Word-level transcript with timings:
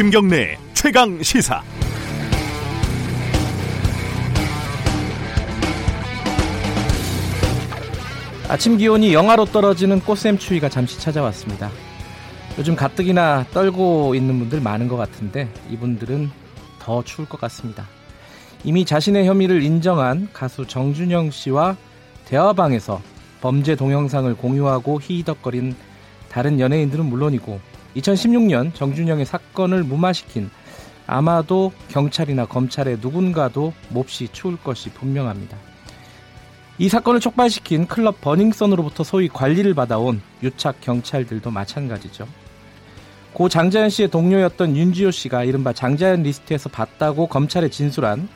김경래 0.00 0.56
최강 0.72 1.22
시사. 1.22 1.62
아침 8.48 8.78
기온이 8.78 9.12
영하로 9.12 9.44
떨어지는 9.44 10.00
꽃샘 10.00 10.38
추위가 10.38 10.70
잠시 10.70 10.98
찾아왔습니다. 10.98 11.70
요즘 12.56 12.74
가뜩이나 12.76 13.44
떨고 13.52 14.14
있는 14.14 14.38
분들 14.38 14.62
많은 14.62 14.88
것 14.88 14.96
같은데 14.96 15.52
이분들은 15.68 16.30
더 16.78 17.04
추울 17.04 17.28
것 17.28 17.38
같습니다. 17.38 17.86
이미 18.64 18.86
자신의 18.86 19.26
혐의를 19.26 19.62
인정한 19.62 20.30
가수 20.32 20.66
정준영 20.66 21.30
씨와 21.30 21.76
대화방에서 22.24 23.02
범죄 23.42 23.76
동영상을 23.76 24.34
공유하고 24.34 24.98
히히덕거린 24.98 25.76
다른 26.30 26.58
연예인들은 26.58 27.04
물론이고 27.04 27.60
2016년 27.96 28.74
정준영의 28.74 29.26
사건을 29.26 29.82
무마시킨 29.82 30.50
아마도 31.06 31.72
경찰이나 31.88 32.46
검찰의 32.46 32.98
누군가도 33.00 33.72
몹시 33.88 34.28
추울 34.28 34.56
것이 34.56 34.90
분명합니다. 34.90 35.56
이 36.78 36.88
사건을 36.88 37.20
촉발시킨 37.20 37.86
클럽 37.86 38.20
버닝썬으로부터 38.20 39.04
소위 39.04 39.28
관리를 39.28 39.74
받아온 39.74 40.22
유착 40.42 40.80
경찰들도 40.80 41.50
마찬가지죠. 41.50 42.26
고 43.32 43.48
장자연 43.48 43.90
씨의 43.90 44.08
동료였던 44.08 44.76
윤지호 44.76 45.10
씨가 45.10 45.44
이른바 45.44 45.72
장자연 45.72 46.22
리스트에서 46.22 46.68
봤다고 46.68 47.26
검찰에 47.26 47.68
진술한 47.68 48.28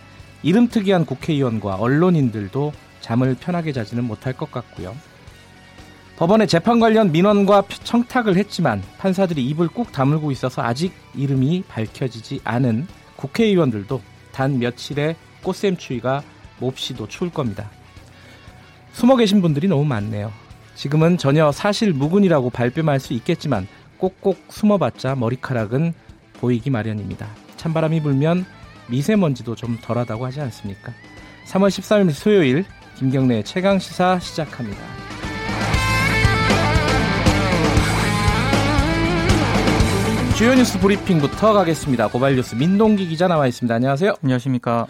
이름 0.42 0.68
특이한 0.68 1.06
국회의원과 1.06 1.76
언론인들도 1.76 2.72
잠을 3.00 3.34
편하게 3.34 3.72
자지는 3.72 4.04
못할 4.04 4.34
것 4.34 4.50
같고요. 4.50 4.94
법원에 6.16 6.46
재판 6.46 6.78
관련 6.78 7.10
민원과 7.10 7.64
청탁을 7.82 8.36
했지만 8.36 8.82
판사들이 8.98 9.44
입을 9.46 9.68
꾹 9.68 9.90
다물고 9.90 10.30
있어서 10.30 10.62
아직 10.62 10.92
이름이 11.14 11.64
밝혀지지 11.68 12.40
않은 12.44 12.86
국회의원들도 13.16 14.00
단 14.32 14.58
며칠의 14.58 15.16
꽃샘 15.42 15.76
추위가 15.76 16.22
몹시도 16.60 17.08
추울 17.08 17.30
겁니다. 17.30 17.68
숨어 18.92 19.16
계신 19.16 19.42
분들이 19.42 19.66
너무 19.66 19.84
많네요. 19.84 20.32
지금은 20.76 21.18
전혀 21.18 21.50
사실 21.50 21.92
무근이라고 21.92 22.50
발뺌할 22.50 23.00
수 23.00 23.12
있겠지만 23.14 23.66
꼭꼭 23.98 24.46
숨어봤자 24.50 25.16
머리카락은 25.16 25.94
보이기 26.34 26.70
마련입니다. 26.70 27.28
찬바람이 27.56 28.02
불면 28.02 28.46
미세먼지도 28.88 29.56
좀 29.56 29.78
덜하다고 29.82 30.26
하지 30.26 30.40
않습니까? 30.42 30.92
3월 31.46 31.68
13일 31.68 32.12
수요일 32.12 32.64
김경래 32.96 33.42
최강 33.42 33.78
시사 33.78 34.20
시작합니다. 34.20 35.13
주요 40.36 40.52
뉴스 40.52 40.80
브리핑부터 40.80 41.52
가겠습니다. 41.52 42.08
고발뉴스 42.08 42.56
민동기 42.56 43.06
기자 43.06 43.28
나와 43.28 43.46
있습니다. 43.46 43.72
안녕하세요. 43.72 44.14
안녕하십니까. 44.20 44.88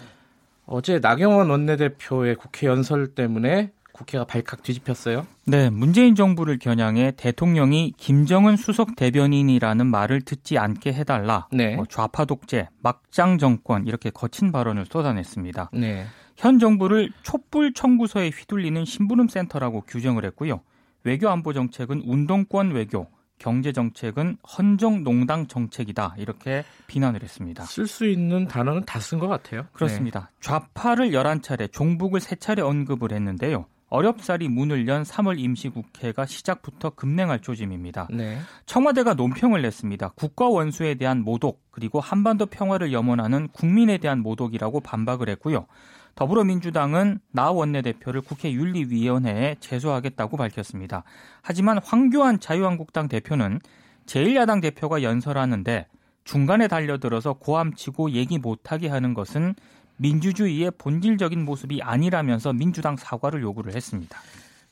어제 0.65 0.97
나경원 0.97 1.51
원내대표의 1.51 2.35
국회 2.35 2.65
연설 2.65 3.09
때문에 3.09 3.71
국회가 3.91 4.25
발칵 4.25 4.63
뒤집혔어요. 4.63 5.27
네, 5.45 5.69
문재인 5.69 6.15
정부를 6.15 6.57
겨냥해 6.57 7.11
대통령이 7.15 7.93
김정은 7.95 8.57
수석 8.57 8.95
대변인이라는 8.95 9.85
말을 9.85 10.21
듣지 10.21 10.57
않게 10.57 10.93
해달라. 10.93 11.47
네. 11.51 11.75
뭐 11.75 11.85
좌파 11.85 12.25
독재, 12.25 12.69
막장 12.81 13.37
정권 13.37 13.85
이렇게 13.85 14.09
거친 14.09 14.51
발언을 14.51 14.87
쏟아냈습니다. 14.87 15.69
네. 15.73 16.07
현 16.35 16.57
정부를 16.57 17.11
촛불 17.21 17.71
청구서에 17.71 18.31
휘둘리는 18.31 18.83
심부름 18.83 19.27
센터라고 19.27 19.81
규정을 19.81 20.25
했고요. 20.25 20.61
외교 21.03 21.29
안보 21.29 21.53
정책은 21.53 22.01
운동권 22.03 22.71
외교, 22.71 23.07
경제 23.37 23.71
정책은 23.71 24.37
헌정 24.57 25.03
농당 25.03 25.47
정책이다 25.47 26.15
이렇게 26.17 26.63
비난을 26.87 27.21
했습니다. 27.23 27.63
쓸 27.65 27.87
수 27.87 28.07
있는 28.07 28.47
단어는 28.47 28.85
다 28.85 28.99
쓴 28.99 29.19
것 29.19 29.27
같아요. 29.27 29.67
그렇습니다. 29.73 30.31
네. 30.31 30.37
좌파를 30.41 31.11
11차례, 31.11 31.71
종북을 31.71 32.19
3차례 32.19 32.59
언급을 32.59 33.11
했는데요. 33.11 33.65
어렵사리 33.87 34.49
문을 34.49 34.87
연 34.87 35.03
3월 35.03 35.37
임시국회가 35.39 36.25
시작부터 36.25 36.89
급냉할 36.89 37.39
조짐입니다. 37.41 38.07
네. 38.11 38.39
청와대가 38.65 39.13
논평을 39.13 39.61
냈습니다. 39.61 40.13
국가 40.15 40.47
원수에 40.47 40.95
대한 40.95 41.21
모독 41.21 41.61
그리고 41.71 41.99
한반도 41.99 42.47
평화를 42.47 42.91
염원하는 42.91 43.47
국민에 43.49 43.99
대한 43.99 44.19
모독이라고 44.21 44.79
반박을 44.81 45.29
했고요. 45.29 45.67
더불어민주당은 46.15 47.19
나 47.31 47.51
원내대표를 47.51 48.21
국회 48.21 48.51
윤리위원회에 48.51 49.57
제소하겠다고 49.59 50.37
밝혔습니다. 50.37 51.03
하지만 51.41 51.77
황교안 51.83 52.39
자유한국당 52.39 53.07
대표는 53.07 53.59
제1야당 54.05 54.61
대표가 54.61 55.03
연설하는데 55.03 55.87
중간에 56.23 56.67
달려들어서 56.67 57.33
고함치고 57.33 58.11
얘기 58.11 58.37
못하게 58.39 58.87
하는 58.87 59.13
것은 59.13 59.55
민주주의의 59.97 60.71
본질적인 60.77 61.43
모습이 61.43 61.81
아니라면서 61.81 62.53
민주당 62.53 62.95
사과를 62.97 63.41
요구를 63.41 63.75
했습니다. 63.75 64.19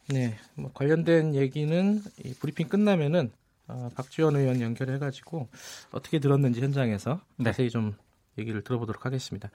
네, 0.09 0.35
뭐 0.55 0.71
관련된 0.73 1.35
얘기는 1.35 2.01
이 2.25 2.33
브리핑 2.33 2.67
끝나면은 2.67 3.31
어, 3.67 3.89
박지원 3.95 4.35
의원 4.35 4.59
연결해가지고 4.59 5.47
어떻게 5.91 6.19
들었는지 6.19 6.61
현장에서 6.61 7.21
네. 7.37 7.45
자세히 7.45 7.69
좀 7.69 7.95
얘기를 8.37 8.61
들어보도록 8.63 9.05
하겠습니다. 9.05 9.49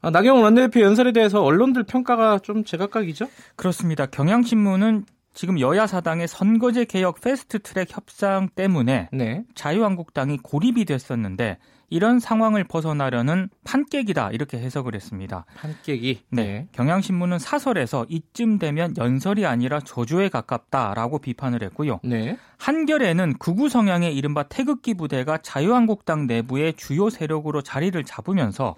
아, 0.00 0.10
나경원 0.10 0.44
원내대표 0.44 0.80
연설에 0.80 1.12
대해서 1.12 1.42
언론들 1.42 1.82
평가가 1.84 2.38
좀 2.38 2.64
제각각이죠? 2.64 3.28
그렇습니다. 3.56 4.06
경향신문은 4.06 5.06
지금 5.34 5.60
여야 5.60 5.86
사당의 5.86 6.26
선거제 6.26 6.84
개혁 6.84 7.20
패스트 7.20 7.60
트랙 7.60 7.88
협상 7.90 8.48
때문에 8.54 9.08
네. 9.12 9.44
자유한국당이 9.54 10.38
고립이 10.38 10.84
됐었는데 10.84 11.58
이런 11.90 12.18
상황을 12.20 12.64
벗어나려는 12.64 13.48
판깨기다 13.64 14.30
이렇게 14.32 14.58
해석을 14.58 14.94
했습니다. 14.94 15.46
판깨기. 15.56 16.22
네. 16.30 16.42
네. 16.42 16.68
경향신문은 16.72 17.38
사설에서 17.38 18.04
이쯤 18.08 18.58
되면 18.58 18.94
연설이 18.98 19.46
아니라 19.46 19.80
저주에 19.80 20.28
가깝다라고 20.28 21.18
비판을 21.20 21.62
했고요. 21.62 22.00
네. 22.02 22.36
한결에는 22.58 23.34
극우 23.38 23.68
성향의 23.68 24.16
이른바 24.16 24.42
태극기 24.44 24.94
부대가 24.94 25.38
자유한국당 25.38 26.26
내부의 26.26 26.74
주요 26.74 27.10
세력으로 27.10 27.62
자리를 27.62 28.02
잡으면서 28.04 28.74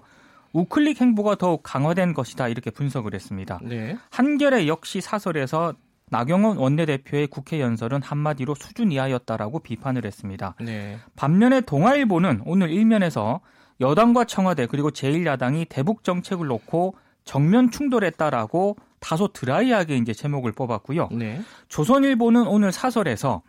우클릭 0.53 1.01
행보가 1.01 1.35
더욱 1.35 1.61
강화된 1.63 2.13
것이다 2.13 2.47
이렇게 2.47 2.69
분석을 2.71 3.13
했습니다. 3.13 3.59
네. 3.63 3.97
한결의 4.09 4.67
역시 4.67 5.01
사설에서 5.01 5.73
나경원 6.09 6.57
원내대표의 6.57 7.27
국회 7.27 7.61
연설은 7.61 8.01
한마디로 8.01 8.55
수준 8.55 8.91
이하였다라고 8.91 9.59
비판을 9.59 10.05
했습니다. 10.05 10.55
네. 10.59 10.97
반면에 11.15 11.61
동아일보는 11.61 12.41
오늘 12.45 12.69
일면에서 12.69 13.39
여당과 13.79 14.25
청와대 14.25 14.67
그리고 14.67 14.91
제1야당이 14.91 15.67
대북 15.69 16.03
정책을 16.03 16.47
놓고 16.47 16.95
정면 17.23 17.71
충돌했다라고 17.71 18.75
다소 18.99 19.29
드라이하게 19.29 19.97
이제 19.97 20.13
제목을 20.13 20.51
뽑았고요. 20.51 21.09
네. 21.13 21.41
조선일보는 21.69 22.45
오늘 22.45 22.71
사설에서 22.71 23.41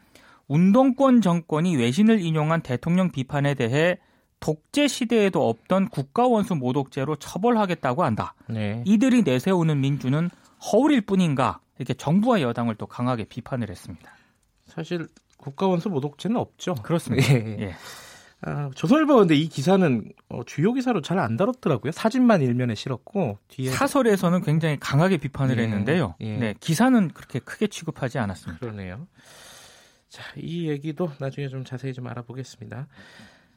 운동권 0.46 1.20
정권이 1.20 1.76
외신을 1.76 2.20
인용한 2.20 2.62
대통령 2.62 3.10
비판에 3.10 3.54
대해 3.54 3.98
독재 4.42 4.88
시대에도 4.88 5.48
없던 5.48 5.88
국가 5.88 6.26
원수 6.26 6.56
모독죄로 6.56 7.16
처벌하겠다고 7.16 8.02
한다. 8.02 8.34
네. 8.48 8.82
이들이 8.84 9.22
내세우는 9.22 9.80
민주는 9.80 10.28
허울일 10.72 11.02
뿐인가 11.02 11.60
이렇게 11.78 11.94
정부와 11.94 12.42
여당을 12.42 12.74
또 12.74 12.86
강하게 12.86 13.24
비판을 13.24 13.70
했습니다. 13.70 14.12
사실 14.66 15.06
국가 15.38 15.68
원수 15.68 15.88
모독죄는 15.88 16.36
없죠. 16.36 16.74
그렇습니다. 16.74 17.32
예. 17.32 17.56
예. 17.60 17.74
아, 18.44 18.70
조선일보 18.74 19.16
근데 19.16 19.36
이 19.36 19.48
기사는 19.48 20.12
어, 20.28 20.42
주요 20.44 20.72
기사로 20.72 21.00
잘 21.00 21.20
안 21.20 21.36
다뤘더라고요. 21.36 21.92
사진만 21.92 22.42
일면에 22.42 22.74
실었고 22.74 23.38
뒤에 23.46 23.70
사설에서는 23.70 24.42
굉장히 24.42 24.76
강하게 24.80 25.18
비판을 25.18 25.56
예. 25.58 25.62
했는데요. 25.62 26.16
예. 26.20 26.36
네, 26.36 26.54
기사는 26.58 27.08
그렇게 27.14 27.38
크게 27.38 27.68
취급하지 27.68 28.18
않았습니다. 28.18 28.58
그러네요. 28.58 29.06
자, 30.08 30.24
이 30.36 30.68
얘기도 30.68 31.10
나중에 31.20 31.46
좀 31.48 31.64
자세히 31.64 31.92
좀 31.92 32.08
알아보겠습니다. 32.08 32.88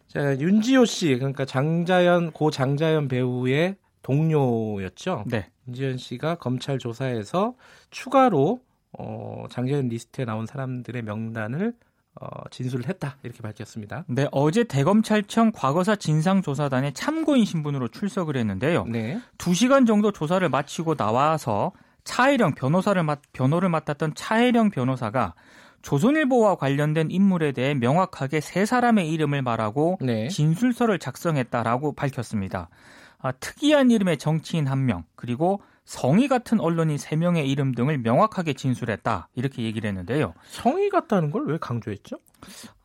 자, 0.08 0.38
윤지호 0.38 0.86
씨, 0.86 1.16
그러니까 1.16 1.46
장자연, 1.46 2.32
고 2.32 2.52
장자연 2.52 3.08
배우의 3.08 3.76
동료였죠. 4.02 5.26
네. 5.28 5.50
윤지호 5.68 5.98
씨가 5.98 6.36
검찰 6.36 6.78
조사에서 6.78 7.56
추가로 7.90 8.62
어, 8.98 9.46
장자연 9.50 9.90
리스트에 9.90 10.26
나온 10.26 10.46
사람들의 10.46 11.02
명단을 11.02 11.74
어, 12.22 12.28
진술을 12.50 12.88
했다 12.88 13.18
이렇게 13.24 13.42
밝혔습니다. 13.42 14.06
네, 14.08 14.28
어제 14.32 14.64
대검찰청 14.64 15.52
과거사 15.54 15.98
진상조사단의 15.98 16.94
참고인 16.94 17.44
신분으로 17.44 17.90
출석을 17.90 18.38
했는데요. 18.38 18.86
네. 18.86 19.20
2시간 19.38 19.86
정도 19.86 20.12
조사를 20.12 20.48
마치고 20.48 20.96
나와서 20.96 21.74
차혜령 22.06 22.54
변호사를 22.54 23.02
맡, 23.04 23.22
변호를 23.34 23.68
맡았던 23.70 24.14
차혜령 24.16 24.70
변호사가 24.70 25.34
조선일보와 25.86 26.56
관련된 26.56 27.12
인물에 27.12 27.52
대해 27.52 27.76
명확하게 27.76 28.42
세 28.42 28.66
사람의 28.66 29.12
이름을 29.12 29.44
말하고 29.44 30.00
네. 30.02 30.28
진술서를 30.30 30.98
작성했다라고 30.98 31.94
밝혔습니다. 31.94 32.70
아, 33.20 33.32
특이한 33.32 33.92
이름의 33.92 34.18
정치인 34.18 34.66
한 34.68 34.86
명, 34.88 35.04
그리고 35.16 35.62
성의 35.86 36.28
같은 36.28 36.60
언론인 36.60 36.98
3명의 36.98 37.48
이름 37.48 37.72
등을 37.76 38.00
명확하게 38.00 38.54
진술했다. 38.54 39.30
이렇게 39.36 39.62
얘기를 39.62 39.88
했는데요. 39.88 40.34
성의 40.50 40.90
같다는 40.90 41.30
걸 41.30 41.44
왜 41.46 41.60
강조했죠? 41.62 42.18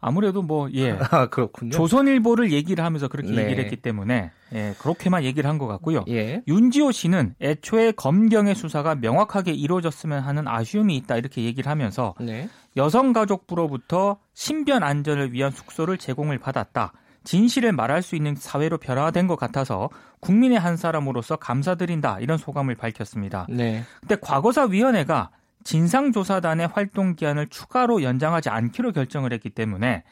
아무래도 0.01 0.43
뭐, 0.43 0.69
예. 0.73 0.91
아, 1.11 1.27
그렇군요. 1.29 1.71
조선일보를 1.71 2.53
얘기를 2.53 2.85
하면서 2.85 3.09
그렇게 3.09 3.31
네. 3.31 3.45
얘기를 3.45 3.65
했기 3.65 3.77
때문에, 3.77 4.31
예, 4.55 4.75
그렇게만 4.79 5.25
얘기를 5.25 5.49
한 5.49 5.59
것 5.59 5.67
같고요. 5.67 6.05
예. 6.09 6.43
윤지호 6.47 6.93
씨는 6.93 7.35
애초에 7.41 7.93
검경의 7.93 8.55
수사가 8.55 8.95
명확하게 8.97 9.53
이루어졌으면 9.53 10.21
하는 10.23 10.47
아쉬움이 10.49 10.95
있다. 10.99 11.17
이렇게 11.17 11.43
얘기를 11.45 11.71
하면서, 11.71 12.15
네. 12.21 12.49
여성가족부로부터 12.77 14.19
신변 14.35 14.83
안전을 14.83 15.33
위한 15.33 15.51
숙소를 15.51 15.99
제공을 15.99 16.39
받았다. 16.39 16.93
진실을 17.25 17.73
말할 17.73 18.03
수 18.03 18.17
있는 18.17 18.35
사회로 18.35 18.79
변화된 18.79 19.27
것 19.27 19.37
같아서 19.37 19.91
국민의 20.21 20.59
한 20.59 20.77
사람으로서 20.77 21.37
감사드린다 21.37 22.21
이런 22.21 22.39
소감을 22.39 22.77
밝혔습니다. 22.77 23.47
네. 23.49 23.85
근데 24.01 24.17
과거사위원회가 24.21 25.31
진상조사단의 25.65 26.69
활동 26.69 27.15
기한을 27.17 27.49
추가로 27.49 28.03
연장하지 28.03 28.49
않기로 28.49 28.93
결정을 28.93 29.33
했기 29.33 29.51
때문에 29.51 30.05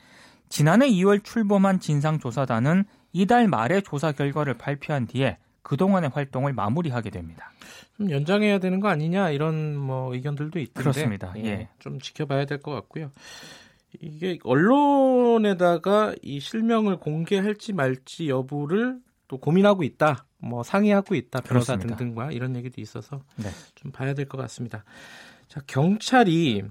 지난해 0.51 0.89
2월 0.89 1.25
출범한 1.25 1.81
진상조사단은 1.81 2.85
이달 3.13 3.49
말에 3.49 3.81
조사 3.81 4.13
결과를 4.13 4.59
발표한 4.59 5.07
뒤에 5.07 5.39
그동안의 5.63 6.11
활동을 6.13 6.53
마무리하게 6.53 7.11
됩니다. 7.11 7.51
좀 7.99 8.11
연장해야 8.11 8.59
되는 8.61 8.81
거 8.81 8.89
아니냐 8.89 9.31
이런 9.31 9.77
뭐 9.77 10.15
의견들도 10.15 10.59
있던데 10.61 10.81
그렇습니다. 10.81 11.33
예. 11.37 11.45
예. 11.45 11.69
좀 11.81 11.99
지켜봐야 12.01 12.45
될 12.47 12.59
것 12.63 12.71
같고요. 12.73 13.11
이게 14.01 14.39
언론에다가 14.45 16.15
이 16.23 16.41
실명을 16.41 16.99
공개할지 16.99 17.73
말지 17.73 18.29
여부를 18.29 18.99
또 19.27 19.39
고민하고 19.39 19.83
있다. 19.83 20.25
뭐 20.39 20.63
상의하고 20.63 21.15
있다. 21.15 21.41
변호사 21.41 21.75
그렇습니다. 21.75 21.97
등등과 21.97 22.33
이런 22.33 22.55
얘기도 22.57 22.81
있어서 22.81 23.23
네. 23.37 23.49
좀 23.75 23.91
봐야 23.91 24.15
될 24.15 24.27
것 24.29 24.39
같습니다. 24.39 24.85
자, 25.49 25.61
경찰이 25.67 26.63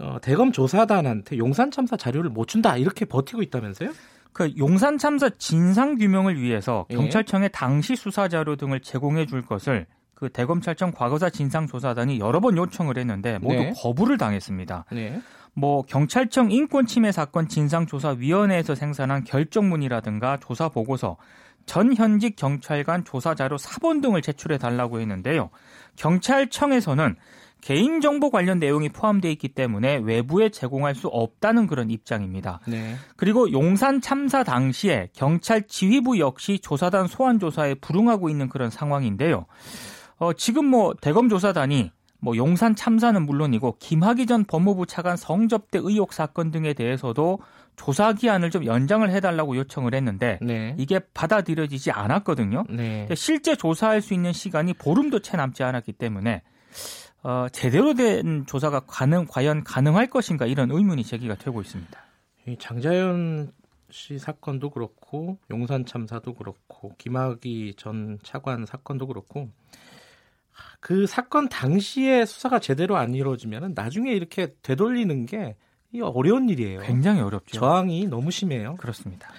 어, 0.00 0.18
대검 0.20 0.50
조사단한테 0.52 1.38
용산 1.38 1.70
참사 1.70 1.96
자료를 1.96 2.28
못 2.30 2.48
준다 2.48 2.76
이렇게 2.76 3.04
버티고 3.04 3.42
있다면서요? 3.42 3.92
그 4.32 4.52
용산 4.58 4.98
참사 4.98 5.30
진상 5.30 5.96
규명을 5.96 6.40
위해서 6.40 6.86
예. 6.90 6.96
경찰청에 6.96 7.48
당시 7.48 7.94
수사 7.96 8.28
자료 8.28 8.56
등을 8.56 8.80
제공해 8.80 9.26
줄 9.26 9.42
것을 9.42 9.86
그 10.16 10.30
대검찰청 10.30 10.92
과거사 10.92 11.28
진상조사단이 11.28 12.18
여러 12.18 12.40
번 12.40 12.56
요청을 12.56 12.96
했는데 12.96 13.38
모두 13.38 13.56
네. 13.56 13.72
거부를 13.76 14.16
당했습니다. 14.16 14.86
네. 14.90 15.20
뭐 15.52 15.82
경찰청 15.82 16.50
인권침해 16.50 17.12
사건 17.12 17.48
진상조사위원회에서 17.48 18.74
생산한 18.74 19.24
결정문이라든가 19.24 20.38
조사 20.38 20.70
보고서, 20.70 21.18
전 21.66 21.94
현직 21.94 22.34
경찰관 22.36 23.04
조사 23.04 23.34
자료 23.34 23.58
사본 23.58 24.00
등을 24.00 24.22
제출해 24.22 24.56
달라고 24.56 25.00
했는데요. 25.00 25.50
경찰청에서는 25.96 27.16
개인정보 27.60 28.30
관련 28.30 28.58
내용이 28.58 28.90
포함되어 28.90 29.30
있기 29.32 29.48
때문에 29.48 29.96
외부에 29.96 30.50
제공할 30.50 30.94
수 30.94 31.08
없다는 31.08 31.66
그런 31.66 31.90
입장입니다. 31.90 32.60
네. 32.66 32.94
그리고 33.16 33.50
용산 33.52 34.00
참사 34.00 34.44
당시에 34.44 35.08
경찰 35.14 35.66
지휘부 35.66 36.18
역시 36.18 36.58
조사단 36.58 37.06
소환 37.06 37.38
조사에 37.38 37.74
불응하고 37.74 38.30
있는 38.30 38.48
그런 38.48 38.70
상황인데요. 38.70 39.46
어, 40.18 40.32
지금 40.32 40.66
뭐 40.66 40.94
대검 41.00 41.28
조사단이 41.28 41.90
뭐 42.18 42.36
용산 42.36 42.74
참사는 42.74 43.20
물론이고 43.24 43.76
김학의 43.78 44.26
전 44.26 44.44
법무부 44.44 44.86
차관 44.86 45.16
성접대 45.16 45.78
의혹 45.78 46.12
사건 46.12 46.50
등에 46.50 46.72
대해서도 46.72 47.38
조사 47.76 48.14
기한을 48.14 48.50
좀 48.50 48.64
연장을 48.64 49.08
해달라고 49.10 49.56
요청을 49.56 49.94
했는데 49.94 50.38
네. 50.40 50.74
이게 50.78 50.98
받아들여지지 51.12 51.90
않았거든요. 51.90 52.64
네. 52.70 53.06
실제 53.14 53.54
조사할 53.54 54.00
수 54.00 54.14
있는 54.14 54.32
시간이 54.32 54.74
보름도 54.74 55.20
채 55.20 55.36
남지 55.36 55.62
않았기 55.62 55.92
때문에 55.92 56.42
어, 57.22 57.48
제대로 57.52 57.92
된 57.94 58.46
조사가 58.46 58.80
가능 58.86 59.26
과연 59.28 59.62
가능할 59.62 60.08
것인가 60.08 60.46
이런 60.46 60.70
의문이 60.70 61.04
제기가 61.04 61.34
되고 61.34 61.60
있습니다. 61.60 62.00
장자연 62.58 63.52
씨 63.90 64.18
사건도 64.18 64.70
그렇고 64.70 65.38
용산 65.50 65.84
참사도 65.84 66.34
그렇고 66.34 66.92
김학의 66.98 67.74
전 67.76 68.18
차관 68.22 68.66
사건도 68.66 69.06
그렇고 69.06 69.50
그 70.80 71.06
사건 71.06 71.48
당시에 71.48 72.24
수사가 72.24 72.58
제대로 72.58 72.96
안 72.96 73.14
이루어지면 73.14 73.72
나중에 73.74 74.12
이렇게 74.12 74.54
되돌리는 74.62 75.26
게 75.26 75.56
어려운 76.02 76.48
일이에요. 76.48 76.80
굉장히 76.80 77.20
어렵죠. 77.20 77.58
저항이 77.58 78.06
너무 78.06 78.30
심해요. 78.30 78.76
그렇습니다. 78.76 79.30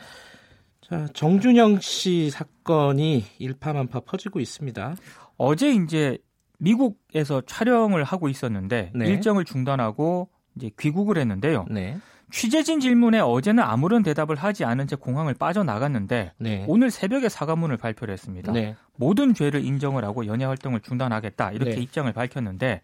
자, 0.81 1.07
정준영 1.13 1.81
씨 1.81 2.29
사건이 2.29 3.25
일파만파 3.39 3.99
퍼지고 4.01 4.39
있습니다. 4.39 4.95
어제 5.37 5.71
이제 5.71 6.17
미국에서 6.59 7.41
촬영을 7.41 8.03
하고 8.03 8.29
있었는데 8.29 8.91
네. 8.95 9.05
일정을 9.07 9.45
중단하고 9.45 10.29
이제 10.55 10.71
귀국을 10.79 11.17
했는데요. 11.17 11.65
네. 11.69 11.99
취재진 12.31 12.79
질문에 12.79 13.19
어제는 13.19 13.63
아무런 13.63 14.03
대답을 14.03 14.35
하지 14.35 14.65
않은 14.65 14.87
채 14.87 14.95
공항을 14.95 15.33
빠져나갔는데 15.33 16.33
네. 16.37 16.65
오늘 16.67 16.91
새벽에 16.91 17.29
사과문을 17.29 17.77
발표를 17.77 18.11
했습니다. 18.11 18.51
네. 18.51 18.75
모든 18.95 19.33
죄를 19.33 19.63
인정을 19.63 20.03
하고 20.03 20.25
연예 20.25 20.43
활동을 20.43 20.81
중단하겠다 20.81 21.51
이렇게 21.53 21.75
네. 21.75 21.81
입장을 21.81 22.11
밝혔는데 22.11 22.81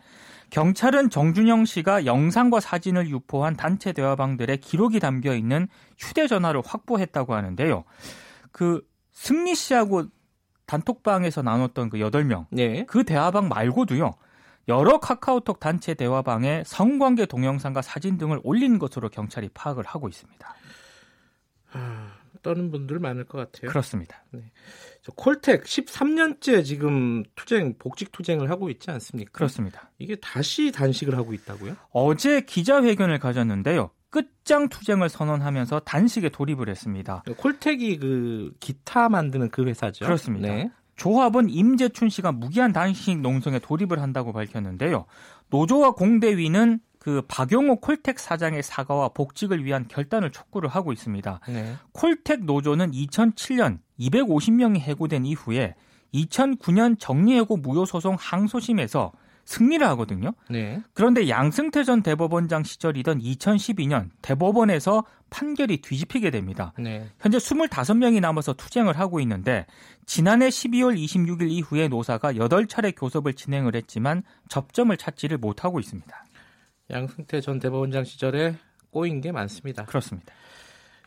경찰은 0.49 1.09
정준영 1.09 1.65
씨가 1.65 2.05
영상과 2.05 2.59
사진을 2.59 3.09
유포한 3.09 3.55
단체 3.55 3.91
대화방들의 3.91 4.57
기록이 4.57 4.99
담겨 4.99 5.35
있는 5.35 5.67
휴대전화를 5.97 6.61
확보했다고 6.63 7.33
하는데요. 7.33 7.83
그 8.51 8.81
승리 9.11 9.55
씨하고 9.55 10.05
단톡방에서 10.65 11.41
나눴던 11.41 11.89
그 11.89 11.97
8명. 11.97 12.45
네. 12.51 12.85
그 12.85 13.03
대화방 13.03 13.49
말고도요. 13.49 14.13
여러 14.67 14.99
카카오톡 14.99 15.59
단체 15.59 15.93
대화방에 15.93 16.63
성관계 16.65 17.25
동영상과 17.25 17.81
사진 17.81 18.17
등을 18.17 18.39
올린 18.43 18.79
것으로 18.79 19.09
경찰이 19.09 19.49
파악을 19.53 19.83
하고 19.85 20.07
있습니다. 20.07 20.55
아, 21.73 22.11
떠는 22.41 22.71
분들 22.71 22.99
많을 22.99 23.25
것 23.25 23.37
같아요. 23.39 23.69
그렇습니다. 23.69 24.23
네. 24.31 24.51
콜텍 25.15 25.63
13년째 25.63 26.63
지금 26.63 27.23
투쟁 27.35 27.77
복직 27.77 28.11
투쟁을 28.11 28.49
하고 28.49 28.69
있지 28.69 28.89
않습니까? 28.91 29.31
그렇습니다. 29.31 29.91
이게 29.97 30.15
다시 30.15 30.71
단식을 30.71 31.17
하고 31.17 31.33
있다고요? 31.33 31.75
어제 31.91 32.41
기자회견을 32.41 33.19
가졌는데요. 33.19 33.91
끝장 34.09 34.69
투쟁을 34.69 35.09
선언하면서 35.09 35.81
단식에 35.81 36.29
돌입을 36.29 36.69
했습니다. 36.69 37.23
콜텍이 37.35 37.97
그 37.97 38.53
기타 38.59 39.09
만드는 39.09 39.49
그 39.49 39.65
회사죠. 39.65 40.05
그렇습니다. 40.05 40.47
네. 40.47 40.71
조합은 40.95 41.49
임재춘 41.49 42.09
씨가 42.09 42.31
무기한 42.31 42.71
단식 42.71 43.19
농성에 43.19 43.59
돌입을 43.59 44.01
한다고 44.01 44.31
밝혔는데요. 44.33 45.05
노조와 45.49 45.91
공대위는 45.91 46.79
그 46.99 47.21
박용호 47.27 47.81
콜텍 47.81 48.17
사장의 48.17 48.63
사과와 48.63 49.09
복직을 49.09 49.65
위한 49.65 49.87
결단을 49.89 50.31
촉구를 50.31 50.69
하고 50.69 50.93
있습니다. 50.93 51.41
네. 51.49 51.75
콜텍 51.91 52.45
노조는 52.45 52.91
2007년 52.91 53.79
250명이 53.99 54.79
해고된 54.79 55.25
이후에 55.25 55.75
2009년 56.13 56.97
정리해고 56.97 57.57
무효소송 57.57 58.15
항소심에서 58.17 59.11
승리를 59.45 59.85
하거든요. 59.89 60.33
네. 60.49 60.81
그런데 60.93 61.29
양승태 61.29 61.83
전 61.83 62.01
대법원장 62.01 62.63
시절이던 62.63 63.19
2012년 63.19 64.09
대법원에서 64.21 65.03
판결이 65.29 65.81
뒤집히게 65.81 66.31
됩니다. 66.31 66.73
네. 66.77 67.09
현재 67.19 67.37
25명이 67.37 68.21
남아서 68.21 68.53
투쟁을 68.53 68.97
하고 68.99 69.19
있는데 69.19 69.65
지난해 70.05 70.49
12월 70.49 70.97
26일 70.97 71.49
이후에 71.49 71.87
노사가 71.87 72.33
8차례 72.33 72.93
교섭을 72.95 73.33
진행을 73.33 73.75
했지만 73.75 74.23
접점을 74.49 74.95
찾지를 74.95 75.37
못하고 75.37 75.79
있습니다. 75.79 76.25
양승태 76.91 77.41
전 77.41 77.59
대법원장 77.59 78.03
시절에 78.03 78.55
꼬인 78.91 79.21
게 79.21 79.31
많습니다. 79.31 79.85
그렇습니다. 79.85 80.33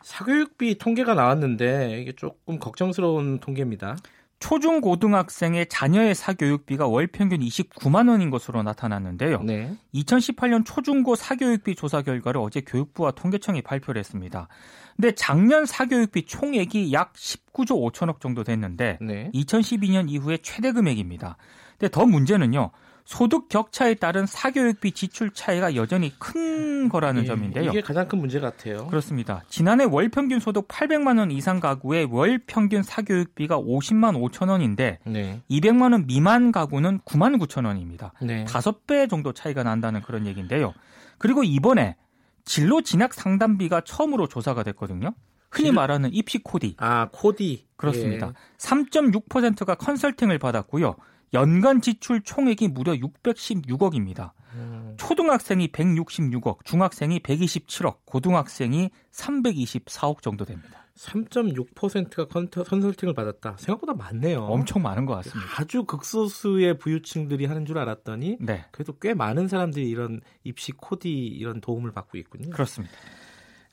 사교육비 0.03 0.77
통계가 0.77 1.15
나왔는데 1.15 2.01
이게 2.01 2.11
조금 2.13 2.59
걱정스러운 2.59 3.39
통계입니다. 3.39 3.97
초중 4.39 4.81
고등학생의 4.81 5.67
자녀의 5.67 6.13
사교육비가 6.13 6.87
월 6.87 7.07
평균 7.07 7.39
29만 7.39 8.09
원인 8.09 8.29
것으로 8.29 8.61
나타났는데요. 8.61 9.41
네. 9.41 9.75
2018년 9.95 10.63
초중고 10.65 11.15
사교육비 11.15 11.75
조사 11.75 12.01
결과를 12.01 12.39
어제 12.39 12.61
교육부와 12.61 13.11
통계청이 13.11 13.63
발표를 13.63 13.99
했습니다. 13.99 14.47
근데 14.95 15.13
작년 15.15 15.65
사교육비 15.65 16.25
총액이 16.25 16.93
약 16.93 17.13
19조 17.13 17.91
5천억 17.91 18.19
정도 18.19 18.43
됐는데 18.43 18.99
네. 19.01 19.31
2012년 19.33 20.09
이후에 20.09 20.37
최대 20.43 20.71
금액입니다. 20.71 21.37
근데 21.77 21.89
더 21.89 22.05
문제는요. 22.05 22.71
소득 23.07 23.47
격차에 23.47 23.93
따른 23.93 24.25
사교육비 24.25 24.91
지출 24.91 25.31
차이가 25.31 25.75
여전히 25.75 26.11
큰 26.19 26.89
거라는 26.89 27.21
예, 27.23 27.25
점인데요. 27.25 27.69
이게 27.69 27.79
가장 27.79 28.05
큰 28.05 28.19
문제 28.19 28.41
같아요. 28.41 28.85
그렇습니다. 28.87 29.43
지난해 29.47 29.85
월 29.85 30.09
평균 30.09 30.41
소득 30.41 30.67
800만 30.67 31.17
원 31.17 31.31
이상 31.31 31.61
가구의 31.61 32.09
월 32.11 32.37
평균 32.45 32.83
사교육비가 32.83 33.59
50만 33.59 34.21
5천 34.29 34.49
원인데 34.49 34.99
네. 35.05 35.41
200만 35.49 35.93
원 35.93 36.05
미만 36.05 36.51
가구는 36.51 36.99
9만 37.05 37.41
9천 37.41 37.65
원입니다. 37.65 38.11
네. 38.21 38.43
5배 38.43 39.09
정도 39.09 39.31
차이가 39.31 39.63
난다는 39.63 40.01
그런 40.01 40.25
얘기인데요. 40.25 40.73
그리고 41.17 41.45
이번에 41.45 41.95
진로 42.43 42.81
진학 42.81 43.13
상담비가 43.13 43.81
처음으로 43.85 44.27
조사가 44.27 44.63
됐거든요. 44.63 45.13
흔히 45.49 45.71
말하는 45.71 46.13
입시 46.13 46.39
코디. 46.39 46.75
아, 46.77 47.07
코디. 47.13 47.67
그렇습니다. 47.77 48.27
예. 48.27 48.57
3.6%가 48.57 49.75
컨설팅을 49.75 50.39
받았고요. 50.39 50.95
연간 51.33 51.81
지출 51.81 52.21
총액이 52.21 52.69
무려 52.69 52.93
616억입니다. 52.93 54.31
음. 54.53 54.95
초등학생이 54.97 55.67
166억, 55.71 56.63
중학생이 56.63 57.19
127억, 57.19 57.97
고등학생이 58.05 58.89
324억 59.11 60.21
정도 60.21 60.45
됩니다. 60.45 60.87
3.6%가 60.97 62.25
컨설팅을 62.63 63.13
받았다. 63.13 63.55
생각보다 63.59 63.93
많네요. 63.93 64.39
엄청 64.45 64.81
많은 64.81 65.05
것 65.05 65.13
같습니다. 65.15 65.61
아주 65.61 65.83
극소수의 65.83 66.79
부유층들이 66.79 67.45
하는 67.45 67.65
줄 67.65 67.77
알았더니 67.77 68.37
네. 68.41 68.65
그래도 68.71 68.97
꽤 68.97 69.13
많은 69.13 69.47
사람들이 69.47 69.87
이런 69.87 70.21
입시 70.43 70.71
코디 70.71 71.09
이런 71.09 71.61
도움을 71.61 71.91
받고 71.91 72.17
있군요. 72.17 72.49
그렇습니다. 72.49 72.95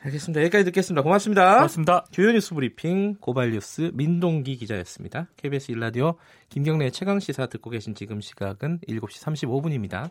알겠습니다. 0.04 0.42
여기까지 0.42 0.64
듣겠습니다. 0.66 1.02
고맙습니다. 1.02 1.54
고맙습니다. 1.54 2.04
주요 2.10 2.30
뉴스 2.32 2.54
브리핑 2.54 3.16
고발 3.16 3.52
뉴스 3.52 3.90
민동기 3.94 4.56
기자였습니다. 4.56 5.28
KBS 5.36 5.72
일라디오 5.72 6.16
김경래 6.50 6.90
최강 6.90 7.20
시사 7.20 7.46
듣고 7.46 7.70
계신 7.70 7.94
지금 7.94 8.20
시각은 8.20 8.80
7시 8.88 9.22
35분입니다. 9.22 10.10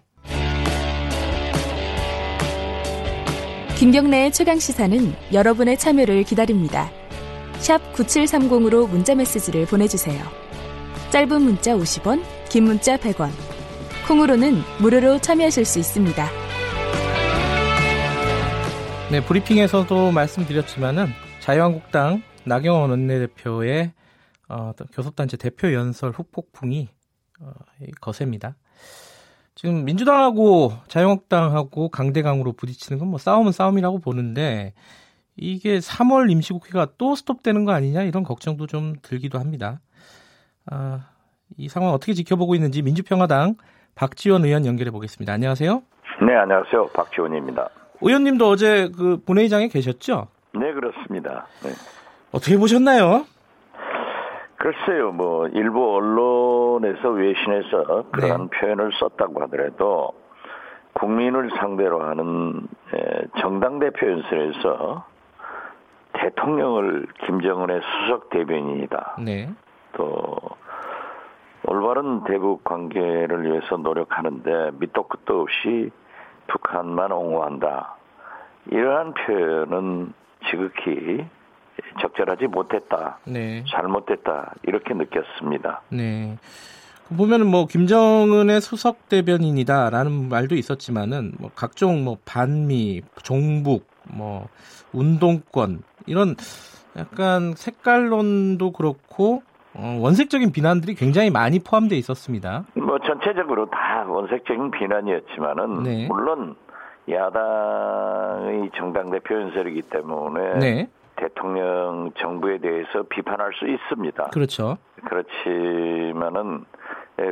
김경래의 3.78 4.32
최강 4.32 4.60
시사는 4.60 5.14
여러분의 5.32 5.78
참여를 5.78 6.24
기다립니다. 6.24 6.90
샵 7.58 7.80
9730으로 7.94 8.90
문자 8.90 9.14
메시지를 9.14 9.66
보내주세요. 9.66 10.24
짧은 11.12 11.42
문자 11.42 11.76
50원, 11.76 12.24
긴 12.50 12.64
문자 12.64 12.98
100원. 12.98 13.30
콩으로는 14.08 14.62
무료로 14.80 15.20
참여하실 15.20 15.66
수 15.66 15.80
있습니다. 15.80 16.43
네, 19.14 19.24
브리핑에서도 19.24 20.12
말씀드렸지만은 20.12 21.06
자유한국당 21.40 22.24
나경원 22.48 22.90
원내대표의 22.90 23.92
어, 24.50 24.72
교섭단체 24.92 25.38
대표 25.38 25.72
연설 25.72 26.10
후폭풍이 26.10 26.90
어, 27.40 27.52
거셉니다. 28.02 28.56
지금 29.54 29.86
민주당하고 29.86 30.72
자유한국당하고 30.88 31.90
강대강으로 31.90 32.54
부딪히는 32.54 32.98
건 32.98 33.08
뭐 33.08 33.20
싸움은 33.20 33.52
싸움이라고 33.52 34.00
보는데 34.00 34.74
이게 35.36 35.78
3월 35.78 36.32
임시국회가 36.32 36.88
또 36.98 37.14
스톱되는 37.14 37.66
거 37.66 37.72
아니냐 37.72 38.02
이런 38.02 38.24
걱정도 38.24 38.66
좀 38.66 38.96
들기도 39.04 39.38
합니다. 39.38 39.80
아, 40.72 41.02
이 41.56 41.70
상황 41.70 41.94
어떻게 41.94 42.14
지켜보고 42.14 42.56
있는지 42.56 42.82
민주평화당 42.82 43.58
박지원 43.94 44.44
의원 44.44 44.66
연결해 44.66 44.90
보겠습니다. 44.90 45.34
안녕하세요. 45.34 45.84
네, 46.26 46.34
안녕하세요. 46.34 46.88
박지원입니다. 46.96 47.70
의원님도 48.04 48.48
어제 48.48 48.90
그 48.96 49.22
본회의장에 49.26 49.70
계셨죠? 49.70 50.28
네, 50.54 50.74
그렇습니다. 50.74 51.48
네. 51.64 51.70
어떻게 52.32 52.58
보셨나요? 52.58 53.26
글쎄요, 54.58 55.12
뭐 55.12 55.48
일부 55.48 55.96
언론에서 55.96 57.10
외신에서 57.10 58.06
그러한 58.12 58.50
네. 58.50 58.60
표현을 58.60 58.92
썼다고 59.00 59.42
하더라도 59.44 60.14
국민을 60.94 61.50
상대로 61.58 62.02
하는 62.04 62.68
정당 63.40 63.80
대표 63.80 64.10
연설에서 64.10 65.06
대통령을 66.14 67.08
김정은의 67.26 67.82
수석 67.82 68.30
대변인이다. 68.30 69.18
네. 69.20 69.50
또 69.94 70.38
올바른 71.66 72.24
대북 72.26 72.64
관계를 72.64 73.44
위해서 73.44 73.78
노력하는데 73.78 74.72
밑도 74.80 75.04
끝도 75.04 75.42
없이 75.42 75.90
북한만 76.48 77.12
옹호한다. 77.12 77.96
이러한 78.72 79.14
표현은 79.14 80.14
지극히 80.50 81.26
적절하지 82.02 82.48
못했다. 82.48 83.20
네. 83.26 83.64
잘못됐다. 83.68 84.54
이렇게 84.64 84.94
느꼈습니다. 84.94 85.82
네. 85.90 86.38
보면은 87.18 87.48
뭐 87.48 87.66
김정은의 87.66 88.62
수석 88.62 89.10
대변인이다라는 89.10 90.30
말도 90.30 90.56
있었지만은 90.56 91.34
뭐 91.38 91.52
각종 91.54 92.04
뭐 92.04 92.18
반미, 92.26 93.02
종북, 93.22 93.88
뭐 94.06 94.48
운동권 94.94 95.84
이런 96.06 96.36
약간 96.98 97.54
색깔론도 97.56 98.72
그렇고 98.72 99.36
어, 99.38 99.53
원색적인 99.76 100.52
비난들이 100.52 100.96
굉장히 100.96 101.30
많이 101.30 101.60
포함되어 101.60 101.98
있었습니다. 101.98 102.66
뭐 102.76 103.00
전체적으로 103.00 103.66
다 103.68 104.06
원색적인 104.08 104.72
비난이었지만은 104.72 105.84
네. 105.84 106.08
물론 106.08 106.56
야당의 107.10 108.72
정당 108.76 109.12
대표 109.12 109.36
연설이기 109.36 109.82
때문에 109.84 110.60
네. 110.60 110.90
대통령 111.16 112.12
정부에 112.18 112.60
대해서 112.60 113.04
비판할 113.10 113.52
수 113.54 113.68
있습니다. 113.68 114.30
그렇죠. 114.32 114.78
그렇지만은 115.06 116.66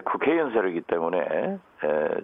국회 0.05 0.37
연설이기 0.37 0.81
때문에 0.81 1.57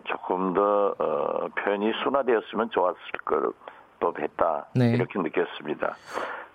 조금 0.04 0.54
더 0.54 0.94
어, 1.00 1.48
표현이 1.58 1.92
순화되었으면 2.04 2.70
좋았을 2.72 2.98
걸 3.26 3.52
법했다 4.00 4.68
네. 4.75 4.92
이렇게 4.92 5.20
느꼈습니다. 5.20 5.96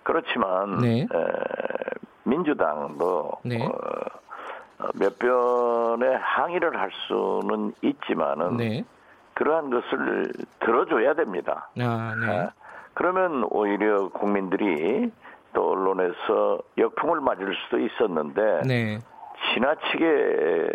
그렇지만 0.03 0.79
네. 0.79 1.07
민주당도 2.23 3.31
네. 3.43 3.63
어, 3.65 3.71
어, 4.79 4.89
몇 4.95 5.17
번의 5.19 6.17
항의를 6.17 6.79
할 6.79 6.91
수는 7.07 7.73
있지만은 7.81 8.57
네. 8.57 8.83
그러한 9.33 9.69
것을 9.69 10.31
들어줘야 10.59 11.13
됩니다. 11.13 11.69
아, 11.79 12.15
네. 12.19 12.39
아, 12.39 12.51
그러면 12.93 13.45
오히려 13.49 14.09
국민들이 14.09 15.11
또 15.53 15.71
언론에서 15.71 16.59
역풍을 16.77 17.21
맞을 17.21 17.55
수도 17.63 17.79
있었는데 17.79 18.61
네. 18.65 18.99
지나치게 19.53 20.67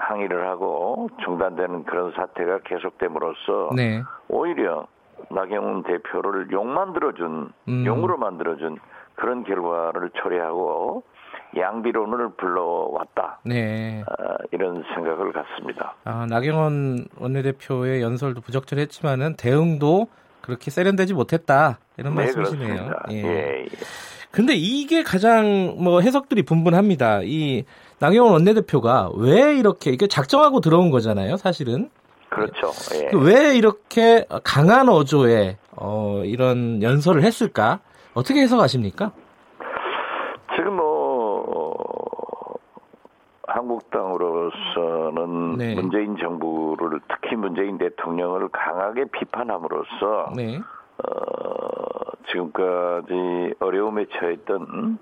항의를 0.00 0.48
하고 0.48 1.08
중단되는 1.24 1.84
그런 1.84 2.12
사태가 2.12 2.60
계속됨으로써 2.64 3.70
네. 3.76 4.02
오히려 4.28 4.86
나경원 5.30 5.82
대표를 5.82 6.50
용 6.52 6.72
만들어준 6.72 7.52
음. 7.68 7.86
용으로 7.86 8.16
만들어준 8.16 8.78
그런 9.14 9.44
결과를 9.44 10.10
초래하고 10.14 11.02
양비론을 11.56 12.30
불러왔다. 12.36 13.40
네. 13.44 14.02
어, 14.02 14.34
이런 14.52 14.84
생각을 14.94 15.32
갖습니다. 15.32 15.94
아, 16.04 16.26
나경원 16.28 17.06
원내대표의 17.18 18.02
연설도 18.02 18.40
부적절했지만은 18.40 19.36
대응도 19.36 20.06
그렇게 20.40 20.70
세련되지 20.70 21.14
못했다. 21.14 21.78
이런 21.96 22.14
네, 22.14 22.22
말씀이시네요. 22.22 22.90
예. 23.10 23.14
예, 23.14 23.64
예. 23.64 23.68
근데 24.30 24.54
이게 24.54 25.02
가장 25.02 25.74
뭐 25.78 26.00
해석들이 26.00 26.44
분분합니다. 26.44 27.22
이 27.24 27.64
나경원 27.98 28.32
원내대표가 28.34 29.10
왜 29.16 29.56
이렇게 29.56 29.90
이게 29.90 30.06
작정하고 30.06 30.60
들어온 30.60 30.90
거잖아요, 30.90 31.36
사실은. 31.36 31.90
그렇죠. 32.28 32.70
예. 32.94 33.06
그왜 33.08 33.56
이렇게 33.56 34.24
강한 34.44 34.88
어조에 34.88 35.58
어, 35.76 36.22
이런 36.24 36.80
연설을 36.82 37.24
했을까? 37.24 37.80
어떻게 38.14 38.40
해석하십니까? 38.42 39.10
지금 40.56 40.76
뭐 40.76 41.76
한국당으로서는 43.48 45.56
네. 45.58 45.74
문재인 45.74 46.16
정부를 46.16 47.00
특히 47.08 47.34
문재인 47.36 47.78
대통령을 47.78 48.48
강하게 48.50 49.06
비판함으로써 49.12 50.32
네. 50.36 50.60
어, 51.06 52.10
지금까지 52.30 53.54
어려움에 53.60 54.06
처했던 54.06 54.98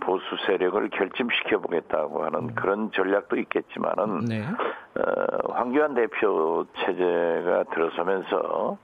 보수 0.00 0.22
세력을 0.46 0.88
결집시켜 0.90 1.58
보겠다고 1.60 2.24
하는 2.24 2.40
음. 2.40 2.54
그런 2.54 2.90
전략도 2.92 3.36
있겠지만은 3.36 4.24
네. 4.26 4.44
어, 4.44 5.52
황교안 5.52 5.94
대표 5.94 6.66
체제가 6.76 7.64
들어서면서 7.72 8.78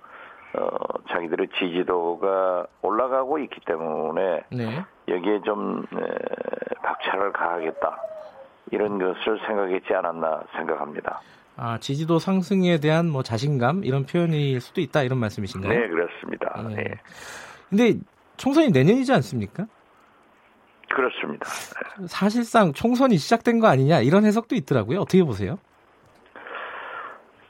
어, 0.54 0.68
자기들의 1.10 1.48
지지도가 1.58 2.66
올라가고 2.82 3.38
있기 3.38 3.60
때문에 3.64 4.42
네. 4.50 4.84
여기에 5.08 5.42
좀 5.42 5.84
에, 5.94 6.74
박차를 6.82 7.32
가하겠다 7.32 7.96
이런 8.70 8.98
것을 8.98 9.38
생각했지 9.46 9.94
않았나 9.94 10.42
생각합니다. 10.56 11.20
아 11.56 11.78
지지도 11.78 12.18
상승에 12.18 12.78
대한 12.78 13.08
뭐 13.08 13.22
자신감 13.22 13.84
이런 13.84 14.06
표현일 14.06 14.60
수도 14.60 14.80
있다 14.80 15.02
이런 15.02 15.18
말씀이신가요? 15.18 15.72
네 15.72 15.88
그렇습니다. 15.88 16.62
네. 16.68 16.74
네. 16.74 17.00
근데 17.68 17.94
총선이 18.36 18.70
내년이지 18.70 19.12
않습니까? 19.12 19.66
그렇습니다. 20.94 21.46
사실상 22.06 22.72
총선이 22.72 23.16
시작된 23.16 23.60
거 23.60 23.66
아니냐 23.66 24.00
이런 24.00 24.24
해석도 24.24 24.54
있더라고요. 24.54 25.00
어떻게 25.00 25.22
보세요? 25.22 25.58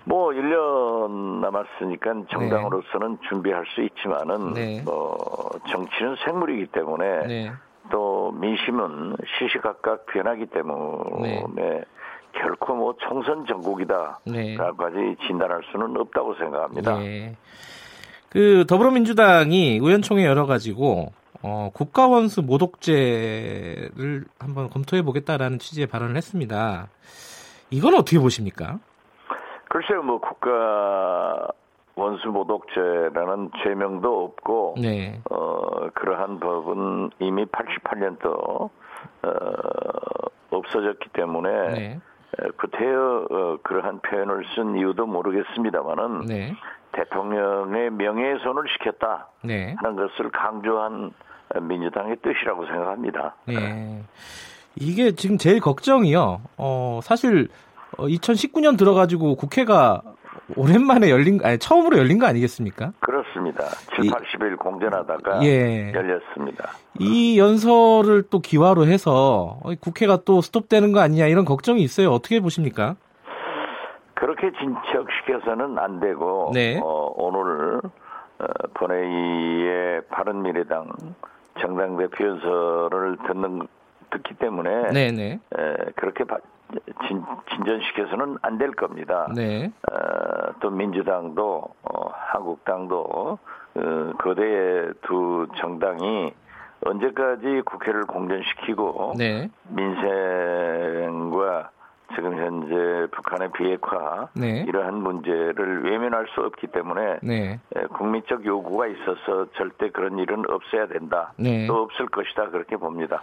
뭐 0.04 0.30
1년 0.30 1.40
남았으니까 1.40 2.25
정당으로서는 2.30 3.18
네. 3.21 3.28
준비할 3.28 3.64
수 3.75 3.82
있지만은 3.82 4.52
네. 4.52 4.82
뭐 4.85 5.50
정치는 5.68 6.16
생물이기 6.25 6.66
때문에 6.73 7.26
네. 7.26 7.52
또 7.90 8.32
민심은 8.32 9.16
시시각각 9.38 10.06
변하기 10.06 10.47
때문에 10.47 11.44
네. 11.54 11.85
결코 12.32 12.74
뭐 12.74 12.94
총선 12.98 13.46
전국이다라고까지 13.46 14.96
네. 14.96 15.16
진단할 15.26 15.62
수는 15.70 15.96
없다고 15.96 16.34
생각합니다. 16.34 16.98
네. 16.98 17.36
그 18.30 18.64
더불어민주당이 18.66 19.78
의원총회 19.82 20.24
열어가지고 20.24 21.12
어, 21.42 21.70
국가원수 21.74 22.42
모독죄를 22.42 24.24
한번 24.38 24.70
검토해 24.70 25.02
보겠다라는 25.02 25.58
취지의 25.58 25.86
발언을 25.88 26.16
했습니다. 26.16 26.88
이건 27.70 27.94
어떻게 27.94 28.18
보십니까? 28.18 28.78
글쎄요, 29.68 30.02
뭐 30.02 30.20
국가 30.20 31.48
원수 31.94 32.28
모독죄라는 32.28 33.50
죄명도 33.62 34.24
없고, 34.24 34.76
네. 34.80 35.20
어, 35.30 35.88
그러한 35.94 36.40
법은 36.40 37.10
이미 37.18 37.44
88년도 37.46 38.26
어, 38.28 38.70
없어졌기 40.50 41.08
때문에 41.10 41.50
네. 41.72 42.00
구태여 42.58 43.26
어, 43.30 43.58
그러한 43.62 44.00
표현을 44.00 44.44
쓴 44.54 44.76
이유도 44.76 45.06
모르겠습니다만은 45.06 46.26
네. 46.26 46.54
대통령의 46.92 47.90
명예훼손을 47.90 48.64
시켰다 48.72 49.28
네. 49.42 49.74
하는 49.78 49.96
것을 49.96 50.30
강조한 50.30 51.12
민주당의 51.60 52.16
뜻이라고 52.22 52.66
생각합니다. 52.66 53.34
네. 53.46 54.02
이게 54.76 55.12
지금 55.12 55.36
제일 55.36 55.60
걱정이요. 55.60 56.40
어, 56.56 57.00
사실 57.02 57.48
2019년 57.96 58.74
어, 58.74 58.76
들어가지고 58.76 59.36
국회가 59.36 60.02
오랜만에 60.56 61.11
열린, 61.11 61.40
아니, 61.44 61.59
처음으로 61.59 61.99
열린 61.99 62.18
거 62.18 62.26
아니겠습니까? 62.26 62.92
그렇습니다. 63.00 63.64
7, 63.94 64.11
80일 64.11 64.59
공전하다가 64.59 65.44
예. 65.44 65.92
열렸습니다. 65.92 66.71
이 66.99 67.38
연설을 67.38 68.25
또 68.30 68.40
기화로 68.40 68.87
해서 68.87 69.59
국회가 69.80 70.18
또 70.25 70.40
스톱되는 70.40 70.92
거 70.92 71.00
아니냐 71.00 71.26
이런 71.26 71.44
걱정이 71.44 71.82
있어요. 71.82 72.11
어떻게 72.11 72.40
보십니까? 72.40 72.97
그렇게 74.14 74.52
진척시켜서는 74.52 75.78
안 75.78 75.99
되고 75.99 76.52
네. 76.54 76.78
어, 76.80 77.12
오늘 77.16 77.80
어, 78.38 78.47
본회의의 78.75 80.02
바른미래당 80.11 80.92
정당 81.61 81.97
대표 81.97 82.26
연설을 82.26 83.16
듣는 83.26 83.66
듣기 84.11 84.35
때문에 84.35 84.90
네네. 84.92 85.12
네. 85.12 85.40
에, 85.59 85.75
그렇게 85.97 86.25
바, 86.25 86.37
진, 87.09 87.25
진전시켜서는 87.50 88.38
안 88.43 88.59
될 88.59 88.73
겁니다. 88.73 89.26
네. 89.35 89.73
어, 89.91 90.52
또 90.61 90.71
민주당도 90.71 91.64
어, 91.83 92.11
한국당도 92.12 93.00
어, 93.00 93.38
거대의 94.19 94.93
두 95.02 95.47
정당이 95.59 96.33
언제까지 96.85 97.62
국회를 97.64 98.02
공전시키고 98.07 99.14
네. 99.17 99.49
민생과 99.69 101.71
지금 102.14 102.37
현재 102.37 103.07
북한의 103.12 103.52
비핵화 103.52 104.29
네. 104.35 104.64
이러한 104.69 104.95
문제를 104.97 105.85
외면할 105.85 106.26
수 106.35 106.43
없기 106.43 106.67
때문에 106.69 107.21
네. 107.23 107.59
국민적 107.95 108.45
요구가 108.45 108.87
있어서 108.87 109.47
절대 109.57 109.88
그런 109.91 110.19
일은 110.19 110.45
없어야 110.49 110.87
된다. 110.88 111.33
네. 111.38 111.67
또 111.67 111.83
없을 111.83 112.07
것이다 112.07 112.50
그렇게 112.50 112.76
봅니다. 112.76 113.23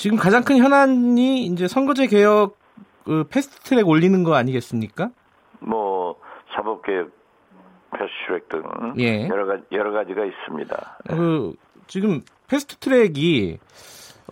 지금 0.00 0.16
가장 0.16 0.42
큰 0.42 0.56
현안이 0.56 1.44
이제 1.44 1.68
선거제 1.68 2.06
개혁 2.06 2.56
그 3.04 3.24
패스트트랙 3.28 3.86
올리는 3.86 4.24
거 4.24 4.34
아니겠습니까? 4.34 5.10
뭐 5.58 6.16
사법개혁 6.54 7.10
패스트트랙 7.90 8.48
등 8.48 8.62
예. 8.98 9.28
여러 9.28 9.44
가지 9.44 9.62
여러 9.72 9.92
가지가 9.92 10.24
있습니다. 10.24 10.98
그 11.06 11.54
지금 11.86 12.22
패스트트랙이 12.48 13.58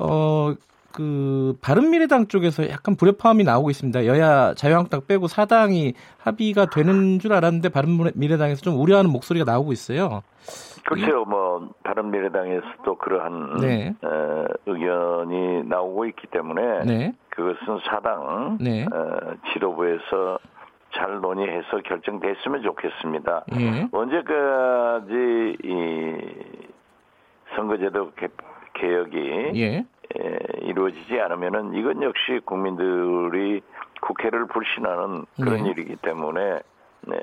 어. 0.01 0.55
그 0.91 1.55
바른미래당 1.61 2.27
쪽에서 2.27 2.69
약간 2.71 2.97
불협화음이 2.97 3.45
나오고 3.45 3.71
있습니다. 3.71 4.07
여야 4.07 4.55
자유한국당 4.55 5.03
빼고 5.07 5.29
사당이 5.29 5.93
합의가 6.17 6.71
되는 6.71 7.21
줄 7.21 7.35
알았는데 7.35 7.69
바른미래당에서 7.69 8.63
좀 8.63 8.81
우려하는 8.81 9.11
목소리가 9.11 9.45
나오고 9.45 9.73
있어요. 9.73 10.23
그렇죠. 10.89 11.25
뭐 11.25 11.69
바른미래당에서도 11.85 12.95
그러한 12.97 13.57
네. 13.61 13.95
어, 14.03 14.45
의견이 14.67 15.65
나오고 15.65 16.07
있기 16.07 16.27
때문에 16.29 16.85
네. 16.85 17.15
그것은 17.31 17.81
사당 17.85 18.59
네. 18.61 18.85
어, 18.85 19.35
지도부에서 19.53 20.39
잘 20.95 21.21
논의해서 21.21 21.79
결정됐으면 21.85 22.63
좋겠습니다. 22.63 23.45
예. 23.61 23.89
언제까지 23.93 25.57
이 25.63 26.17
선거제도 27.55 28.13
개, 28.13 28.29
개혁이 28.75 29.53
예. 29.57 29.77
에, 29.77 30.39
이루어지지 30.63 31.21
않으면은 31.21 31.75
이건 31.75 32.03
역시 32.03 32.41
국민들이 32.45 33.61
국회를 34.01 34.47
불신하는 34.47 35.27
그런 35.37 35.67
예. 35.67 35.71
일이기 35.71 35.97
때문에 35.97 36.61
네, 37.03 37.17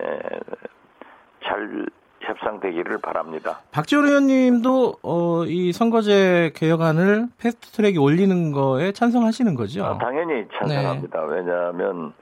잘 1.44 1.86
협상되기를 2.22 3.00
바랍니다. 3.00 3.60
박지원 3.72 4.06
의원님도 4.06 4.96
어, 5.04 5.46
이 5.46 5.72
선거제 5.72 6.52
개혁안을 6.56 7.28
패스트트랙에 7.38 7.98
올리는 7.98 8.52
거에 8.52 8.92
찬성하시는 8.92 9.56
거죠? 9.56 9.86
아, 9.86 9.98
당연히 9.98 10.46
찬성합니다. 10.58 11.20
네. 11.28 11.36
왜냐하면 11.36 12.14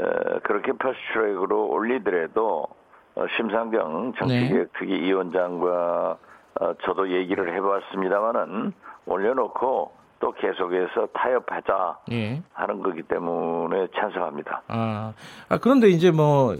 에, 0.00 0.04
그렇게 0.42 0.72
패스트트랙으로 0.72 1.68
올리더라도 1.68 2.66
어, 3.14 3.24
심상정 3.36 4.12
정치개혁특위 4.18 4.92
네. 5.00 5.06
위원장과 5.06 6.18
어, 6.60 6.74
저도 6.84 7.10
얘기를 7.10 7.54
해봤습니다마는 7.54 8.72
올려놓고 9.06 9.92
또 10.18 10.32
계속해서 10.32 11.08
타협하자 11.12 11.98
예. 12.12 12.42
하는 12.52 12.82
거기 12.82 13.02
때문에 13.02 13.88
찬성합니다. 13.94 14.62
아, 14.68 15.12
아 15.48 15.58
그런데 15.58 15.88
이제 15.88 16.10
뭐 16.10 16.56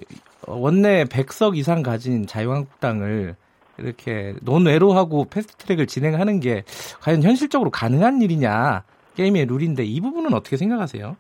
원내 0.47 1.05
100석 1.05 1.57
이상 1.57 1.83
가진 1.83 2.27
자유한국당을 2.27 3.35
이렇게 3.79 4.35
논외로 4.43 4.93
하고 4.93 5.27
패스트트랙을 5.31 5.87
진행하는 5.87 6.41
게 6.41 6.65
과연 7.03 7.23
현실적으로 7.23 7.71
가능한 7.71 8.23
일이냐 8.23 8.85
게임의 9.17 9.47
룰인데 9.47 9.85
이 9.85 10.01
부분은 10.01 10.35
어떻게 10.35 10.57
생각하세요? 10.57 11.17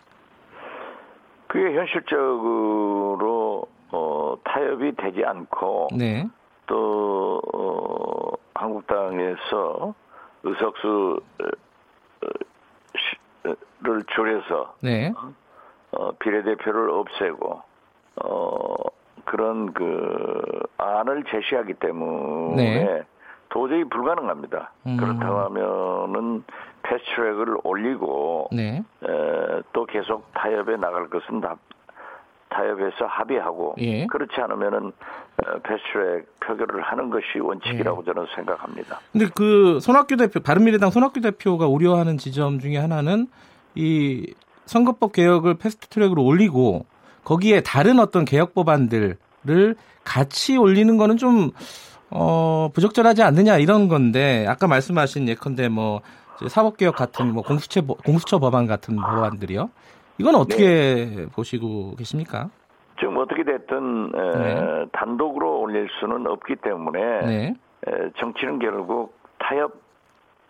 그게 1.46 1.74
현실적으로 1.74 3.66
어, 3.90 4.36
타협이 4.44 4.92
되지 4.96 5.24
않고 5.24 5.88
네. 5.96 6.26
또 6.66 7.40
어, 7.54 8.32
한국당에서 8.54 9.94
의석수 10.42 11.20
를 13.80 14.02
줄여서 14.14 14.74
네. 14.82 15.12
어, 15.92 16.12
비례대표를 16.18 16.90
없애고 16.90 17.62
어, 18.24 18.74
그런 19.24 19.72
그 19.72 20.62
안을 20.78 21.24
제시하기 21.24 21.74
때문에 21.74 22.84
네. 22.84 23.02
도저히 23.50 23.84
불가능합니다. 23.84 24.72
음. 24.86 24.96
그렇다고 24.96 25.38
하면은 25.38 26.42
패스트트랙을 26.82 27.58
올리고 27.64 28.48
네. 28.52 28.82
에, 29.02 29.62
또 29.72 29.84
계속 29.86 30.32
타협에 30.32 30.76
나갈 30.76 31.08
것은 31.08 31.40
다 31.40 31.56
타협해서 32.56 33.04
합의하고 33.06 33.74
예. 33.78 34.06
그렇지 34.06 34.32
않으면은 34.36 34.86
어, 34.88 35.58
패스트트랙 35.62 36.40
표결을 36.40 36.82
하는 36.82 37.10
것이 37.10 37.38
원칙이라고 37.38 38.02
예. 38.02 38.12
저는 38.12 38.26
생각합니다. 38.34 39.00
근데 39.12 39.26
그 39.34 39.78
손학규 39.80 40.16
대표 40.16 40.40
바른미래당 40.40 40.90
손학규 40.90 41.20
대표가 41.20 41.66
우려하는 41.66 42.16
지점 42.16 42.58
중에 42.58 42.78
하나는 42.78 43.28
이 43.74 44.32
선거법 44.64 45.12
개혁을 45.12 45.58
패스트트랙으로 45.58 46.24
올리고 46.24 46.86
거기에 47.24 47.60
다른 47.60 47.98
어떤 47.98 48.24
개혁 48.24 48.54
법안들을 48.54 49.16
같이 50.04 50.56
올리는 50.56 50.96
거는 50.96 51.18
좀 51.18 51.50
어, 52.10 52.70
부적절하지 52.72 53.22
않느냐 53.22 53.58
이런 53.58 53.88
건데 53.88 54.46
아까 54.48 54.66
말씀하신 54.66 55.28
예컨대 55.28 55.68
뭐 55.68 56.00
사법개혁 56.48 56.96
같은 56.96 57.32
뭐 57.32 57.42
공수처 57.42 57.82
공수처 57.82 58.38
법안 58.38 58.66
같은 58.66 58.96
법안들이요. 58.96 59.70
이건 60.18 60.34
어떻게 60.34 60.64
네. 60.64 61.26
보시고 61.26 61.94
계십니까? 61.96 62.50
지금 62.98 63.18
어떻게 63.18 63.44
됐든 63.44 64.12
네. 64.12 64.86
단독으로 64.92 65.60
올릴 65.60 65.88
수는 66.00 66.26
없기 66.26 66.56
때문에 66.56 67.20
네. 67.26 67.54
에, 67.86 68.10
정치는 68.18 68.58
결국 68.58 69.14
타협 69.38 69.74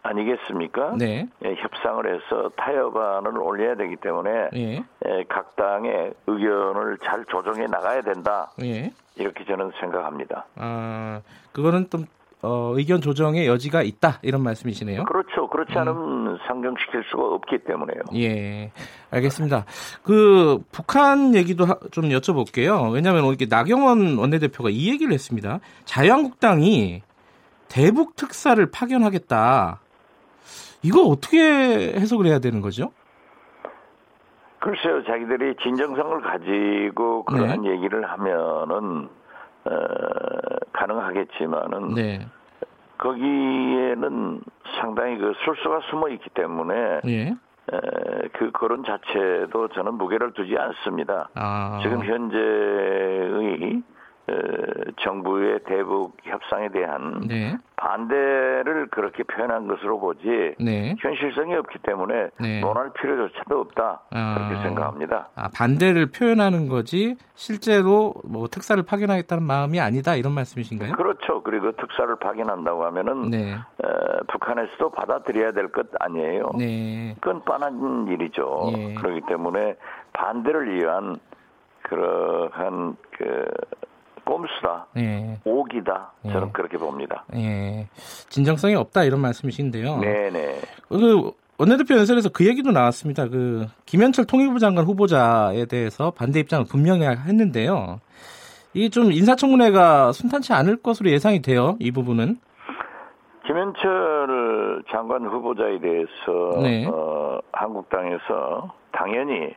아니겠습니까? 0.02 0.94
네. 0.96 1.28
예, 1.44 1.54
협상을 1.56 2.06
해서 2.06 2.50
타협안을 2.56 3.38
올려야 3.40 3.74
되기 3.74 3.96
때문에 3.96 4.50
예. 4.54 4.76
예, 4.76 5.24
각 5.28 5.56
당의 5.56 6.14
의견을 6.28 6.98
잘 7.04 7.24
조정해 7.24 7.66
나가야 7.66 8.02
된다. 8.02 8.52
예. 8.62 8.92
이렇게 9.16 9.44
저는 9.44 9.72
생각합니다. 9.80 10.46
아, 10.54 11.20
그거는 11.52 11.90
좀 11.90 12.04
어, 12.46 12.72
의견 12.76 13.00
조정의 13.00 13.48
여지가 13.48 13.82
있다 13.82 14.20
이런 14.22 14.42
말씀이시네요. 14.44 15.04
그렇죠. 15.04 15.48
그렇지 15.48 15.72
음. 15.72 15.78
않으면 15.78 16.26
음. 16.28 16.38
상정시킬 16.46 17.02
수가 17.10 17.24
없기 17.24 17.58
때문에요. 17.64 17.98
예, 18.14 18.70
알겠습니다. 19.10 19.64
그 20.04 20.58
북한 20.70 21.34
얘기도 21.34 21.64
하, 21.64 21.76
좀 21.90 22.04
여쭤볼게요. 22.10 22.92
왜냐하면 22.92 23.24
이렇게 23.24 23.46
나경원 23.50 24.16
원내대표가 24.18 24.70
이 24.70 24.88
얘기를 24.88 25.12
했습니다. 25.12 25.58
자유한국당이 25.86 27.02
대북 27.68 28.14
특사를 28.14 28.64
파견하겠다. 28.70 29.80
이거 30.82 31.02
어떻게 31.02 31.38
해석을 31.38 32.26
해야 32.26 32.38
되는 32.38 32.60
거죠? 32.60 32.92
글쎄요, 34.60 35.02
자기들이 35.04 35.56
진정성을 35.62 36.20
가지고 36.22 37.24
그러한 37.24 37.62
네. 37.62 37.70
얘기를 37.70 38.08
하면은 38.08 39.08
어, 39.64 39.70
가능하겠지만은 40.72 41.94
네. 41.94 42.26
거기에는 42.98 44.40
상당히 44.80 45.18
그 45.18 45.32
술수가 45.44 45.80
숨어 45.90 46.08
있기 46.10 46.30
때문에 46.30 47.00
예. 47.06 47.28
에, 47.28 48.28
그 48.32 48.50
거론 48.52 48.84
자체도 48.84 49.68
저는 49.68 49.94
무게를 49.94 50.32
두지 50.32 50.56
않습니다. 50.56 51.28
아. 51.34 51.80
지금 51.82 52.04
현재의 52.04 53.82
정부의 55.02 55.60
대북 55.66 56.16
협상에 56.24 56.68
대한 56.70 57.20
네. 57.28 57.56
반대를 57.76 58.88
그렇게 58.90 59.22
표현한 59.22 59.68
것으로 59.68 60.00
보지 60.00 60.54
네. 60.58 60.96
현실성이 60.98 61.54
없기 61.54 61.78
때문에 61.82 62.30
네. 62.40 62.60
논할 62.60 62.90
필요조차도 62.94 63.60
없다 63.60 64.00
아. 64.10 64.34
그렇게 64.34 64.62
생각합니다. 64.66 65.28
아, 65.36 65.48
반대를 65.54 66.06
표현하는 66.10 66.68
거지 66.68 67.16
실제로 67.34 68.14
뭐 68.24 68.48
특사를 68.48 68.82
파견하겠다는 68.82 69.44
마음이 69.44 69.78
아니다 69.80 70.16
이런 70.16 70.32
말씀이신가요? 70.32 70.92
그렇죠. 70.94 71.42
그리고 71.42 71.72
특사를 71.72 72.14
파견한다고 72.16 72.84
하면은 72.86 73.30
네. 73.30 73.52
에, 73.52 73.58
북한에서도 74.28 74.90
받아들여야 74.90 75.52
될 75.52 75.68
것 75.68 75.86
아니에요. 76.00 76.50
네. 76.58 77.14
그건 77.20 77.42
뻔한 77.44 78.06
일이죠. 78.08 78.72
예. 78.76 78.94
그렇기 78.94 79.22
때문에 79.28 79.74
반대를 80.14 80.74
위한 80.74 81.16
그러한 81.82 82.96
그 83.10 83.44
꼼수다, 84.26 84.88
예. 84.98 85.38
오기다, 85.44 86.12
저는 86.24 86.48
예. 86.48 86.52
그렇게 86.52 86.76
봅니다. 86.76 87.24
예. 87.34 87.86
진정성이 88.28 88.74
없다 88.74 89.04
이런 89.04 89.20
말씀이신데요. 89.20 89.98
네네. 89.98 90.60
그 90.88 91.30
원내대표 91.58 91.96
연설에서 91.96 92.28
그 92.28 92.46
얘기도 92.46 92.70
나왔습니다. 92.70 93.28
그 93.28 93.66
김현철 93.86 94.26
통일부 94.26 94.58
장관 94.58 94.84
후보자에 94.84 95.64
대해서 95.64 96.10
반대 96.10 96.40
입장을 96.40 96.66
분명히 96.68 97.06
했는데요. 97.06 98.00
이게 98.74 98.90
좀 98.90 99.10
인사청문회가 99.10 100.12
순탄치 100.12 100.52
않을 100.52 100.82
것으로 100.82 101.08
예상이 101.10 101.40
돼요. 101.40 101.76
이 101.80 101.90
부분은. 101.90 102.36
김현철 103.46 104.82
장관 104.90 105.24
후보자에 105.24 105.78
대해서 105.80 106.60
네. 106.62 106.86
어, 106.86 107.40
한국당에서 107.52 108.74
당연히 108.92 109.34
예, 109.34 109.56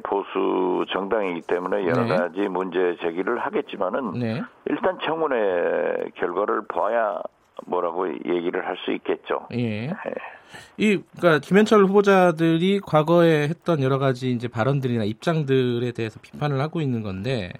보수 0.00 0.84
정당이기 0.92 1.42
때문에 1.42 1.84
여러 1.86 2.04
네. 2.04 2.16
가지 2.16 2.40
문제 2.48 2.96
제기를 3.00 3.38
하겠지만은 3.38 4.12
네. 4.12 4.42
일단 4.66 4.98
청문회 5.04 6.10
결과를 6.14 6.62
봐야 6.68 7.20
뭐라고 7.66 8.08
얘기를 8.08 8.66
할 8.66 8.76
수 8.84 8.92
있겠죠. 8.92 9.46
예. 9.52 9.86
네. 9.88 9.94
이 10.76 11.00
그러니까 11.16 11.40
김현철 11.40 11.84
후보자들이 11.84 12.80
과거에 12.80 13.44
했던 13.44 13.82
여러 13.82 13.98
가지 13.98 14.30
이제 14.32 14.48
발언들이나 14.48 15.04
입장들에 15.04 15.92
대해서 15.92 16.20
비판을 16.20 16.60
하고 16.60 16.80
있는 16.80 17.02
건데 17.02 17.52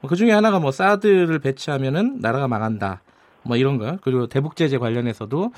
뭐 0.00 0.08
그 0.08 0.16
중에 0.16 0.30
하나가 0.30 0.60
뭐 0.60 0.70
사드를 0.70 1.38
배치하면은 1.40 2.20
나라가 2.20 2.46
망한다. 2.48 3.00
뭐 3.42 3.56
이런 3.56 3.78
거 3.78 3.96
그리고 4.02 4.26
대북 4.26 4.56
제재 4.56 4.78
관련해서도 4.78 5.50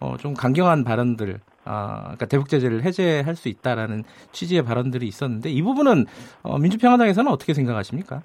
어, 0.00 0.16
좀 0.18 0.34
강경한 0.34 0.84
발언들 0.84 1.40
아, 1.64 2.00
그러니까 2.02 2.26
대북 2.26 2.48
제재를 2.48 2.82
해제할 2.82 3.36
수 3.36 3.48
있다라는 3.48 4.04
취지의 4.32 4.62
발언들이 4.62 5.06
있었는데 5.06 5.50
이 5.50 5.62
부분은 5.62 6.06
어, 6.42 6.58
민주평화당에서는 6.58 7.30
어떻게 7.30 7.54
생각하십니까? 7.54 8.22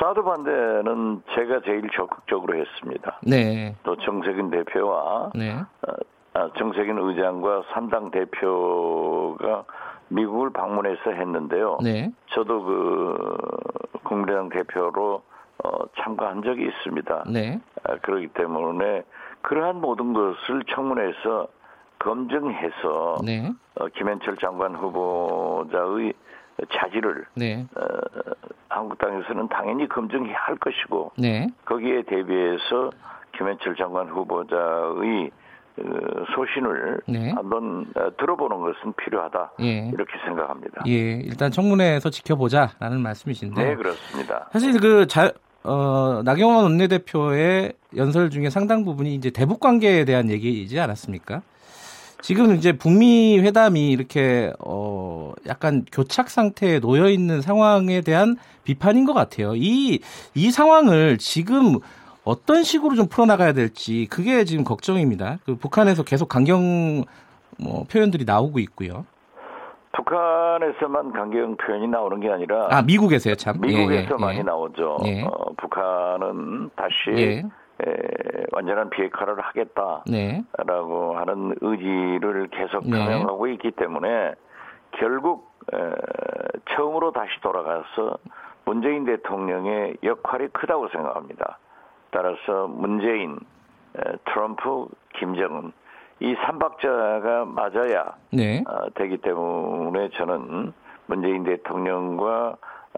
사드 0.00 0.22
반대는 0.22 1.22
제가 1.34 1.60
제일 1.64 1.82
적극적으로 1.94 2.58
했습니다. 2.58 3.20
네. 3.22 3.76
또 3.82 3.96
정세균 3.96 4.50
대표와 4.50 5.30
네. 5.34 5.52
어, 5.52 5.92
아, 6.32 6.50
정세균 6.56 6.98
의장과 6.98 7.64
3당 7.72 8.10
대표가 8.10 9.64
미국을 10.08 10.50
방문해서 10.50 11.10
했는데요. 11.10 11.78
네. 11.82 12.10
저도 12.30 12.62
그 12.62 13.38
국민의당 14.04 14.48
대표로 14.48 15.22
어, 15.62 15.70
참가한 15.98 16.42
적이 16.42 16.66
있습니다. 16.68 17.24
네. 17.28 17.60
아, 17.84 17.96
그렇기 17.98 18.28
때문에 18.28 19.02
그러한 19.42 19.80
모든 19.80 20.14
것을 20.14 20.64
청문회에서 20.74 21.48
검증해서 22.00 23.16
네. 23.24 23.52
어, 23.76 23.86
김현철 23.96 24.36
장관 24.38 24.74
후보자의 24.74 26.12
자질을 26.72 27.26
네. 27.34 27.66
어, 27.76 27.82
한국당에서는 28.68 29.48
당연히 29.48 29.88
검증해야 29.88 30.36
할 30.36 30.56
것이고 30.56 31.12
네. 31.18 31.46
거기에 31.64 32.02
대비해서 32.02 32.90
김현철 33.36 33.76
장관 33.76 34.08
후보자의 34.08 35.30
어, 35.78 36.24
소신을 36.34 37.00
네. 37.06 37.30
한번 37.32 37.86
어, 37.94 38.10
들어보는 38.16 38.60
것은 38.60 38.92
필요하다 38.94 39.52
예. 39.60 39.90
이렇게 39.92 40.12
생각합니다. 40.26 40.82
예, 40.88 41.20
일단 41.22 41.50
청문회에서 41.50 42.10
지켜보자라는 42.10 43.00
말씀이신데. 43.00 43.62
네, 43.62 43.76
그렇습니다. 43.76 44.48
사실 44.52 44.78
그 44.80 45.06
자, 45.06 45.32
어, 45.62 46.22
나경원 46.24 46.64
원내대표의 46.64 47.74
연설 47.96 48.30
중에 48.30 48.50
상당 48.50 48.84
부분이 48.84 49.14
이제 49.14 49.30
대북 49.30 49.60
관계에 49.60 50.04
대한 50.04 50.30
얘기이지 50.30 50.78
않았습니까? 50.80 51.42
지금 52.22 52.54
이제 52.54 52.72
북미 52.72 53.38
회담이 53.38 53.90
이렇게 53.90 54.52
어 54.64 55.32
약간 55.46 55.84
교착 55.90 56.28
상태에 56.30 56.80
놓여 56.80 57.08
있는 57.08 57.40
상황에 57.40 58.00
대한 58.02 58.36
비판인 58.64 59.04
것 59.04 59.14
같아요. 59.14 59.54
이이 59.54 60.00
상황을 60.52 61.18
지금 61.18 61.78
어떤 62.24 62.62
식으로 62.62 62.94
좀 62.94 63.08
풀어나가야 63.08 63.52
될지 63.52 64.06
그게 64.10 64.44
지금 64.44 64.64
걱정입니다. 64.64 65.38
그 65.44 65.56
북한에서 65.56 66.02
계속 66.04 66.28
강경 66.28 67.04
뭐 67.58 67.84
표현들이 67.90 68.24
나오고 68.24 68.58
있고요. 68.60 69.06
북한에서만 69.92 71.12
강경 71.12 71.56
표현이 71.56 71.88
나오는 71.88 72.20
게 72.20 72.30
아니라 72.30 72.68
아 72.70 72.82
미국에서요 72.82 73.34
참 73.34 73.60
미국에서 73.60 73.92
예, 73.92 74.16
예, 74.18 74.24
많이 74.24 74.38
예. 74.38 74.42
나오죠. 74.42 74.98
예. 75.04 75.22
어, 75.22 75.30
북한은 75.56 76.70
다시 76.76 76.94
예. 77.16 77.42
에, 77.80 78.44
완전한 78.52 78.90
비핵화를 78.90 79.40
하겠다라고 79.40 80.02
네. 80.10 80.44
하는 80.56 81.54
의지를 81.60 82.48
계속 82.48 82.84
네. 82.84 82.98
표명하고 82.98 83.46
네. 83.46 83.52
있기 83.54 83.70
때문에 83.72 84.34
결국 84.92 85.50
에, 85.72 85.78
처음으로 86.74 87.12
다시 87.12 87.30
돌아가서 87.42 88.18
문재인 88.64 89.04
대통령의 89.04 89.96
역할이 90.02 90.48
크다고 90.48 90.88
생각합니다. 90.88 91.58
따라서 92.10 92.66
문재인, 92.68 93.38
에, 93.96 94.00
트럼프, 94.26 94.88
김정은 95.14 95.72
이 96.20 96.34
삼박자가 96.44 97.46
맞아야 97.46 98.14
네. 98.30 98.62
어, 98.68 98.90
되기 98.94 99.16
때문에 99.16 100.10
저는 100.10 100.72
문재인 101.06 101.44
대통령과 101.44 102.56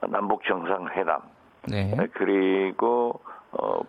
남북 0.09 0.43
정상회담 0.45 1.21
네. 1.69 1.95
그리고 2.15 3.21
어, 3.53 3.81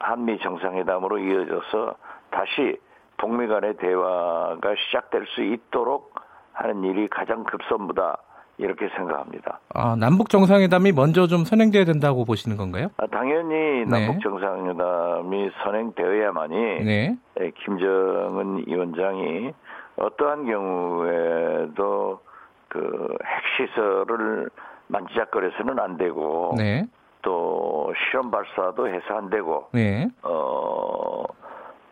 한미 0.00 0.38
정상회담으로 0.40 1.18
이어져서 1.18 1.94
다시 2.30 2.78
북미 3.18 3.46
간의 3.46 3.76
대화가 3.76 4.74
시작될 4.86 5.26
수 5.28 5.42
있도록 5.42 6.14
하는 6.52 6.82
일이 6.84 7.06
가장 7.08 7.44
급선무다. 7.44 8.18
이렇게 8.58 8.90
생각합니다. 8.94 9.58
아, 9.72 9.96
남북 9.98 10.28
정상회담이 10.28 10.92
먼저 10.92 11.26
좀 11.26 11.44
선행돼야 11.44 11.86
된다고 11.86 12.26
보시는 12.26 12.58
건가요? 12.58 12.88
아, 12.98 13.06
당연히 13.06 13.54
네. 13.54 13.84
남북 13.86 14.20
정상회담이 14.20 15.50
선행되어야만이 15.64 16.56
네. 16.84 17.16
예, 17.40 17.50
김정은 17.64 18.64
위원장이 18.66 19.54
어떠한 19.96 20.44
경우에도 20.44 22.20
그 22.68 23.16
핵시설을 23.24 24.50
만지작거려서는 24.88 25.78
안 25.78 25.96
되고 25.96 26.54
네. 26.58 26.84
또 27.22 27.92
실험 28.10 28.30
발사도 28.30 28.88
해서 28.88 29.14
안 29.14 29.30
되고 29.30 29.68
네. 29.72 30.08
어 30.22 31.24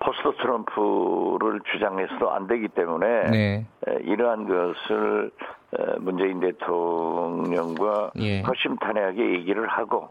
포스트 0.01 0.33
트럼프를 0.41 1.61
주장해서도 1.73 2.31
안 2.31 2.47
되기 2.47 2.69
때문에 2.69 3.31
네. 3.31 3.67
이러한 4.03 4.47
것을 4.47 5.31
문재인 5.99 6.41
대통령과 6.41 8.13
예. 8.21 8.41
허심탄회하게 8.43 9.33
얘기를 9.33 9.67
하고 9.67 10.09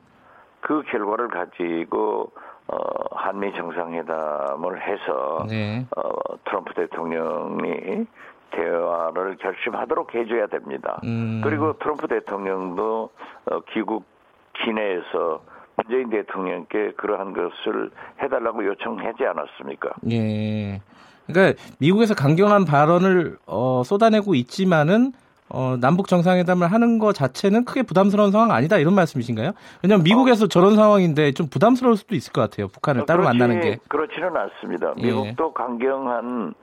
그 0.59 0.83
결과를 0.83 1.29
가지고 1.29 2.31
어, 2.67 2.77
한미 3.15 3.53
정상회담을 3.53 4.81
해서 4.81 5.45
네. 5.47 5.85
어, 5.95 6.11
트럼프 6.43 6.73
대통령이 6.73 8.05
대화를 8.51 9.37
결심하도록 9.37 10.13
해줘야 10.13 10.47
됩니다. 10.47 10.99
음. 11.05 11.41
그리고 11.43 11.77
트럼프 11.79 12.07
대통령도 12.07 13.09
어, 13.51 13.59
귀국 13.71 14.05
기내에서 14.63 15.41
문재인 15.75 16.09
대통령께 16.09 16.93
그러한 16.97 17.33
것을 17.33 17.91
해달라고 18.21 18.65
요청하지 18.65 19.25
않았습니까? 19.25 19.91
예. 20.11 20.81
그러니까 21.27 21.61
미국에서 21.79 22.15
강경한 22.15 22.65
발언을 22.65 23.37
어, 23.45 23.83
쏟아내고 23.85 24.33
있지만은 24.35 25.11
어, 25.49 25.77
남북 25.79 26.07
정상회담을 26.07 26.71
하는 26.71 26.99
것 26.99 27.13
자체는 27.13 27.65
크게 27.65 27.83
부담스러운 27.83 28.31
상황 28.31 28.51
아니다 28.51 28.77
이런 28.77 28.95
말씀이신가요? 28.95 29.51
왜냐하면 29.81 30.03
미국에서 30.03 30.45
어, 30.45 30.47
저런 30.47 30.75
상황인데 30.75 31.31
좀 31.33 31.47
부담스러울 31.47 31.95
수도 31.95 32.15
있을 32.15 32.33
것 32.33 32.41
같아요. 32.41 32.67
북한을 32.67 33.05
따로 33.05 33.21
그렇지, 33.21 33.37
만나는 33.37 33.61
게. 33.61 33.77
그렇지는 33.87 34.35
않습니다. 34.35 34.93
예. 34.97 35.03
미국도 35.03 35.47
예. 35.47 35.53
강경한 35.53 36.53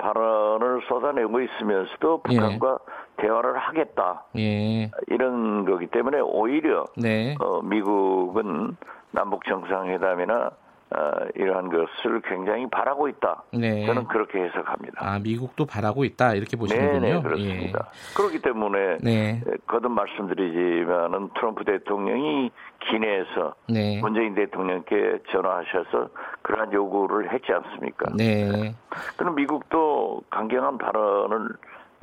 발언을 0.00 0.82
쏟아내고 0.88 1.40
있으면서도 1.40 2.22
북한과 2.22 2.78
예. 2.80 3.22
대화를 3.22 3.58
하겠다 3.58 4.24
예. 4.38 4.90
이런 5.08 5.64
거기 5.64 5.86
때문에 5.86 6.20
오히려 6.20 6.86
네. 6.96 7.34
어, 7.40 7.60
미국은 7.62 8.76
남북 9.12 9.44
정상회담이나 9.44 10.50
어, 10.92 11.12
이러한 11.36 11.68
것을 11.68 12.20
굉장히 12.22 12.68
바라고 12.68 13.06
있다. 13.08 13.44
네. 13.52 13.86
저는 13.86 14.08
그렇게 14.08 14.42
해석합니다. 14.42 14.98
아, 14.98 15.20
미국도 15.20 15.64
바라고 15.64 16.02
있다 16.02 16.34
이렇게 16.34 16.56
보시는군요. 16.56 17.00
네, 17.00 17.14
네 17.14 17.22
그렇습니다. 17.22 17.88
예. 17.92 18.16
그렇기 18.16 18.42
때문에 18.42 18.98
네. 19.00 19.40
거듭 19.68 19.92
말씀드리지만은 19.92 21.30
트럼프 21.34 21.64
대통령이 21.64 22.50
기내에서 22.88 23.54
네. 23.68 24.00
문재인 24.00 24.34
대통령께 24.34 25.20
전화하셔서 25.30 26.08
그러한 26.42 26.72
요구를 26.72 27.32
했지 27.32 27.52
않습니까? 27.52 28.10
네. 28.16 28.74
그럼 29.16 29.36
미국도 29.36 30.22
강경한 30.30 30.78
발언을 30.78 31.50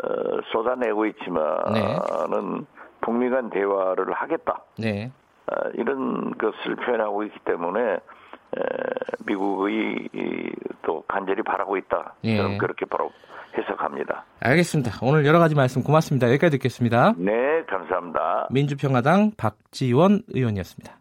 어, 0.03 0.07
쏟아내고 0.53 1.07
있지만은 1.07 1.73
네. 1.73 2.65
북미 3.01 3.29
간 3.29 3.49
대화를 3.49 4.13
하겠다. 4.13 4.61
네. 4.77 5.11
어, 5.51 5.69
이런 5.73 6.31
것을 6.37 6.75
표현하고 6.77 7.23
있기 7.23 7.39
때문에 7.39 7.97
미국의 9.25 10.09
또 10.85 11.03
간절히 11.07 11.43
바라고 11.43 11.77
있다. 11.77 12.15
예. 12.23 12.37
저는 12.37 12.57
그렇게 12.57 12.85
바로 12.85 13.11
해석합니다. 13.57 14.25
알겠습니다. 14.39 14.99
오늘 15.01 15.25
여러 15.25 15.39
가지 15.39 15.55
말씀 15.55 15.83
고맙습니다. 15.83 16.27
여기까지 16.27 16.57
듣겠습니다. 16.57 17.13
네, 17.17 17.33
감사합니다. 17.67 18.47
민주평화당 18.51 19.31
박지원 19.37 20.21
의원이었습니다. 20.29 20.97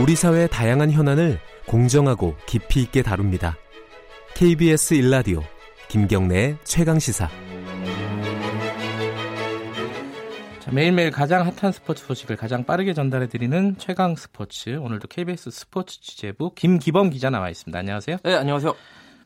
우리 0.00 0.14
사회의 0.14 0.48
다양한 0.48 0.92
현안을 0.92 1.38
공정하고 1.66 2.34
깊이 2.46 2.82
있게 2.82 3.02
다룹니다. 3.02 3.56
KBS 4.34 4.94
일라디오 4.94 5.40
김경래의 5.88 6.58
최강 6.62 6.98
시사. 6.98 7.47
매일매일 10.72 11.10
가장 11.10 11.46
핫한 11.46 11.72
스포츠 11.72 12.04
소식을 12.04 12.36
가장 12.36 12.64
빠르게 12.64 12.92
전달해드리는 12.92 13.76
최강 13.78 14.16
스포츠. 14.16 14.76
오늘도 14.76 15.08
KBS 15.08 15.50
스포츠 15.50 16.00
취재부 16.00 16.52
김기범 16.54 17.10
기자 17.10 17.30
나와 17.30 17.48
있습니다. 17.48 17.78
안녕하세요. 17.78 18.18
네, 18.22 18.34
안녕하세요. 18.34 18.74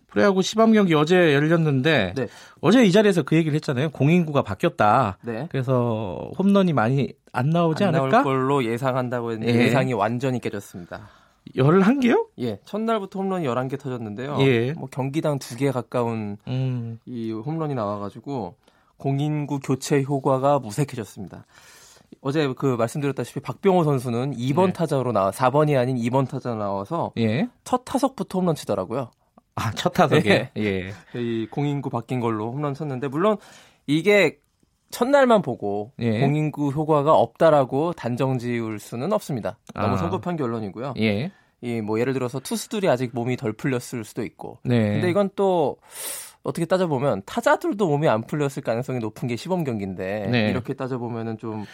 프로야구 0.06 0.42
시범 0.42 0.72
경기 0.72 0.94
어제 0.94 1.34
열렸는데 1.34 2.12
네. 2.14 2.26
어제 2.60 2.84
이 2.84 2.92
자리에서 2.92 3.22
그 3.22 3.34
얘기를 3.34 3.54
했잖아요. 3.56 3.90
공인구가 3.90 4.42
바뀌었다. 4.42 5.18
네. 5.22 5.48
그래서 5.50 6.30
홈런이 6.38 6.74
많이 6.74 7.12
안 7.32 7.48
나오지 7.48 7.82
안 7.84 7.94
않을까? 7.94 8.22
나올 8.22 8.24
걸로 8.24 8.64
예상한다고 8.64 9.32
했는데 9.32 9.54
예. 9.54 9.64
예상이 9.64 9.94
완전히 9.94 10.38
깨졌습니다. 10.38 11.08
11개요? 11.56 12.26
예. 12.40 12.60
첫날부터 12.64 13.18
홈런이 13.18 13.46
11개 13.46 13.80
터졌는데요. 13.80 14.36
예. 14.40 14.74
뭐 14.74 14.86
경기당 14.90 15.38
2개 15.38 15.72
가까운 15.72 16.36
음. 16.46 16.98
이 17.06 17.32
홈런이 17.32 17.74
나와 17.74 17.98
가지고 17.98 18.54
공인구 19.02 19.58
교체 19.58 20.00
효과가 20.02 20.60
무색해졌습니다. 20.60 21.44
어제 22.20 22.52
그 22.56 22.76
말씀드렸다시피 22.76 23.40
박병호 23.40 23.82
선수는 23.82 24.36
2번 24.36 24.66
네. 24.66 24.72
타자로 24.74 25.10
나와 25.10 25.32
4번이 25.32 25.76
아닌 25.76 25.96
2번 25.96 26.28
타자 26.28 26.54
나와서 26.54 27.12
예. 27.18 27.48
첫 27.64 27.84
타석부터 27.84 28.38
홈런 28.38 28.54
치더라고요. 28.54 29.10
아, 29.56 29.72
첫 29.72 29.90
타석에. 29.90 30.52
예. 30.56 30.92
예. 31.16 31.20
이 31.20 31.48
공인구 31.50 31.90
바뀐 31.90 32.20
걸로 32.20 32.52
홈런 32.52 32.74
쳤는데 32.74 33.08
물론 33.08 33.38
이게 33.88 34.38
첫날만 34.90 35.42
보고 35.42 35.90
예. 35.98 36.20
공인구 36.20 36.70
효과가 36.70 37.12
없다라고 37.12 37.94
단정 37.94 38.38
지을 38.38 38.78
수는 38.78 39.12
없습니다. 39.12 39.58
너무 39.74 39.94
아. 39.94 39.96
성급한 39.96 40.36
결론이고요. 40.36 40.94
예. 40.98 41.32
이 41.62 41.80
뭐 41.80 42.00
예를 42.00 42.12
들어서 42.12 42.40
투수들이 42.40 42.88
아직 42.88 43.10
몸이 43.14 43.36
덜 43.36 43.52
풀렸을 43.52 44.04
수도 44.04 44.24
있고. 44.24 44.58
네. 44.64 44.94
근데 44.94 45.10
이건 45.10 45.30
또 45.36 45.76
어떻게 46.42 46.66
따져보면 46.66 47.22
타자들도 47.24 47.86
몸이 47.86 48.08
안 48.08 48.22
풀렸을 48.22 48.62
가능성이 48.62 48.98
높은 48.98 49.28
게 49.28 49.36
시범 49.36 49.64
경기인데 49.64 50.28
네. 50.30 50.50
이렇게 50.50 50.74
따져보면은 50.74 51.38
좀 51.38 51.64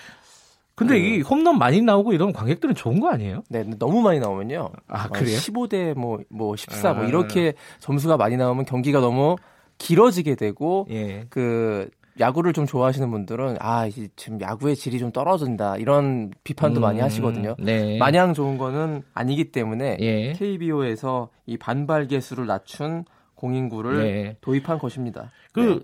근데 0.78 1.00
그, 1.00 1.06
이 1.06 1.20
홈런 1.22 1.58
많이 1.58 1.82
나오고 1.82 2.12
이런 2.12 2.32
관객들은 2.32 2.76
좋은 2.76 3.00
거 3.00 3.10
아니에요? 3.10 3.42
네, 3.48 3.64
너무 3.78 4.00
많이 4.00 4.20
나오면요. 4.20 4.70
아, 4.86 5.08
그래요? 5.08 5.36
15대 5.36 5.94
뭐, 5.94 6.20
뭐 6.28 6.54
14, 6.54 6.94
뭐 6.94 7.04
이렇게 7.04 7.54
점수가 7.80 8.16
많이 8.16 8.36
나오면 8.36 8.64
경기가 8.64 9.00
너무 9.00 9.34
길어지게 9.78 10.36
되고, 10.36 10.86
예. 10.90 11.26
그, 11.30 11.90
야구를 12.20 12.52
좀 12.52 12.64
좋아하시는 12.64 13.10
분들은, 13.10 13.56
아, 13.58 13.88
지금 14.14 14.40
야구의 14.40 14.76
질이 14.76 15.00
좀 15.00 15.10
떨어진다. 15.10 15.76
이런 15.78 16.30
비판도 16.44 16.80
음, 16.80 16.82
많이 16.82 17.00
하시거든요. 17.00 17.56
네. 17.58 17.98
마냥 17.98 18.32
좋은 18.32 18.56
거는 18.56 19.02
아니기 19.14 19.50
때문에, 19.50 19.96
예. 19.98 20.32
KBO에서 20.34 21.30
이 21.46 21.56
반발 21.56 22.06
개수를 22.06 22.46
낮춘 22.46 23.04
공인구를 23.38 23.98
네. 23.98 24.36
도입한 24.40 24.78
것입니다. 24.78 25.30
그 25.52 25.60
네. 25.60 25.80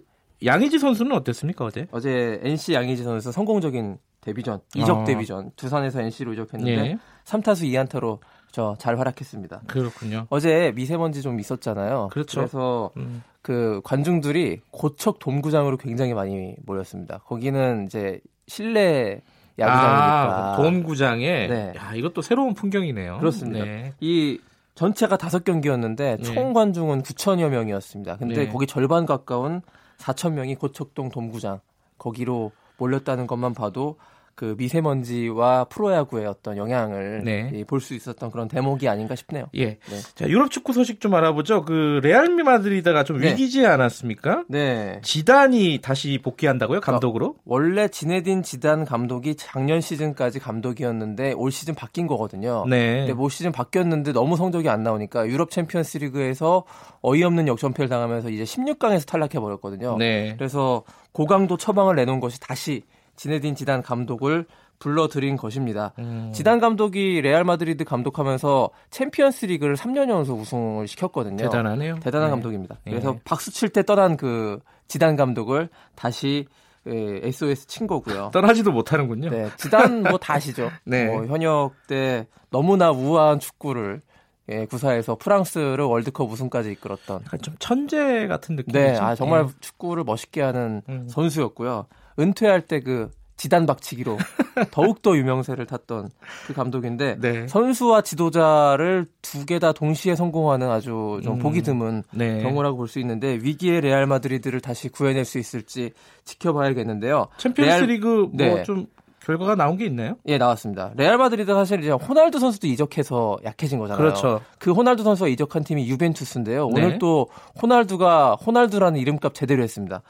양의지 0.47 0.79
선수는 0.79 1.13
어땠습니까 1.13 1.65
어제? 1.65 1.87
어제 1.91 2.41
NC 2.43 2.75
양의지 2.75 3.03
선수 3.03 3.33
성공적인 3.33 3.99
데뷔전, 4.21 4.61
이적 4.75 4.99
어. 4.99 5.05
데뷔전 5.05 5.53
두산에서 5.57 6.01
NC로 6.03 6.33
이적했는데 6.35 6.83
네. 6.83 6.99
3타수 7.25 7.65
2안타로 7.71 8.19
저 8.55 8.77
잘 8.79 8.99
활약했습니다. 9.01 9.63
그렇군요. 9.67 10.27
어제 10.31 10.73
미세먼지 10.77 11.23
좀 11.23 11.41
있었잖아요. 11.41 12.09
그렇죠. 12.13 12.41
그래서 12.41 12.91
음. 12.97 13.23
그 13.43 13.81
관중들이 13.83 14.61
고척 14.71 15.19
돔구장으로 15.19 15.77
굉장히 15.77 16.15
많이 16.15 16.55
모였습니다. 16.65 17.19
거기는 17.27 17.85
이제 17.87 18.21
실내 18.47 19.23
야구장이니까. 19.59 20.53
아, 20.53 20.57
돔구장에. 20.57 21.47
네. 21.49 21.73
야, 21.77 21.95
이것도 21.95 22.23
새로운 22.23 22.55
풍경이네요. 22.55 23.19
그렇습니다. 23.19 23.65
네. 23.65 23.93
이 24.01 24.39
전체가 24.75 25.17
다섯 25.17 25.45
경기였는데 25.45 26.17
네. 26.17 26.23
총 26.23 26.53
관중은 26.53 27.03
9천여 27.03 27.49
명이었습니다. 27.49 28.17
근데 28.17 28.47
네. 28.47 28.49
거기 28.49 28.67
절반 28.67 29.07
가까운 29.07 29.63
4천 29.99 30.33
명이 30.33 30.57
고척동 30.57 31.11
돔구장 31.11 31.61
거기로 31.99 32.51
몰렸다는 32.79 33.27
것만 33.27 33.55
봐도 33.55 33.97
그 34.35 34.55
미세먼지와 34.59 35.65
프로야구의 35.65 36.27
어떤 36.27 36.57
영향을 36.57 37.23
네. 37.25 37.51
예, 37.55 37.65
볼수 37.65 37.95
있었던 37.95 38.31
그런 38.31 38.49
대목이 38.49 38.89
아닌가 38.89 39.15
싶네요. 39.15 39.47
예. 39.55 39.67
네. 39.67 40.01
자, 40.15 40.29
유럽 40.29 40.51
축구 40.51 40.73
소식 40.73 41.01
좀 41.01 41.15
알아보죠. 41.15 41.65
그 41.65 42.01
레알 42.03 42.29
마드리드가 42.29 43.05
좀 43.05 43.19
네. 43.19 43.31
위기지 43.31 43.65
않았습니까? 43.65 44.45
네. 44.49 45.01
지단이 45.03 45.81
다시 45.83 46.19
복귀한다고요? 46.23 46.81
감독으로? 46.81 47.27
어, 47.27 47.43
원래 47.45 47.89
지네딘 47.89 48.43
지단 48.43 48.85
감독이 48.85 49.37
작년 49.37 49.81
시즌까지 49.81 50.41
감독이었는데 50.41 51.33
올 51.33 51.53
시즌 51.53 51.75
바뀐 51.75 52.07
거거든요. 52.07 52.65
네. 52.69 53.07
근데 53.07 53.13
올 53.13 53.31
시즌 53.31 53.53
바뀌었는데 53.53 54.13
너무 54.13 54.37
성적이 54.37 54.69
안 54.69 54.83
나오니까 54.83 55.29
유럽 55.29 55.51
챔피언스 55.51 55.99
리그에서 55.99 56.65
어이없는 57.03 57.47
역전패를 57.47 57.89
당하면서 57.89 58.31
이제 58.31 58.45
16강에서 58.45 59.07
탈락해 59.07 59.39
버렸거든요. 59.39 59.97
네. 59.99 60.35
그래서 60.37 60.83
고강도 61.13 61.57
처방을 61.57 61.95
내놓은 61.95 62.19
것이 62.19 62.41
다시 62.41 62.83
지네딘 63.17 63.55
지단 63.55 63.83
감독을 63.83 64.47
불러들인 64.79 65.37
것입니다. 65.37 65.93
음. 65.99 66.31
지단 66.35 66.61
감독이 66.61 67.21
레알 67.21 67.45
마드리드 67.45 67.85
감독하면서 67.85 68.71
챔피언스 68.91 69.47
리그를 69.47 69.77
3년 69.77 70.11
연속 70.11 70.41
우승을 70.41 70.89
시켰거든요. 70.89 71.37
대단하네요. 71.37 72.01
대단한 72.01 72.29
네. 72.29 72.31
감독입니다. 72.33 72.77
네. 72.85 72.91
그래서 72.91 73.17
박수 73.25 73.51
칠 73.53 73.69
때 73.71 73.83
떠난 73.83 74.17
그 74.17 74.61
지단 74.89 75.17
감독을 75.17 75.69
다시 75.95 76.47
예, 76.87 77.21
SOS 77.23 77.67
친 77.67 77.87
거고요. 77.87 78.31
떠나지도 78.35 78.73
못하는군요. 78.73 79.31
네, 79.31 79.49
지단 79.57 80.03
뭐 80.03 80.19
다시죠. 80.19 80.71
네. 80.85 81.07
뭐 81.07 81.25
현역 81.27 81.73
때 81.87 82.27
너무나 82.51 82.91
우아한 82.91 83.39
축구를 83.39 84.03
예, 84.51 84.67
구사에서 84.67 85.17
프랑스를 85.17 85.85
월드컵 85.85 86.31
우승까지 86.31 86.73
이끌었던 86.73 87.23
약간 87.25 87.41
좀 87.41 87.55
천재 87.59 88.27
같은 88.27 88.57
느낌이죠. 88.57 88.79
네, 88.79 88.99
아 88.99 89.15
정말 89.15 89.47
네. 89.47 89.53
축구를 89.61 90.05
멋있게 90.05 90.43
하는 90.43 90.83
음. 90.91 91.09
선수였고요. 91.09 91.87
은퇴할 92.19 92.63
때 92.63 92.81
그 92.81 93.11
지단 93.37 93.67
박치기로 93.67 94.17
더욱더 94.71 95.17
유명세를 95.17 95.67
탔던 95.67 96.09
그 96.47 96.55
감독인데 96.55 97.17
네. 97.21 97.49
선수와 97.49 98.03
지도자를 98.03 99.07
두 99.23 99.45
개 99.47 99.59
다 99.59 99.73
동시에 99.73 100.15
성공하는 100.15 100.71
아주 100.71 101.21
좀 101.25 101.35
음. 101.35 101.39
보기 101.41 101.63
드문 101.63 102.05
네. 102.13 102.41
경우라고 102.43 102.77
볼 102.77 102.87
수 102.87 103.01
있는데 103.01 103.35
위기의 103.43 103.81
레알 103.81 104.07
마드리드를 104.07 104.61
다시 104.61 104.89
구해낼 104.89 105.25
수 105.25 105.39
있을지 105.39 105.91
지켜봐야겠는데요. 106.25 107.27
챔피언스리그 107.39 108.29
뭐좀 108.33 108.77
네. 108.79 108.87
결과가 109.21 109.55
나온 109.57 109.79
게 109.79 109.87
있나요? 109.87 110.17
예, 110.27 110.37
나왔습니다. 110.39 110.93
레알 110.97 111.17
마드리드 111.19 111.53
사실 111.53 111.81
이제 111.81 111.91
호날두 111.91 112.39
선수도 112.39 112.67
이적해서 112.67 113.39
약해진 113.45 113.79
거잖아요. 113.79 113.99
그렇죠. 113.99 114.41
그 114.59 114.73
호날두 114.73 115.03
선수가 115.03 115.29
이적한 115.29 115.65
팀이 115.65 115.89
유벤투스인데요. 115.89 116.67
오늘 116.67 116.91
네. 116.91 116.99
또 116.99 117.29
호날두가 117.61 118.37
호날두라는 118.37 119.01
이름값 119.01 119.35
제대로 119.35 119.63
했습니다. 119.63 120.03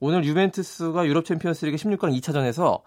오늘 0.00 0.24
유벤투스가 0.24 1.06
유럽 1.06 1.24
챔피언스리그 1.24 1.76
16강 1.76 2.18
2차전에서 2.20 2.80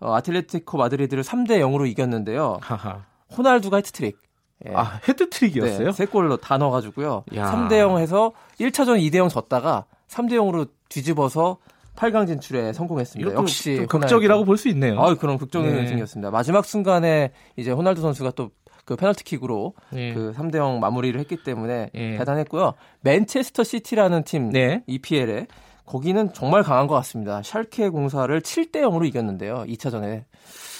어, 0.00 0.14
아틀레티코 0.14 0.78
마드리드를 0.78 1.22
3대 1.22 1.60
0으로 1.60 1.88
이겼는데요. 1.88 2.58
하하. 2.60 3.04
호날두가 3.36 3.78
해트트릭. 3.78 4.18
예. 4.66 4.72
아, 4.74 5.00
해트트릭이었어요? 5.06 5.86
네, 5.88 5.92
세 5.92 6.06
골로 6.06 6.36
다 6.38 6.58
넣어가지고요. 6.58 7.24
야. 7.36 7.52
3대 7.52 7.78
0 7.78 7.98
해서 7.98 8.32
1차전 8.60 8.98
2대 9.00 9.16
0 9.16 9.28
졌다가 9.28 9.84
3대 10.08 10.32
0으로 10.32 10.68
뒤집어서 10.88 11.58
8강 11.96 12.26
진출에 12.26 12.72
성공했습니다. 12.72 13.34
역시 13.34 13.76
좀 13.76 13.86
극적이라고 13.86 14.44
볼 14.44 14.56
수 14.56 14.68
있네요. 14.68 14.98
아, 15.00 15.14
그런 15.14 15.38
극적인 15.38 15.70
네. 15.70 15.86
승이었습니다. 15.86 16.30
마지막 16.30 16.64
순간에 16.64 17.32
이제 17.56 17.70
호날두 17.70 18.00
선수가 18.00 18.32
또 18.32 18.50
그 18.84 18.96
페널티킥으로 18.96 19.74
네. 19.90 20.14
그 20.14 20.32
3대 20.36 20.56
0 20.56 20.80
마무리를 20.80 21.18
했기 21.18 21.42
때문에 21.42 21.90
네. 21.94 22.18
대단했고요. 22.18 22.74
맨체스터 23.00 23.64
시티라는 23.64 24.24
팀 24.24 24.50
네. 24.50 24.82
EPL에 24.86 25.46
거기는 25.86 26.32
정말 26.32 26.62
강한 26.62 26.86
것 26.86 26.94
같습니다. 26.96 27.42
샬케 27.42 27.90
공사를 27.90 28.40
7대 28.40 28.76
0으로 28.76 29.06
이겼는데요. 29.06 29.64
2차전에. 29.68 30.24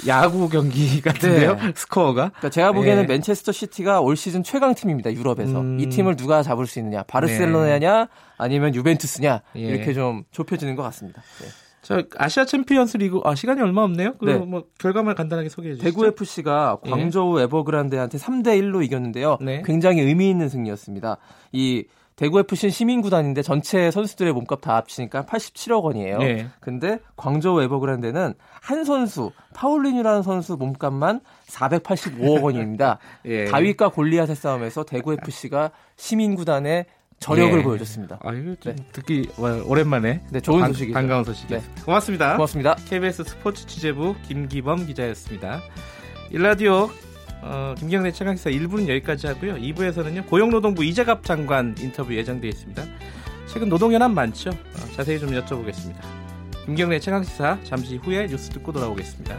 야구 0.08 0.48
경기 0.48 1.00
같은데요? 1.02 1.54
네. 1.56 1.72
스코어가? 1.74 2.30
그러니까 2.30 2.50
제가 2.50 2.72
보기에는 2.72 3.02
네. 3.06 3.14
맨체스터 3.14 3.52
시티가 3.52 4.00
올 4.00 4.16
시즌 4.16 4.42
최강 4.42 4.74
팀입니다. 4.74 5.12
유럽에서. 5.12 5.60
음... 5.60 5.78
이 5.78 5.88
팀을 5.88 6.16
누가 6.16 6.42
잡을 6.42 6.66
수 6.66 6.78
있느냐? 6.78 7.02
바르셀로나냐? 7.04 8.00
네. 8.04 8.06
아니면 8.38 8.74
유벤투스냐? 8.74 9.42
예. 9.56 9.60
이렇게 9.60 9.92
좀 9.92 10.24
좁혀지는 10.30 10.74
것 10.74 10.82
같습니다. 10.84 11.22
네. 11.40 11.48
저 11.82 12.02
아시아 12.16 12.46
챔피언스 12.46 12.96
리그 12.96 13.20
아 13.24 13.34
시간이 13.34 13.60
얼마 13.60 13.82
없네요. 13.82 14.14
그럼 14.14 14.40
네. 14.40 14.46
뭐 14.46 14.64
결과만 14.78 15.14
간단하게 15.14 15.50
소개해 15.50 15.74
주시죠. 15.74 15.84
대구 15.84 16.06
FC가 16.06 16.78
예. 16.86 16.90
광저우 16.90 17.38
예. 17.40 17.42
에버그란데한테 17.44 18.16
3대 18.16 18.58
1로 18.62 18.82
이겼는데요. 18.82 19.36
네. 19.42 19.62
굉장히 19.66 20.00
의미 20.00 20.30
있는 20.30 20.48
승리였습니다. 20.48 21.18
이 21.52 21.84
대구 22.16 22.38
FC는 22.38 22.70
시민 22.70 23.02
구단인데 23.02 23.42
전체 23.42 23.90
선수들의 23.90 24.32
몸값 24.32 24.60
다 24.60 24.76
합치니까 24.76 25.24
87억 25.24 25.82
원이에요. 25.82 26.18
네. 26.18 26.46
근데 26.60 26.98
광저우 27.16 27.62
에버그란데는 27.62 28.34
한 28.60 28.84
선수 28.84 29.32
파울리뉴라는 29.54 30.22
선수 30.22 30.56
몸값만 30.56 31.20
485억 31.48 32.42
원입니다. 32.42 32.98
예. 33.26 33.46
다윗과 33.46 33.88
골리앗의 33.90 34.36
싸움에서 34.36 34.84
대구 34.84 35.12
FC가 35.14 35.72
시민 35.96 36.36
구단의 36.36 36.86
저력을 37.18 37.60
예. 37.60 37.62
보여줬습니다. 37.62 38.18
아, 38.22 38.32
이거 38.32 38.54
좀 38.60 38.76
네. 38.76 38.84
듣기 38.92 39.30
오랜만에 39.66 40.22
네, 40.30 40.40
좋은 40.40 40.60
반, 40.60 40.72
소식이죠. 40.72 40.94
반가운 40.94 41.24
소식. 41.24 41.48
네. 41.48 41.60
고맙습니다. 41.84 42.34
고맙습니다. 42.34 42.76
KBS 42.88 43.24
스포츠 43.24 43.66
취재부 43.66 44.14
김기범 44.26 44.86
기자였습니다. 44.86 45.60
일라디오 46.30 46.90
어, 47.46 47.74
김경래 47.78 48.10
최강시사 48.10 48.50
1부는 48.50 48.88
여기까지 48.88 49.26
하고요. 49.26 49.56
2부에서는요 49.56 50.26
고용노동부 50.26 50.82
이재갑 50.82 51.24
장관 51.24 51.74
인터뷰 51.78 52.14
예정되어 52.14 52.48
있습니다. 52.48 52.82
최근 53.46 53.68
노동현안 53.68 54.14
많죠? 54.14 54.50
어, 54.50 54.92
자세히 54.96 55.20
좀 55.20 55.30
여쭤보겠습니다. 55.30 55.96
김경래 56.64 56.98
최강시사 56.98 57.58
잠시 57.64 57.96
후에 57.98 58.26
뉴스 58.26 58.48
듣고 58.48 58.72
돌아오겠습니다. 58.72 59.36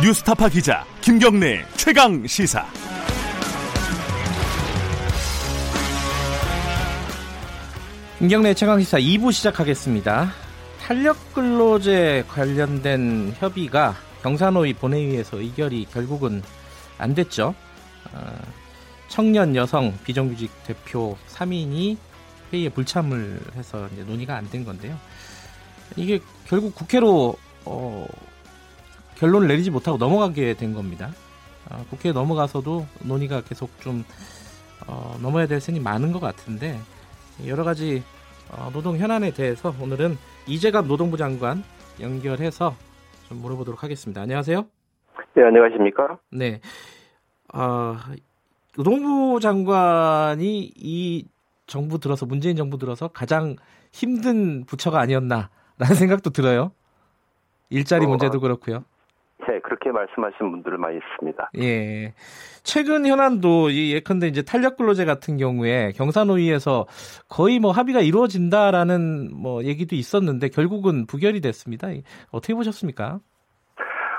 뉴스타파 0.00 0.48
기자 0.48 0.84
김경래 1.00 1.64
최강 1.74 2.24
시사. 2.24 2.87
김경래 8.18 8.52
최강 8.54 8.80
시사 8.80 8.98
2부 8.98 9.32
시작하겠습니다. 9.32 10.30
탄력 10.80 11.34
근로제 11.34 12.24
관련된 12.28 13.32
협의가 13.38 13.94
경사노위 14.22 14.74
본회의에서 14.74 15.38
의결이 15.38 15.86
결국은 15.92 16.42
안 16.98 17.14
됐죠. 17.14 17.54
어, 18.12 18.38
청년 19.08 19.54
여성 19.54 19.96
비정규직 20.04 20.50
대표 20.64 21.16
3인이 21.28 21.96
회의에 22.52 22.68
불참을 22.70 23.40
해서 23.54 23.88
논의가 24.06 24.36
안 24.36 24.48
된 24.50 24.64
건데요. 24.64 24.98
이게 25.96 26.18
결국 26.48 26.74
국회로 26.74 27.36
어, 27.66 28.06
결론을 29.16 29.46
내리지 29.46 29.70
못하고 29.70 29.96
넘어가게 29.96 30.54
된 30.54 30.74
겁니다. 30.74 31.12
어, 31.70 31.84
국회에 31.90 32.10
넘어가서도 32.12 32.84
논의가 33.00 33.42
계속 33.42 33.70
좀 33.80 34.04
어, 34.88 35.16
넘어야 35.22 35.46
될 35.46 35.60
셈이 35.60 35.78
많은 35.78 36.10
것 36.10 36.18
같은데 36.18 36.80
여러 37.46 37.64
가지 37.64 38.02
어, 38.50 38.70
노동 38.72 38.96
현안에 38.96 39.32
대해서 39.32 39.74
오늘은 39.80 40.16
이재갑 40.46 40.86
노동부 40.86 41.16
장관 41.16 41.62
연결해서 42.00 42.74
좀 43.28 43.38
물어보도록 43.38 43.82
하겠습니다. 43.82 44.22
안녕하세요. 44.22 44.66
네, 45.34 45.42
안녕하십니까? 45.44 46.18
네. 46.32 46.60
어, 47.54 47.96
노동부 48.76 49.38
장관이 49.40 50.72
이 50.76 51.26
정부 51.66 51.98
들어서 51.98 52.26
문재인 52.26 52.56
정부 52.56 52.78
들어서 52.78 53.08
가장 53.08 53.56
힘든 53.92 54.64
부처가 54.64 55.00
아니었나라는 55.00 55.48
생각도 55.96 56.30
들어요. 56.30 56.72
일자리 57.70 58.06
어, 58.06 58.08
문제도 58.08 58.40
그렇고요. 58.40 58.84
네, 59.68 59.76
그렇게 59.76 59.92
말씀하신 59.92 60.50
분들을 60.50 60.78
많이 60.78 60.96
있습니다. 60.96 61.50
예. 61.58 62.14
최근 62.62 63.06
현안도 63.06 63.70
이 63.70 63.94
예컨대 63.94 64.26
이제 64.26 64.42
탄력 64.42 64.76
근로제 64.76 65.04
같은 65.04 65.36
경우에 65.36 65.92
경사노위에서 65.92 66.86
거의 67.28 67.58
뭐 67.58 67.70
합의가 67.70 68.00
이루어진다라는 68.00 69.30
뭐 69.34 69.64
얘기도 69.64 69.94
있었는데 69.94 70.48
결국은 70.48 71.06
부결이 71.06 71.40
됐습니다. 71.40 71.88
어떻게 72.32 72.54
보셨습니까? 72.54 73.20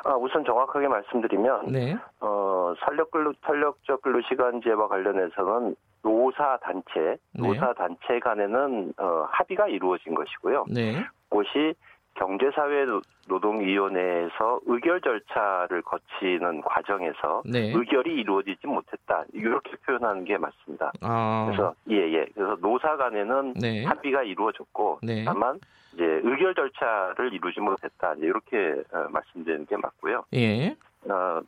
아, 0.05 0.15
우선 0.15 0.45
정확하게 0.45 0.87
말씀드리면 0.87 1.67
네. 1.67 1.97
어, 2.21 2.73
탄력 2.79 3.11
근로 3.11 3.33
탄력적 3.41 4.01
근로 4.01 4.21
시간제와 4.21 4.87
관련해서는 4.87 5.75
노사 6.01 6.57
단체, 6.61 7.17
네. 7.33 7.47
노사 7.47 7.73
단체 7.73 8.19
간에는 8.19 8.93
어, 8.97 9.27
합의가 9.29 9.67
이루어진 9.67 10.15
것이고요. 10.15 10.65
네. 10.73 11.03
그것이 11.29 11.75
경제사회노동위원회에서 12.15 14.59
의결 14.65 15.01
절차를 15.01 15.83
거치는 15.83 16.61
과정에서 16.61 17.43
네. 17.45 17.71
의결이 17.73 18.13
이루어지지 18.13 18.67
못했다 18.67 19.23
이렇게 19.33 19.71
표현하는 19.85 20.25
게 20.25 20.37
맞습니다. 20.37 20.91
아. 21.01 21.45
그래서 21.47 21.73
예예. 21.89 22.13
예. 22.13 22.25
그래서 22.33 22.57
노사 22.59 22.97
간에는 22.97 23.53
네. 23.53 23.85
합의가 23.85 24.23
이루어졌고 24.23 24.99
네. 25.03 25.23
다만 25.23 25.57
이제 25.93 26.03
의결 26.03 26.53
절차를 26.55 27.31
이루지 27.33 27.61
못했다 27.61 28.15
이렇게 28.17 28.83
어, 28.91 29.07
말씀드리는 29.09 29.65
게 29.65 29.77
맞고요. 29.77 30.25
예. 30.33 30.75
어, 31.09 31.41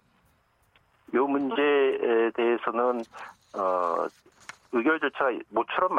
요 1.13 1.27
문제에 1.27 2.31
대해서는 2.33 3.03
어, 3.57 4.07
의결 4.73 4.99
절차가 4.99 5.31
모처럼 5.49 5.97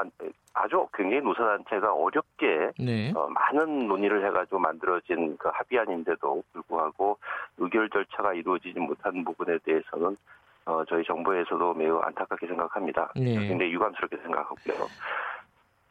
아주 0.54 0.86
굉장히 0.94 1.22
노사단체가 1.22 1.92
어렵게 1.92 2.72
네. 2.78 3.12
어, 3.14 3.28
많은 3.28 3.86
논의를 3.86 4.26
해가지고 4.26 4.58
만들어진 4.58 5.36
그 5.36 5.48
합의안인데도 5.52 6.42
불구하고 6.52 7.18
의결 7.58 7.90
절차가 7.90 8.34
이루어지지 8.34 8.78
못한 8.80 9.24
부분에 9.24 9.58
대해서는 9.64 10.16
어, 10.64 10.84
저희 10.88 11.04
정부에서도 11.04 11.74
매우 11.74 11.98
안타깝게 11.98 12.46
생각합니다. 12.46 13.12
네. 13.16 13.34
굉장히 13.48 13.72
유감스럽게 13.72 14.16
생각하고요. 14.18 14.88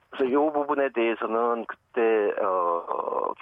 그래서 0.09 0.25
이 0.25 0.33
부분에 0.53 0.89
대해서는 0.93 1.65
그때 1.65 2.31
어, 2.41 3.33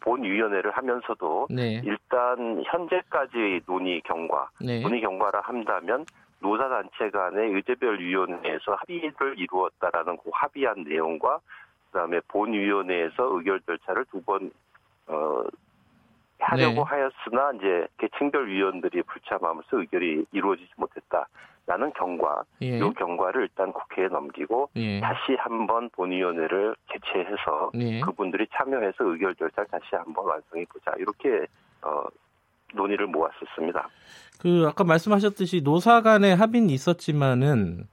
본위원회를 0.00 0.70
하면서도 0.70 1.48
네. 1.50 1.80
일단 1.84 2.62
현재까지 2.66 3.62
논의 3.66 4.02
경과, 4.02 4.48
네. 4.60 4.80
논의 4.80 5.00
경과를 5.00 5.40
한다면 5.40 6.04
노사단체 6.44 7.08
간의 7.10 7.54
의제별 7.54 7.98
위원회에서 8.00 8.74
합의를 8.74 9.38
이루었다라는 9.38 10.18
그 10.18 10.30
합의한 10.30 10.84
내용과 10.86 11.40
그다음에 11.90 12.20
본위원회에서 12.28 13.36
의결 13.38 13.60
절차를 13.60 14.04
두번 14.10 14.50
어, 15.06 15.42
하려고 16.38 16.74
네. 16.74 16.82
하였으나 16.82 17.52
이제 17.54 17.86
계층별 17.96 18.48
위원들이 18.48 19.02
불참하면서 19.02 19.80
의결이 19.80 20.26
이루어지지 20.32 20.70
못했다 20.76 21.26
라는 21.66 21.90
경과, 21.94 22.44
예. 22.60 22.76
이 22.76 22.80
경과를 22.80 23.42
일단 23.42 23.72
국회에 23.72 24.08
넘기고 24.08 24.68
예. 24.76 25.00
다시 25.00 25.34
한번 25.38 25.88
본위원회를 25.90 26.76
개최해서 26.88 27.70
예. 27.76 28.00
그분들이 28.00 28.46
참여해서 28.52 29.04
의결 29.04 29.34
절차를 29.36 29.68
다시 29.70 29.96
한번 29.96 30.26
완성해 30.26 30.66
보자 30.68 30.92
이렇게 30.98 31.46
어, 31.80 32.04
논의를 32.74 33.06
모았었습니다. 33.06 33.88
그 34.40 34.66
아까 34.68 34.84
말씀하셨듯이 34.84 35.62
노사 35.62 36.02
간의 36.02 36.36
합의는 36.36 36.70
있었지만은 36.70 37.86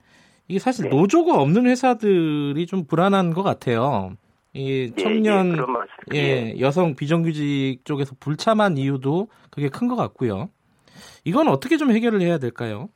이게 0.48 0.60
사실 0.60 0.90
네. 0.90 0.96
노조가 0.96 1.40
없는 1.40 1.66
회사들이 1.68 2.66
좀 2.68 2.86
불안한 2.86 3.34
것 3.34 3.44
같아요. 3.44 4.12
이 4.54 4.92
예, 4.98 5.02
청년 5.02 5.56
예, 6.14 6.18
예, 6.18 6.60
여성 6.60 6.96
비정규직 6.96 7.86
쪽에서 7.86 8.16
불참한 8.20 8.76
이유도 8.78 9.30
그게 9.50 9.70
큰 9.70 9.88
것 9.88 9.96
같고요. 9.96 10.50
이건 11.24 11.48
어떻게 11.48 11.78
좀 11.78 11.92
해결을 11.92 12.20
해야 12.22 12.38
될까요? 12.38 12.90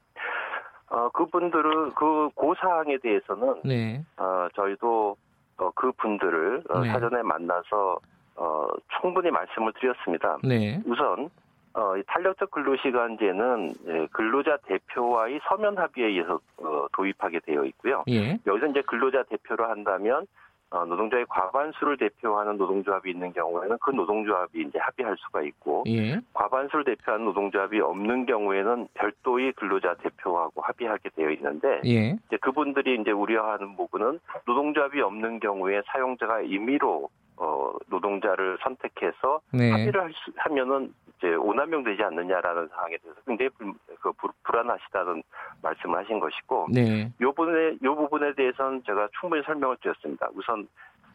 어, 0.89 1.10
그분들은 1.10 1.91
그 1.91 2.30
고 2.36 2.54
사항에 2.60 2.98
대해서는 3.02 3.62
네. 3.63 4.04
어, 4.17 4.48
저희도 4.56 5.15
어, 5.58 5.69
그 5.76 5.91
분들을 5.93 6.63
어, 6.70 6.80
네. 6.82 6.89
사전에 6.89 7.22
만나서 7.24 7.97
어, 8.36 8.68
충분히 8.99 9.32
말씀을 9.32 9.72
드렸습니다. 9.80 10.38
네. 10.43 10.82
우선 10.86 11.30
어, 11.76 11.97
이 11.97 12.03
탄력적 12.07 12.51
근로시간제는 12.51 13.73
예, 13.88 14.07
근로자 14.11 14.57
대표와의 14.65 15.41
서면 15.47 15.78
합의에 15.78 16.07
의해서 16.07 16.39
어, 16.57 16.88
도입하게 16.93 17.41
되어 17.41 17.65
있고요. 17.65 18.03
예. 18.07 18.39
여기서 18.47 18.67
이제 18.67 18.82
근로자 18.88 19.23
대표를 19.23 19.69
한다면 19.69 20.26
어, 20.69 20.86
노동자의 20.86 21.26
과반수를 21.28 21.97
대표하는 21.97 22.57
노동조합이 22.57 23.11
있는 23.11 23.34
경우에는 23.34 23.78
그 23.82 23.91
노동조합이 23.91 24.61
이제 24.61 24.80
합의할 24.80 25.17
수가 25.17 25.41
있고 25.41 25.84
예. 25.88 26.19
과반수를 26.34 26.86
대표하는 26.86 27.26
노동조합이 27.26 27.82
없는 27.82 28.26
경우에는 28.26 28.88
별도의 28.93 29.51
근로자 29.53 29.95
대표하고 29.95 30.61
합의하게 30.61 31.09
되어 31.09 31.30
있는데 31.32 31.82
예. 31.86 32.17
이제 32.28 32.38
그분들이 32.38 33.01
이제 33.01 33.11
우려하는 33.11 33.76
부분은 33.76 34.19
노동조합이 34.47 35.01
없는 35.01 35.41
경우에 35.41 35.82
사용자가 35.88 36.41
임의로 36.41 37.09
어, 37.38 37.71
노동자를 37.88 38.57
선택해서 38.61 39.41
네. 39.51 39.71
합의를 39.71 40.01
할 40.01 40.11
수, 40.13 40.31
하면은 40.38 40.93
이제 41.17 41.33
오남용되지 41.33 42.03
않느냐라는 42.03 42.67
상황에 42.69 42.97
대해서 42.97 43.19
굉장히 43.25 43.49
불, 43.57 43.73
그 43.99 44.11
불, 44.13 44.31
불안하시다는 44.43 45.23
말씀을 45.61 45.99
하신 45.99 46.19
것이고, 46.19 46.67
네. 46.71 47.11
요 47.21 47.31
부분에 47.31 47.77
요 47.83 47.95
부분에 47.95 48.33
대해서는 48.33 48.83
제가 48.86 49.09
충분히 49.19 49.43
설명을 49.43 49.77
드렸습니다. 49.81 50.27
우선 50.33 50.67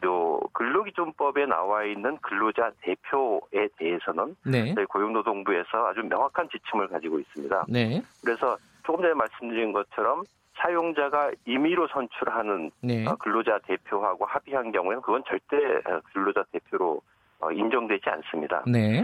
요 0.03 0.39
근로기준법에 0.53 1.45
나와 1.45 1.83
있는 1.83 2.17
근로자 2.17 2.71
대표에 2.81 3.67
대해서는 3.77 4.35
네. 4.45 4.73
저희 4.73 4.85
고용노동부에서 4.85 5.87
아주 5.87 6.01
명확한 6.01 6.49
지침을 6.49 6.87
가지고 6.87 7.19
있습니다. 7.19 7.65
네. 7.69 8.01
그래서 8.23 8.57
조금 8.83 9.03
전에 9.03 9.13
말씀드린 9.13 9.71
것처럼 9.71 10.23
사용자가 10.61 11.31
임의로 11.45 11.87
선출하는 11.87 12.71
네. 12.81 13.05
어, 13.07 13.15
근로자 13.15 13.59
대표하고 13.65 14.25
합의한 14.25 14.71
경우에는 14.71 15.01
그건 15.01 15.23
절대 15.27 15.57
어, 15.57 16.01
근로자 16.13 16.43
대표로 16.51 17.01
어, 17.39 17.51
인정되지 17.51 18.09
않습니다. 18.09 18.63
네. 18.67 19.03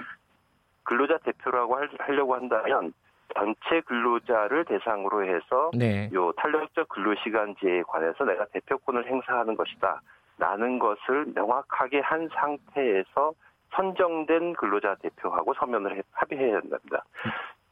근로자 0.83 1.17
대표라고 1.17 1.77
하려고 1.99 2.35
한다면 2.35 2.93
전체 3.35 3.81
근로자를 3.81 4.65
대상으로 4.65 5.25
해서 5.25 5.71
네. 5.73 6.09
요 6.13 6.31
탄력적 6.33 6.87
근로시간제에 6.89 7.83
관해서 7.87 8.23
내가 8.23 8.45
대표권을 8.45 9.07
행사하는 9.07 9.55
것이다. 9.55 10.01
라는 10.39 10.77
것을 10.77 11.25
명확하게 11.33 11.99
한 11.99 12.29
상태에서 12.31 13.33
선정된 13.73 14.53
근로자 14.53 14.95
대표하고 15.01 15.53
서면을 15.55 16.03
합의해야 16.11 16.57
한답니다. 16.57 17.03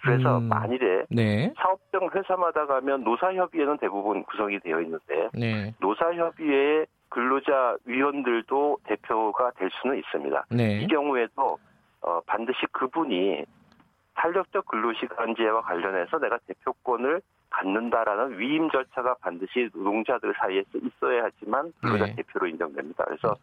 그래서 0.02 0.38
음, 0.38 0.50
만일에 0.50 1.06
네. 1.10 1.54
사업장 1.58 2.10
회사마다 2.14 2.66
가면 2.66 3.04
노사협의회는 3.04 3.78
대부분 3.78 4.24
구성이 4.24 4.60
되어 4.60 4.82
있는데 4.82 5.30
네. 5.34 5.74
노사협의회 5.80 6.86
근로자 7.10 7.78
위원들도 7.86 8.80
대표가 8.84 9.52
될 9.52 9.70
수는 9.82 9.98
있습니다. 9.98 10.46
네. 10.52 10.82
이 10.82 10.88
경우에도 10.88 11.58
어, 12.02 12.22
반드시 12.26 12.66
그분이 12.72 13.46
탄력적 14.16 14.66
근로시간제와 14.68 15.62
관련해서 15.62 16.20
내가 16.20 16.38
대표권을 16.48 17.22
갖는다라는 17.50 18.38
위임 18.38 18.70
절차가 18.70 19.16
반드시 19.22 19.70
노동자들 19.74 20.34
사이에서 20.38 20.78
있어야 20.78 21.24
하지만 21.24 21.72
근로자 21.82 22.06
네. 22.08 22.16
대표로 22.16 22.48
인정됩니다. 22.48 23.06
그래서 23.06 23.36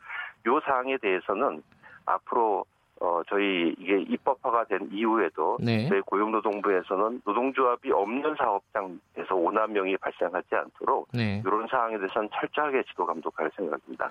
이 0.46 0.60
사항에 0.64 0.98
대해서는 0.98 1.62
앞으로 2.04 2.64
어, 3.02 3.20
저희 3.28 3.74
이게 3.80 4.00
입법화가 4.00 4.66
된 4.66 4.88
이후에도 4.92 5.58
네. 5.60 5.88
저희 5.88 6.00
고용노동부에서는 6.02 7.22
노동조합이 7.24 7.90
없는 7.90 8.36
사업장에서 8.38 9.34
오남용이 9.34 9.96
발생하지 9.96 10.54
않도록 10.54 11.08
네. 11.12 11.42
이런 11.44 11.66
사항에 11.66 11.98
대해서는 11.98 12.28
철저하게 12.32 12.84
지도 12.84 13.04
감독할 13.04 13.50
생각입니다. 13.56 14.08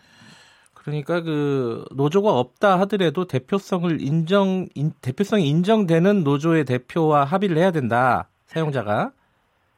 그러니까 0.74 1.22
그 1.22 1.86
노조가 1.96 2.32
없다 2.32 2.82
하더라도 2.82 3.24
대표성을 3.24 4.02
인정 4.02 4.68
인, 4.76 4.92
대표성이 5.02 5.48
인정되는 5.48 6.26
노조의 6.26 6.66
대표와 6.66 7.24
합의를 7.24 7.56
해야 7.58 7.72
된다 7.72 8.28
사용자가 8.48 9.14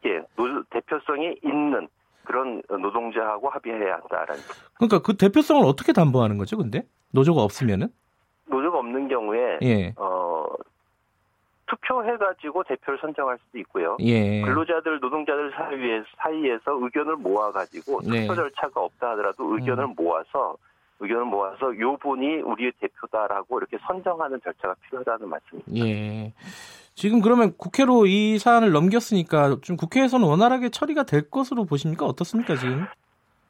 예 0.08 0.24
노조 0.36 0.64
대표성이 0.72 1.36
있는 1.44 1.88
그런 2.24 2.64
노동자하고 2.68 3.50
합의해야 3.50 3.96
한다라는 3.96 4.42
그러니까 4.76 5.00
그 5.00 5.18
대표성을 5.18 5.64
어떻게 5.66 5.92
담보하는 5.92 6.38
거죠 6.38 6.58
근데 6.58 6.88
노조가 7.12 7.42
없으면은 7.44 7.90
노조가 8.54 8.80
없는 8.80 9.08
경우에 9.08 9.60
예. 9.64 9.94
어 9.98 10.46
투표해가지고 11.68 12.64
대표를 12.64 13.00
선정할 13.00 13.38
수도 13.46 13.58
있고요. 13.60 13.98
예. 14.02 14.42
근로자들, 14.42 15.00
노동자들 15.00 15.52
사이에, 15.56 16.04
사이에서 16.18 16.78
의견을 16.82 17.16
모아가지고 17.16 18.02
네. 18.02 18.22
투표 18.22 18.36
절차가 18.36 18.82
없다 18.82 19.12
하더라도 19.12 19.56
의견을 19.56 19.86
음. 19.86 19.94
모아서 19.98 20.56
의견을 21.00 21.26
모아서 21.26 21.78
요 21.80 21.98
분이 21.98 22.42
우리의 22.42 22.74
대표다라고 22.80 23.58
이렇게 23.58 23.78
선정하는 23.88 24.40
절차가 24.44 24.76
필요하다는 24.86 25.30
말씀입니다. 25.30 25.88
예. 25.88 26.34
지금 26.96 27.22
그러면 27.22 27.54
국회로 27.58 28.06
이 28.06 28.38
사안을 28.38 28.72
넘겼으니까 28.72 29.58
좀 29.62 29.76
국회에서는 29.76 30.26
원활하게 30.28 30.70
처리가 30.70 31.04
될 31.04 31.30
것으로 31.30 31.66
보십니까? 31.66 32.06
어떻습니까 32.06 32.56
지금? 32.56 32.86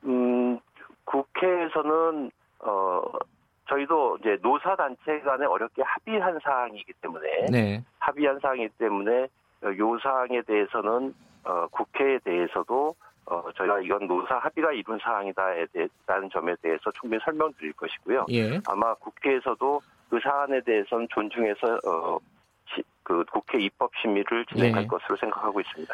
음, 0.06 0.60
국회에서는 1.04 2.32
어 2.60 3.02
저희도 3.74 4.18
이제 4.20 4.38
노사 4.42 4.76
단체 4.76 5.20
간에 5.22 5.46
어렵게 5.46 5.82
합의한 5.84 6.40
사항이기 6.44 6.94
때문에 7.02 7.46
네. 7.52 7.84
합의한 8.00 8.40
사항이기 8.40 8.70
때문에 8.78 9.28
요 9.78 10.00
사항에 10.00 10.42
대해서는 10.44 11.14
어, 11.46 11.68
국회에 11.68 12.20
대해서도 12.20 12.96
어, 13.26 13.44
저희가 13.56 13.80
이건 13.80 14.08
노사 14.08 14.38
합의가 14.38 14.74
이룬 14.74 15.00
사항이다에 15.00 15.66
대한 16.06 16.30
점에 16.30 16.56
대해서 16.62 16.92
충분히 16.92 17.22
설명드릴 17.24 17.74
것이고요. 17.74 18.26
예. 18.32 18.60
아마 18.68 18.94
국회에서도 18.96 19.82
그 20.10 20.20
사안에 20.22 20.62
대해서는 20.62 21.08
존중해서 21.10 21.80
어, 21.88 22.20
시, 22.74 22.84
그 23.02 23.24
국회 23.32 23.60
입법 23.60 23.92
심의를 24.02 24.46
진행할 24.48 24.84
예. 24.84 24.88
것으로 24.88 25.16
생각하고 25.18 25.62
있습니다. 25.62 25.94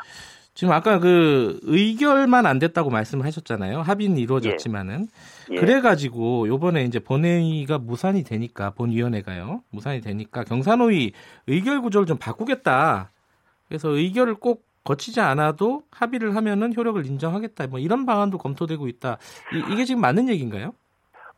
지금 0.54 0.74
아까 0.74 1.00
그 1.00 1.60
의결만 1.64 2.46
안 2.46 2.60
됐다고 2.60 2.90
말씀하셨잖아요. 2.90 3.82
합의는 3.82 4.18
이루어졌지만은 4.18 5.08
예. 5.52 5.56
예. 5.56 5.60
그래가지고 5.60 6.48
요번에 6.48 6.84
이제 6.84 7.00
본회의가 7.00 7.78
무산이 7.78 8.24
되니까 8.24 8.72
본위원회가요 8.72 9.62
무산이 9.72 10.02
되니까 10.02 10.44
경산호위 10.44 11.14
의결 11.48 11.82
구조를 11.82 12.06
좀 12.06 12.18
바꾸겠다. 12.18 13.10
그래서 13.68 13.90
의결을 13.90 14.36
꼭 14.36 14.66
거치지 14.84 15.22
않아도 15.22 15.84
합의를 15.92 16.36
하면은 16.36 16.76
효력을 16.76 17.06
인정하겠다. 17.06 17.68
뭐 17.68 17.80
이런 17.80 18.06
방안도 18.06 18.38
검토되고 18.38 18.88
있다. 18.88 19.18
이, 19.54 19.76
게 19.76 19.86
지금 19.86 20.02
맞는 20.02 20.30
얘기인가요? 20.30 20.74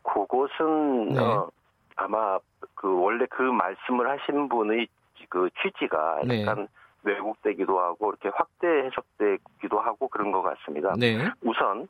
그것은 0.02 1.10
네. 1.10 1.20
어, 1.20 1.50
아마 1.96 2.38
그 2.74 2.88
원래 3.00 3.26
그 3.30 3.42
말씀을 3.42 4.08
하신 4.08 4.48
분의 4.48 4.86
그 5.28 5.48
취지가 5.62 6.22
네. 6.26 6.42
약간 6.42 6.68
왜곡되기도 7.04 7.78
하고 7.80 8.10
이렇게 8.10 8.30
확대 8.34 8.66
해석되기도 8.66 9.78
하고 9.80 10.08
그런 10.08 10.32
것 10.32 10.42
같습니다. 10.42 10.94
네. 10.98 11.18
우선 11.42 11.88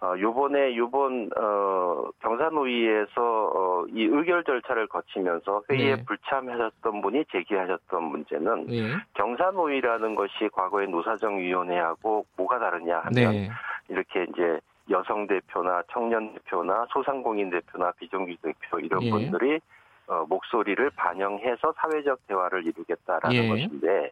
어, 0.00 0.14
요번에 0.18 0.76
요번 0.76 1.30
어, 1.34 2.10
경산노위에서 2.20 3.12
어, 3.16 3.84
이 3.88 4.04
의결 4.04 4.44
절차를 4.44 4.86
거치면서 4.88 5.62
회의에 5.70 5.96
네. 5.96 6.04
불참하셨던 6.04 7.00
분이 7.00 7.24
제기하셨던 7.32 8.02
문제는 8.02 8.66
네. 8.66 8.92
경산노위라는 9.14 10.14
것이 10.14 10.50
과거의 10.52 10.88
노사정위원회하고 10.88 12.26
뭐가 12.36 12.58
다르냐 12.58 12.98
하면 12.98 13.32
네. 13.32 13.50
이렇게 13.88 14.24
이제 14.24 14.60
여성 14.90 15.26
대표나 15.26 15.82
청년 15.90 16.34
대표나 16.34 16.86
소상공인 16.90 17.48
대표나 17.48 17.92
비정규 17.92 18.34
대표 18.42 18.78
이런 18.80 19.02
예. 19.02 19.10
분들이 19.10 19.58
어, 20.06 20.26
목소리를 20.28 20.90
반영해서 20.90 21.72
사회적 21.78 22.26
대화를 22.26 22.66
이루겠다라는 22.66 23.36
예. 23.36 23.48
것인데 23.48 24.10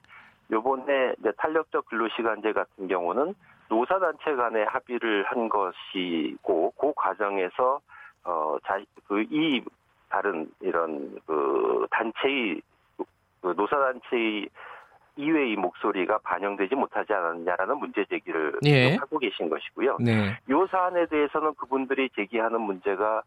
요번에 0.52 1.14
이제 1.18 1.32
탄력적 1.38 1.86
근로시간제 1.86 2.52
같은 2.52 2.86
경우는 2.86 3.34
노사단체 3.68 4.34
간에 4.36 4.64
합의를 4.64 5.24
한 5.24 5.48
것이고 5.48 6.72
그 6.78 6.92
과정에서 6.94 7.80
어그이 8.22 9.64
다른 10.10 10.50
이런 10.60 11.18
그 11.26 11.86
단체의 11.90 12.60
그 13.40 13.54
노사단체의 13.56 14.48
이외의 15.16 15.56
목소리가 15.56 16.18
반영되지 16.18 16.74
못하지 16.74 17.12
않았냐라는 17.12 17.78
문제 17.78 18.04
제기를 18.04 18.58
예. 18.64 18.96
하고 18.96 19.18
계신 19.18 19.48
것이고요. 19.48 19.98
네. 20.00 20.38
이 20.48 20.66
사안에 20.70 21.06
대해서는 21.06 21.54
그분들이 21.54 22.08
제기하는 22.10 22.60
문제가 22.60 23.22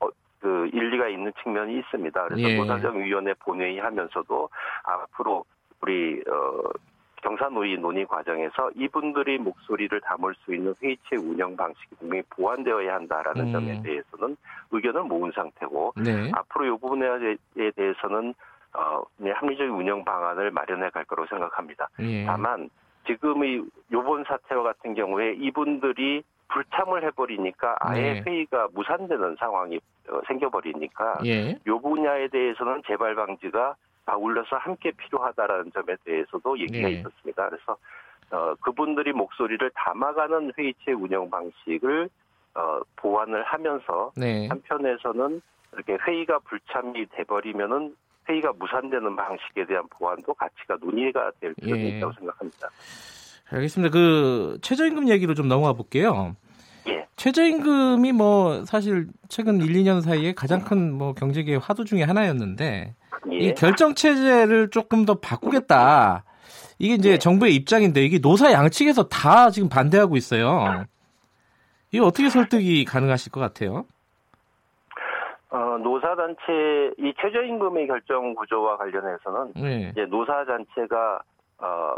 어, 0.00 0.08
그 0.40 0.68
일리가 0.72 1.08
있는 1.08 1.32
측면이 1.42 1.78
있습니다. 1.78 2.28
그래서 2.28 2.48
예. 2.48 2.56
노사정위원회 2.56 3.34
본회의 3.34 3.78
하면서도 3.78 4.48
앞으로 4.82 5.44
우리 5.82 6.22
어 6.28 6.70
경사노위 7.22 7.76
논의 7.76 8.06
과정에서 8.06 8.70
이분들이 8.74 9.38
목소리를 9.38 10.00
담을 10.00 10.34
수 10.42 10.54
있는 10.54 10.74
회의체 10.82 11.16
운영 11.16 11.54
방식이 11.56 11.96
분명히 11.96 12.22
보완되어야 12.30 12.94
한다라는 12.94 13.48
음. 13.48 13.52
점에 13.52 13.82
대해서는 13.82 14.36
의견을 14.70 15.02
모은 15.04 15.30
상태고 15.34 15.94
네. 16.02 16.30
앞으로 16.32 16.64
이 16.64 16.78
부분에 16.78 17.36
대해서는 17.76 18.34
어, 18.72 19.02
네, 19.16 19.32
합리적인 19.32 19.72
운영 19.72 20.04
방안을 20.04 20.50
마련해 20.52 20.90
갈 20.90 21.04
거라고 21.04 21.28
생각합니다. 21.28 21.88
예. 22.00 22.24
다만 22.24 22.70
지금의 23.06 23.64
요번 23.92 24.24
사태와 24.24 24.62
같은 24.62 24.94
경우에 24.94 25.34
이분들이 25.34 26.22
불참을 26.48 27.04
해버리니까 27.04 27.76
아예 27.80 28.14
네. 28.14 28.22
회의가 28.26 28.68
무산되는 28.72 29.36
상황이 29.38 29.80
어, 30.08 30.20
생겨버리니까 30.26 31.18
예. 31.26 31.58
요 31.66 31.80
분야에 31.80 32.28
대해서는 32.28 32.82
재발 32.86 33.14
방지가 33.14 33.74
아울러서 34.06 34.56
함께 34.56 34.90
필요하다라는 34.92 35.72
점에 35.72 35.96
대해서도 36.04 36.58
얘기가 36.58 36.88
네. 36.88 36.94
있었습니다. 36.94 37.48
그래서 37.48 37.76
어, 38.30 38.54
그분들이 38.60 39.12
목소리를 39.12 39.70
담아가는 39.74 40.52
회의체 40.56 40.92
운영 40.92 41.28
방식을 41.30 42.08
어, 42.54 42.80
보완을 42.96 43.42
하면서 43.44 44.12
네. 44.16 44.48
한편에서는 44.48 45.40
이렇게 45.72 45.96
회의가 46.06 46.38
불참이 46.40 47.06
돼버리면은 47.10 47.94
회의가 48.28 48.52
무산되는 48.58 49.16
방식에 49.16 49.66
대한 49.66 49.84
보완도 49.90 50.34
가치가 50.34 50.76
논의가 50.80 51.32
될 51.40 51.54
필요가 51.54 51.80
예. 51.80 51.88
있다고 51.88 52.12
생각합니다. 52.12 52.68
알겠습니다. 53.50 53.92
그 53.92 54.58
최저임금 54.62 55.08
얘기로 55.08 55.34
좀 55.34 55.48
넘어가 55.48 55.72
볼게요. 55.72 56.36
최저임금이 57.16 58.12
뭐 58.12 58.64
사실 58.64 59.08
최근 59.28 59.60
1, 59.60 59.74
2년 59.74 60.00
사이에 60.00 60.32
가장 60.32 60.64
큰 60.64 60.92
뭐 60.92 61.12
경제계의 61.12 61.58
화두 61.58 61.84
중의 61.84 62.06
하나였는데 62.06 62.94
예. 63.32 63.36
이 63.36 63.54
결정 63.54 63.94
체제를 63.94 64.70
조금 64.70 65.04
더 65.04 65.14
바꾸겠다. 65.14 66.24
이게 66.78 66.94
이제 66.94 67.12
예. 67.12 67.18
정부의 67.18 67.54
입장인데 67.54 68.02
이게 68.02 68.18
노사 68.18 68.52
양측에서 68.52 69.08
다 69.08 69.50
지금 69.50 69.68
반대하고 69.68 70.16
있어요. 70.16 70.84
이거 71.92 72.06
어떻게 72.06 72.30
설득이 72.30 72.84
가능하실 72.84 73.32
것 73.32 73.40
같아요? 73.40 73.84
어, 75.50 75.78
노사단체, 75.82 76.92
이 76.98 77.12
최저임금의 77.20 77.88
결정 77.88 78.34
구조와 78.34 78.76
관련해서는, 78.76 79.52
네. 79.56 79.90
이제 79.90 80.06
노사단체가, 80.06 81.20
어, 81.58 81.96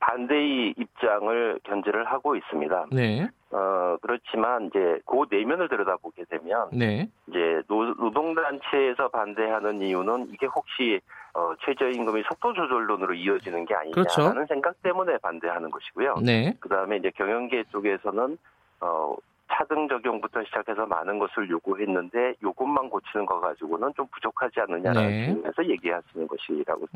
반대의 0.00 0.74
입장을 0.76 1.60
견제를 1.62 2.04
하고 2.04 2.34
있습니다. 2.34 2.86
네. 2.90 3.28
어, 3.52 3.96
그렇지만 4.00 4.66
이제 4.66 4.98
그 5.04 5.24
내면을 5.30 5.68
들여다보게 5.68 6.24
되면 6.24 6.70
네. 6.72 7.08
이제 7.28 7.62
노, 7.68 7.84
노동단체에서 7.84 9.08
반대하는 9.08 9.82
이유는 9.82 10.30
이게 10.30 10.46
혹시 10.46 11.00
어, 11.34 11.52
최저임금이 11.64 12.22
속도 12.28 12.54
조절론으로 12.54 13.14
이어지는 13.14 13.66
게 13.66 13.74
아니냐는 13.74 13.92
그렇죠. 13.92 14.46
생각 14.46 14.82
때문에 14.82 15.18
반대하는 15.18 15.70
것이고요. 15.70 16.16
네. 16.24 16.56
그다음에 16.60 16.96
이제 16.96 17.10
경영계 17.10 17.64
쪽에서는 17.70 18.38
어, 18.80 19.16
차등 19.52 19.88
적용부터 19.88 20.44
시작해서 20.44 20.86
많은 20.86 21.18
것을 21.18 21.50
요구했는데 21.50 22.34
요것만 22.42 22.88
고치는 22.88 23.26
거 23.26 23.38
가지고는 23.40 23.92
좀 23.94 24.06
부족하지 24.06 24.60
않느냐라는 24.60 25.10
네. 25.10 25.26
측면에서 25.26 25.66
얘기하시는 25.66 26.26
것이라고 26.26 26.86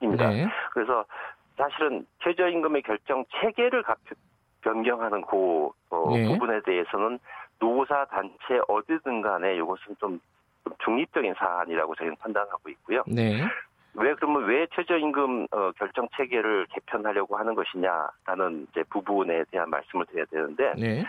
입니다. 0.00 0.30
네. 0.30 0.46
그래서 0.72 1.04
사실은 1.56 2.06
최저임금의 2.22 2.82
결정 2.82 3.24
체계를 3.40 3.82
변경하는 4.64 5.22
그 5.22 5.68
어, 5.90 6.10
네. 6.16 6.26
부분에 6.26 6.60
대해서는 6.62 7.18
노사 7.60 8.06
단체 8.06 8.60
어디든 8.66 9.22
간에 9.22 9.56
이것은 9.56 9.96
좀 10.00 10.18
중립적인 10.82 11.34
사안이라고 11.34 11.94
저희는 11.94 12.16
판단하고 12.16 12.68
있고요. 12.70 13.04
네. 13.06 13.44
왜 13.96 14.14
그러면 14.14 14.44
왜 14.46 14.66
최저임금 14.74 15.46
어, 15.52 15.70
결정 15.78 16.08
체계를 16.16 16.66
개편하려고 16.70 17.36
하는 17.36 17.54
것이냐라는 17.54 18.66
이제 18.70 18.82
부분에 18.90 19.44
대한 19.50 19.70
말씀을 19.70 20.06
드려야 20.06 20.24
되는데 20.30 20.72
네. 20.76 21.04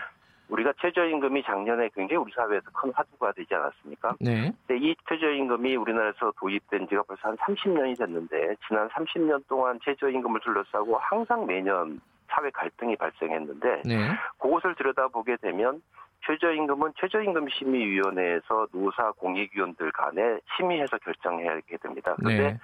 우리가 0.50 0.74
최저임금이 0.80 1.42
작년에 1.44 1.90
굉장히 1.96 2.22
우리 2.22 2.32
사회에서 2.34 2.70
큰 2.72 2.92
화두가 2.94 3.32
되지 3.32 3.56
않았습니까? 3.56 4.16
네. 4.20 4.54
근데 4.68 4.86
이 4.86 4.96
최저임금이 5.10 5.76
우리나라에서 5.76 6.32
도입된 6.40 6.88
지가 6.88 7.02
벌써 7.04 7.30
한 7.30 7.38
30년이 7.38 7.98
됐는데 7.98 8.56
지난 8.68 8.88
30년 8.90 9.48
동안 9.48 9.80
최저임금을 9.84 10.42
둘러싸고 10.42 10.98
항상 10.98 11.48
매년 11.48 12.00
사회 12.28 12.50
갈등이 12.50 12.96
발생했는데 12.96 13.82
네. 13.86 14.10
그것을 14.40 14.76
들여다보게 14.76 15.38
되면 15.38 15.82
최저임금은 16.26 16.94
최저임금 17.00 17.48
심의위원회에서 17.50 18.68
노사 18.72 19.12
공익위원들 19.12 19.92
간에 19.92 20.40
심의해서 20.56 20.98
결정해야 20.98 21.52
하게 21.52 21.78
됩니다. 21.78 22.16
그런데 22.18 22.54
네. 22.54 22.58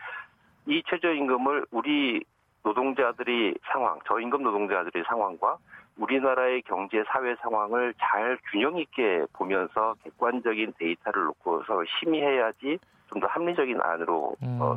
이 0.65 0.81
최저임금을 0.87 1.65
우리 1.71 2.23
노동자들이 2.63 3.55
상황, 3.71 3.99
저임금 4.07 4.43
노동자들의 4.43 5.03
상황과 5.07 5.57
우리나라의 5.97 6.61
경제 6.63 7.03
사회 7.07 7.35
상황을 7.35 7.93
잘 7.99 8.37
균형 8.51 8.77
있게 8.77 9.25
보면서 9.33 9.95
객관적인 10.03 10.73
데이터를 10.77 11.25
놓고서 11.25 11.83
심의해야지 11.99 12.79
좀 13.11 13.19
더 13.19 13.27
합리적인 13.27 13.79
안으로 13.81 14.35
음. 14.41 14.57
어, 14.61 14.75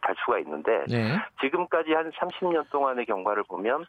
갈 0.00 0.14
수가 0.24 0.38
있는데 0.40 0.84
네. 0.88 1.18
지금까지 1.40 1.92
한 1.92 2.10
30년 2.10 2.68
동안의 2.70 3.06
경과를 3.06 3.44
보면 3.44 3.84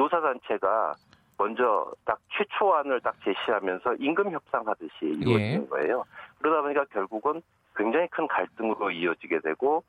노사단체가 0.00 0.94
먼저 1.36 1.92
딱 2.04 2.18
최초안을 2.32 3.00
딱 3.00 3.14
제시하면서 3.24 3.96
임금 3.98 4.30
협상하듯이 4.30 4.92
이루어지는 5.02 5.62
예. 5.62 5.68
거예요. 5.68 6.04
그러다 6.38 6.62
보니까 6.62 6.84
결국은 6.86 7.42
굉장히 7.76 8.08
큰 8.08 8.26
갈등으로 8.26 8.90
이어지게 8.90 9.40
되고 9.40 9.82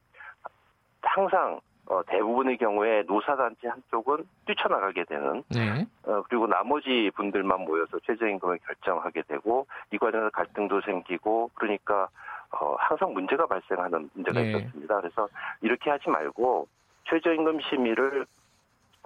항상 1.01 1.59
어, 1.87 2.01
대부분의 2.03 2.57
경우에 2.57 3.03
노사단체 3.07 3.67
한쪽은 3.67 4.25
뛰쳐나가게 4.45 5.03
되는 5.05 5.43
네. 5.49 5.85
어, 6.03 6.23
그리고 6.29 6.47
나머지 6.47 7.11
분들만 7.15 7.61
모여서 7.61 7.99
최저임금을 7.99 8.59
결정하게 8.59 9.23
되고 9.23 9.65
이 9.91 9.97
과정에서 9.97 10.29
갈등도 10.29 10.81
생기고 10.81 11.51
그러니까 11.55 12.07
어, 12.51 12.75
항상 12.77 13.13
문제가 13.13 13.45
발생하는 13.45 14.09
문제가 14.13 14.41
네. 14.41 14.51
있었습니다. 14.51 15.01
그래서 15.01 15.27
이렇게 15.61 15.89
하지 15.89 16.09
말고 16.09 16.67
최저임금 17.09 17.59
심의를 17.61 18.25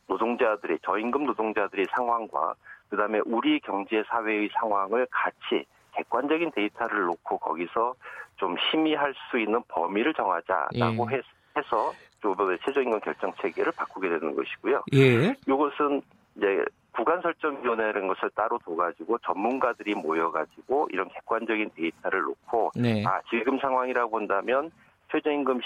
노동자들의 0.08 0.80
저임금 0.84 1.26
노동자들의 1.26 1.86
상황과 1.92 2.56
그다음에 2.90 3.20
우리 3.26 3.60
경제 3.60 4.04
사회의 4.08 4.50
상황을 4.60 5.08
같이 5.10 5.66
객관적인 5.94 6.52
데이터를 6.52 7.06
놓고 7.06 7.38
거기서 7.40 7.96
좀 8.38 8.56
심의할 8.70 9.14
수 9.30 9.40
있는 9.40 9.62
범위를 9.68 10.14
정하자라고 10.14 11.10
예. 11.12 11.22
해서 11.58 11.94
조법의 12.22 12.60
최저임금 12.66 13.00
결정 13.00 13.34
체계를 13.42 13.72
바꾸게 13.72 14.10
되는 14.10 14.36
것이고요. 14.36 14.84
예. 14.94 15.34
이것은 15.48 16.02
이제 16.36 16.66
구간 16.92 17.22
설정 17.22 17.62
위원회라는 17.62 18.08
것을 18.08 18.30
따로 18.32 18.58
둬가지고 18.60 19.18
전문가들이 19.20 19.96
모여가지고 19.96 20.90
이런 20.92 21.10
객관적인 21.10 21.72
데이터를 21.76 22.22
놓고 22.22 22.72
네. 22.76 23.04
아 23.06 23.22
지금 23.30 23.60
상황이라고 23.60 24.12
본다면 24.12 24.72
최저임금 25.12 25.60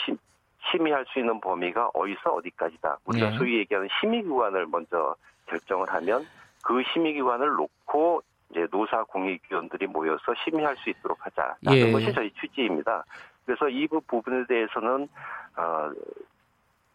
심, 0.72 0.80
심의할 0.80 1.06
수 1.08 1.20
있는 1.20 1.40
범위가 1.40 1.92
어디서 1.94 2.32
어디까지다. 2.32 3.00
우리가 3.06 3.30
네. 3.32 3.38
소위 3.38 3.58
얘기하는 3.60 3.88
심의기관을 4.00 4.68
먼저 4.68 5.16
결정을 5.48 5.90
하면 5.90 6.26
그 6.64 6.82
심의기관을 6.94 7.56
놓고 7.56 8.22
이제 8.52 8.68
노사 8.72 9.04
공익위원들이 9.04 9.88
모여서 9.88 10.34
심의할 10.44 10.76
수 10.78 10.90
있도록 10.90 11.18
하자라는 11.26 11.58
예. 11.72 11.92
것이 11.92 12.14
저희 12.14 12.32
취지입니다. 12.32 13.04
그래서 13.46 13.70
이 13.70 13.88
부분에 13.88 14.46
대해서는 14.48 15.08
어, 15.58 15.92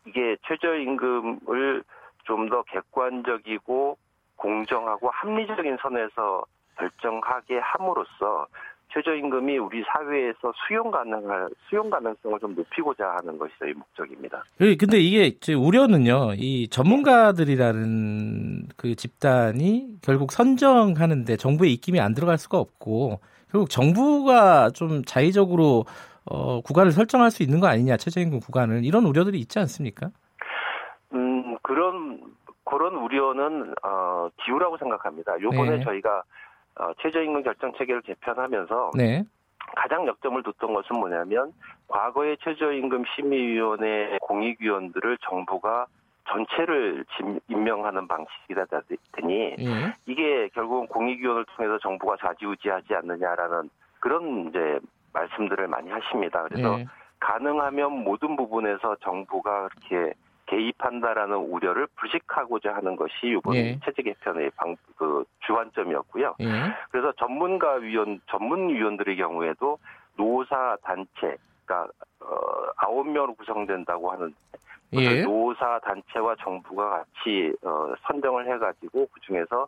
이게 0.06 0.36
최저임금을 0.46 1.82
좀 2.24 2.48
더 2.48 2.62
객관적이고 2.62 3.96
공정하고 4.36 5.10
합리적인 5.10 5.76
선에서 5.80 6.44
결정하게 6.76 7.58
함으로써 7.58 8.46
최저임금이 8.94 9.58
우리 9.58 9.82
사회에서 9.92 10.52
수용 10.66 10.90
가능할 10.90 11.48
수용 11.68 11.90
가능성을 11.90 12.38
좀 12.38 12.54
높이고자 12.54 13.16
하는 13.16 13.36
것이 13.36 13.52
저희 13.58 13.72
목적입니다. 13.72 14.44
예, 14.60 14.76
근데 14.76 14.98
이게 14.98 15.36
제 15.40 15.52
우려는요, 15.52 16.34
이 16.36 16.68
전문가들이라는 16.68 18.68
그 18.76 18.94
집단이 18.94 19.98
결국 20.00 20.30
선정하는데 20.30 21.36
정부의 21.36 21.72
입김이 21.72 22.00
안 22.00 22.14
들어갈 22.14 22.38
수가 22.38 22.58
없고 22.58 23.18
결국 23.50 23.68
정부가 23.68 24.70
좀 24.70 25.02
자의적으로 25.04 25.84
어, 26.26 26.60
구간을 26.62 26.92
설정할 26.92 27.30
수 27.30 27.42
있는 27.42 27.60
거 27.60 27.66
아니냐 27.66 27.96
최저임금 27.96 28.40
구간을 28.40 28.84
이런 28.84 29.04
우려들이 29.04 29.38
있지 29.38 29.58
않습니까? 29.58 30.10
음 31.12 31.58
그런 31.62 32.20
그런 32.64 32.94
우려는 32.94 33.74
어, 33.82 34.28
기우라고 34.44 34.78
생각합니다. 34.78 35.38
요번에 35.40 35.78
네. 35.78 35.84
저희가 35.84 36.22
어, 36.76 36.92
최저임금 37.00 37.42
결정 37.42 37.72
체계를 37.74 38.02
개편하면서 38.02 38.92
네. 38.96 39.24
가장 39.76 40.06
역점을 40.06 40.42
뒀던 40.42 40.74
것은 40.74 40.98
뭐냐면 40.98 41.52
과거의 41.88 42.36
최저임금 42.42 43.04
심의위원회 43.14 44.18
공익위원들을 44.20 45.18
정부가 45.22 45.86
전체를 46.28 47.04
임명하는 47.48 48.08
방식이다 48.08 48.66
더니 49.12 49.56
예. 49.58 49.94
이게 50.06 50.48
결국은 50.48 50.86
공익위원을 50.86 51.44
통해서 51.44 51.78
정부가 51.78 52.16
좌지우지하지 52.16 52.94
않느냐라는 52.94 53.68
그런 54.00 54.48
이제 54.48 54.78
말씀들을 55.12 55.68
많이 55.68 55.90
하십니다. 55.90 56.42
그래서 56.44 56.80
예. 56.80 56.86
가능하면 57.20 58.04
모든 58.04 58.36
부분에서 58.36 58.96
정부가 58.96 59.68
그렇게 59.68 60.14
개입한다라는 60.46 61.36
우려를 61.36 61.86
불식하고자 61.96 62.74
하는 62.74 62.96
것이 62.96 63.14
이번 63.24 63.54
예. 63.56 63.78
체제 63.84 64.02
개편의 64.02 64.50
방, 64.56 64.76
그 64.96 65.24
주안점이었고요. 65.46 66.36
예. 66.40 66.46
그래서 66.90 67.12
전문가 67.12 67.74
위원, 67.74 68.20
전문 68.28 68.68
위원들의 68.68 69.16
경우에도 69.16 69.78
노사 70.16 70.76
단체가 70.82 71.88
어, 72.20 72.36
아홉 72.76 73.08
명으로 73.08 73.34
구성된다고 73.34 74.12
하는 74.12 74.34
예. 74.92 75.22
노사 75.22 75.80
단체와 75.80 76.36
정부가 76.40 76.90
같이 76.90 77.52
어, 77.62 77.94
선정을 78.06 78.46
해가지고 78.52 79.08
그 79.12 79.20
중에서 79.20 79.66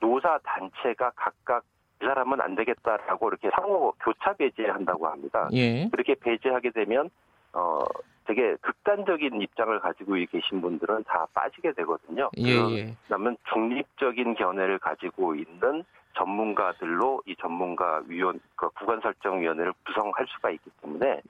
노사 0.00 0.38
단체가 0.42 1.12
각각 1.14 1.64
이 2.02 2.04
사람은 2.04 2.42
안 2.42 2.54
되겠다라고 2.54 3.28
이렇게 3.28 3.48
상호 3.54 3.90
교차 4.00 4.34
배제한다고 4.34 5.06
합니다. 5.06 5.48
예. 5.52 5.88
그렇게 5.88 6.14
배제하게 6.14 6.70
되면 6.70 7.08
어 7.54 7.84
되게 8.26 8.56
극단적인 8.60 9.40
입장을 9.40 9.78
가지고 9.80 10.14
계신 10.30 10.60
분들은 10.60 11.04
다 11.04 11.26
빠지게 11.32 11.72
되거든요. 11.72 12.30
예, 12.38 12.50
예. 12.70 12.96
그러면 13.06 13.36
중립적인 13.52 14.34
견해를 14.34 14.78
가지고 14.78 15.34
있는 15.34 15.84
전문가들로 16.16 17.22
이 17.26 17.36
전문가 17.36 18.02
위원 18.06 18.40
그 18.56 18.68
구간 18.70 19.00
설정 19.00 19.40
위원회를 19.40 19.72
구성할 19.84 20.26
수가 20.28 20.50
있기 20.50 20.70
때문에 20.82 21.20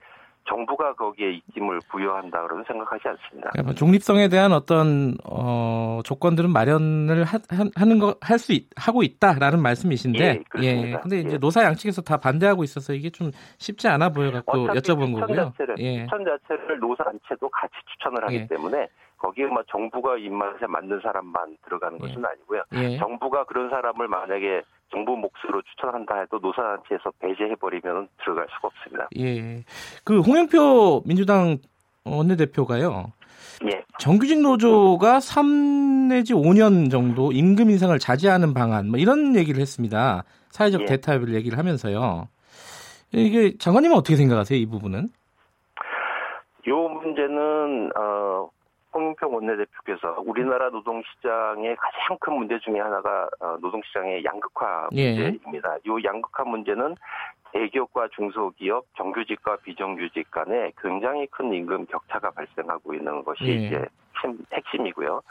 정부가 0.47 0.93
거기에 0.93 1.31
입김을 1.33 1.79
부여한다 1.89 2.41
그러면 2.43 2.63
생각하지 2.67 3.07
않습니다. 3.09 3.49
그러니까 3.51 3.63
뭐 3.63 3.73
중립성에 3.73 4.29
대한 4.29 4.53
어떤 4.53 5.15
어 5.25 5.97
어, 5.97 6.01
조건들은 6.03 6.51
마련을 6.51 7.23
하, 7.23 7.37
는 7.85 7.99
거 7.99 8.15
할 8.21 8.37
수 8.39 8.53
하고 8.75 9.03
있다라는 9.03 9.61
말씀이신데 9.61 10.19
예, 10.19 10.43
그렇습니다. 10.49 10.87
예. 10.87 10.99
근데 11.01 11.19
이제 11.19 11.33
예. 11.33 11.37
노사 11.37 11.63
양측에서 11.63 12.01
다 12.03 12.17
반대하고 12.17 12.63
있어서 12.63 12.93
이게 12.93 13.09
좀 13.09 13.31
쉽지 13.57 13.87
않아 13.87 14.09
보여 14.09 14.31
갖고 14.31 14.67
여쭤본 14.67 15.19
거고요. 15.19 15.51
자체를, 15.57 15.75
예. 15.79 16.03
추천 16.03 16.23
자체를 16.23 16.79
노사 16.79 17.03
단체도 17.03 17.49
같이 17.49 17.73
추천을 17.93 18.23
하기 18.25 18.35
예. 18.35 18.47
때문에 18.47 18.87
거기에 19.17 19.45
뭐 19.47 19.63
정부가 19.69 20.17
입맛에 20.17 20.67
맞는 20.67 20.99
사람만 21.01 21.57
들어가는 21.65 21.97
것은 21.97 22.21
예. 22.21 22.27
아니고요. 22.27 22.63
예. 22.73 22.97
정부가 22.97 23.45
그런 23.45 23.69
사람을 23.69 24.07
만약에 24.07 24.61
정부 24.91 25.15
몫으로 25.15 25.61
추천한다 25.63 26.19
해도 26.19 26.39
노사단체에서 26.39 27.11
배제해버리면 27.19 28.07
들어갈 28.23 28.47
수가 28.55 28.69
없습니다. 28.69 29.07
예. 29.17 29.63
그 30.03 30.21
홍영표 30.21 31.03
민주당 31.05 31.57
원내대표가요. 32.05 33.11
예. 33.65 33.83
정규직 33.99 34.41
노조가 34.41 35.19
3 35.19 36.07
내지 36.07 36.33
5년 36.33 36.89
정도 36.89 37.31
임금 37.31 37.69
인상을 37.69 37.97
자제하는 37.99 38.53
방안 38.53 38.89
뭐 38.89 38.99
이런 38.99 39.35
얘기를 39.35 39.59
했습니다. 39.59 40.23
사회적 40.51 40.81
예. 40.81 40.85
대타협을 40.85 41.33
얘기를 41.33 41.57
하면서요. 41.57 42.27
이게 43.11 43.57
장관님은 43.57 43.95
어떻게 43.95 44.15
생각하세요? 44.15 44.59
이 44.59 44.65
부분은? 44.65 45.09
이 46.65 46.69
문제는 46.69 47.91
어, 47.97 48.49
홍영평 48.97 49.33
원내대표께서 49.33 50.23
우리나라 50.25 50.69
노동시장의 50.69 51.75
가장 51.75 52.17
큰 52.19 52.33
문제 52.33 52.57
중에 52.59 52.79
하나가 52.79 53.29
어, 53.39 53.57
노동시장의 53.61 54.25
양극화 54.25 54.89
예. 54.93 55.13
문제입니다. 55.13 55.75
예. 55.75 55.79
이 55.85 56.03
양극화 56.03 56.43
문제는 56.43 56.95
대기업과 57.53 58.09
중소기업, 58.15 58.85
정규직과 58.97 59.57
비정규직 59.57 60.29
간에 60.31 60.71
굉장히 60.81 61.27
큰 61.27 61.53
임금 61.53 61.85
격차가 61.85 62.31
발생하고 62.31 62.93
있는 62.93 63.23
것이 63.23 63.43
예. 63.45 63.53
이제 63.53 63.85
핵심이고요. 64.53 65.21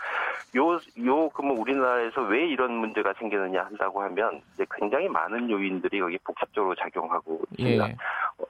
요, 0.57 0.72
요, 1.05 1.28
그러면 1.30 1.59
우리나라에서 1.59 2.22
왜 2.22 2.47
이런 2.47 2.72
문제가 2.72 3.12
생기느냐 3.14 3.64
한다고 3.64 4.03
하면 4.03 4.41
이제 4.55 4.66
굉장히 4.74 5.09
많은 5.09 5.51
요인들이 5.51 5.99
여기 5.99 6.18
복합적으로 6.18 6.74
작용하고 6.74 7.41
있습니다. 7.53 7.89
예. 7.89 7.97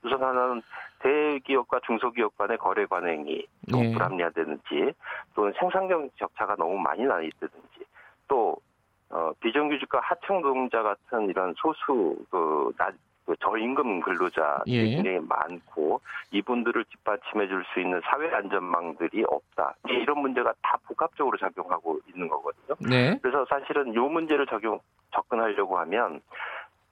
우선 0.03 0.22
하나는 0.22 0.62
대기업과 1.01 1.80
중소기업 1.87 2.37
간의 2.37 2.59
거래 2.59 2.87
관행이 2.87 3.47
또 3.70 3.84
예. 3.84 3.93
불합리하다든지 3.93 4.93
또는 5.34 5.53
생산력 5.59 6.14
격차가 6.16 6.57
너무 6.57 6.78
많이 6.78 7.05
나 7.05 7.20
있다든지 7.20 7.84
또 8.28 8.57
어, 9.09 9.32
비정규직과 9.41 10.01
하청 10.03 10.43
노동자 10.43 10.82
같은 10.82 11.28
이런 11.28 11.55
소수 11.57 12.16
그, 12.30 12.72
낮, 12.76 12.95
그 13.26 13.34
저임금 13.40 14.00
근로자들이 14.00 14.72
예. 14.72 14.94
굉장히 14.94 15.18
많고 15.18 16.00
이분들을 16.30 16.84
뒷받침해 16.84 17.48
줄 17.48 17.64
수 17.74 17.80
있는 17.80 18.00
사회 18.04 18.32
안전망들이 18.32 19.24
없다. 19.26 19.74
이런 19.88 20.20
문제가 20.20 20.52
다 20.62 20.78
복합적으로 20.86 21.36
작용하고 21.36 21.98
있는 22.08 22.28
거거든요. 22.28 22.76
네. 22.88 23.18
그래서 23.20 23.44
사실은 23.48 23.92
이 23.92 23.98
문제를 23.98 24.46
적용 24.46 24.78
접근하려고 25.12 25.78
하면 25.78 26.20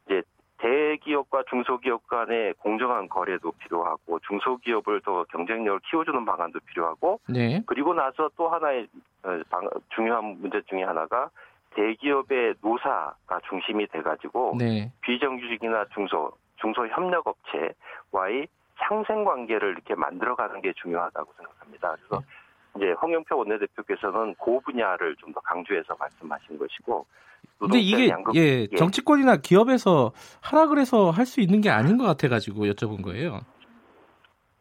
이제 0.07 0.22
대기업과 0.59 1.45
중소기업 1.49 2.09
간의 2.09 2.55
공정한 2.55 3.09
거래도 3.09 3.53
필요하고 3.53 4.18
중소기업을 4.20 5.03
더 5.03 5.24
경쟁력을 5.24 5.80
키워주는 5.91 6.24
방안도 6.24 6.59
필요하고 6.66 7.20
네. 7.28 7.62
그리고 7.66 7.95
나서 7.95 8.28
또 8.37 8.49
하나의 8.49 8.89
어, 9.22 9.41
중요한 9.95 10.39
문제 10.41 10.61
중에 10.62 10.82
하나가 10.82 11.30
대기업의 11.75 12.55
노사가 12.62 13.41
중심이 13.49 13.87
돼가지고 13.89 14.57
네. 14.59 14.93
비정규직이나 15.03 15.87
중소 15.95 16.33
중소 16.61 16.87
협력업체와의 16.89 18.49
상생 18.77 19.25
관계를 19.25 19.70
이렇게 19.72 19.95
만들어가는 19.95 20.61
게 20.61 20.72
중요하다고 20.83 21.33
생각합니다. 21.37 21.97
그래서 21.97 22.20
네. 22.20 22.27
이제 22.77 22.93
홍영표 23.01 23.37
원내대표께서는 23.39 24.35
그 24.43 24.61
분야를 24.61 25.16
좀 25.16 25.33
더 25.33 25.41
강조해서 25.41 25.95
말씀하신 25.99 26.59
것이고. 26.59 27.07
근데 27.59 27.79
이게 27.79 28.09
양극, 28.09 28.35
예, 28.37 28.66
예, 28.70 28.77
정치권이나 28.77 29.37
기업에서 29.37 30.12
하라 30.41 30.66
그래서 30.66 31.11
할 31.11 31.25
수 31.27 31.41
있는 31.41 31.61
게 31.61 31.70
아닌 31.70 31.99
것 31.99 32.05
같아가지고 32.05 32.64
여쭤본 32.66 33.03
거예요. 33.03 33.41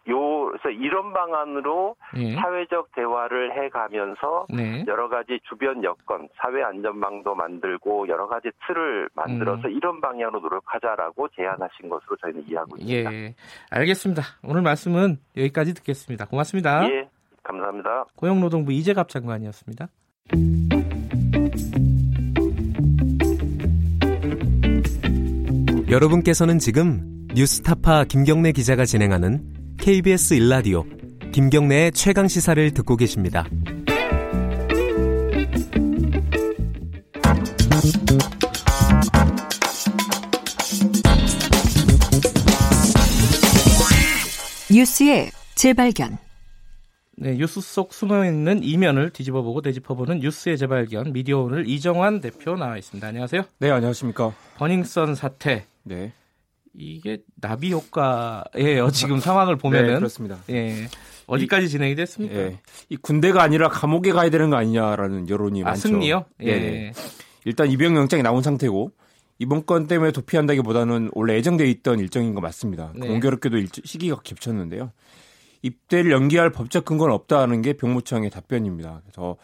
요 0.09 0.43
그래서 0.47 0.69
이런 0.69 1.13
방안으로 1.13 1.95
예. 2.17 2.35
사회적 2.35 2.91
대화를 2.93 3.63
해가면서 3.63 4.45
네. 4.49 4.83
여러 4.87 5.09
가지 5.09 5.39
주변 5.49 5.83
여건, 5.83 6.29
사회 6.35 6.61
안전망도 6.61 7.35
만들고 7.35 8.07
여러 8.07 8.27
가지 8.27 8.49
틀을 8.67 9.09
만들어서 9.15 9.67
음. 9.67 9.71
이런 9.71 10.01
방향으로 10.01 10.39
노력하자라고 10.41 11.27
제안하신 11.29 11.89
것으로 11.89 12.17
저희는 12.17 12.43
이해하고 12.47 12.77
있습니다. 12.77 13.13
예, 13.13 13.35
알겠습니다. 13.71 14.21
오늘 14.43 14.61
말씀은 14.61 15.17
여기까지 15.37 15.73
듣겠습니다. 15.73 16.25
고맙습니다. 16.25 16.87
예, 16.89 17.09
감사합니다. 17.43 18.05
고용노동부 18.15 18.71
이재갑 18.73 19.09
장관이었습니다. 19.09 19.87
여러분께서는 25.89 26.57
지금 26.59 27.27
뉴스타파 27.35 28.05
김경래 28.05 28.51
기자가 28.51 28.85
진행하는 28.85 29.52
KBS 29.83 30.35
일라디오 30.35 30.85
김경래의 31.33 31.91
최강 31.91 32.29
시사를 32.29 32.71
듣고 32.71 32.95
계십니다. 32.95 33.45
뉴스의 44.71 45.31
재발견. 45.55 46.17
네, 47.17 47.35
뉴스 47.35 47.59
속 47.59 47.93
숨어 47.93 48.23
있는 48.23 48.63
이면을 48.63 49.09
뒤집어 49.09 49.41
보고 49.41 49.61
되짚어 49.61 49.95
보는 49.95 50.19
뉴스의 50.19 50.57
재발견 50.57 51.11
미디어 51.11 51.39
오늘 51.39 51.67
이정환 51.67 52.21
대표 52.21 52.55
나와 52.55 52.77
있습니다. 52.77 53.05
안녕하세요. 53.05 53.43
네, 53.59 53.69
안녕하십니까. 53.69 54.33
버닝썬 54.55 55.15
사태. 55.15 55.65
네. 55.83 56.13
이게 56.75 57.19
나비 57.35 57.71
효과예요. 57.71 58.89
지금 58.91 59.19
상황을 59.21 59.57
보면은 59.57 59.93
네, 59.93 59.95
그렇습니다. 59.95 60.37
예. 60.49 60.87
어디까지 61.27 61.69
진행이 61.69 61.95
됐습니까? 61.95 62.35
예. 62.35 62.59
이 62.89 62.97
군대가 62.97 63.41
아니라 63.43 63.69
감옥에 63.69 64.11
가야 64.11 64.29
되는 64.29 64.49
거 64.49 64.57
아니냐라는 64.57 65.29
여론이 65.29 65.61
아, 65.61 65.67
많죠. 65.67 65.81
승리요? 65.81 66.25
예. 66.41 66.59
네. 66.59 66.93
일단 67.45 67.69
입영 67.69 67.95
영장이 67.95 68.23
나온 68.23 68.41
상태고 68.41 68.91
이번 69.39 69.65
건 69.65 69.87
때문에 69.87 70.11
도피한다기보다는 70.11 71.11
원래 71.13 71.35
예정돼 71.35 71.69
있던 71.69 71.99
일정인 71.99 72.33
거 72.33 72.41
맞습니다. 72.41 72.93
네. 72.95 73.07
공교롭게도 73.07 73.57
일, 73.57 73.67
시기가 73.83 74.17
겹쳤는데요. 74.23 74.91
입대를 75.61 76.11
연기할 76.11 76.51
법적 76.51 76.85
근거는 76.85 77.13
없다는 77.13 77.61
게 77.61 77.73
병무청의 77.73 78.29
답변입니다. 78.29 79.01
그래서 79.03 79.37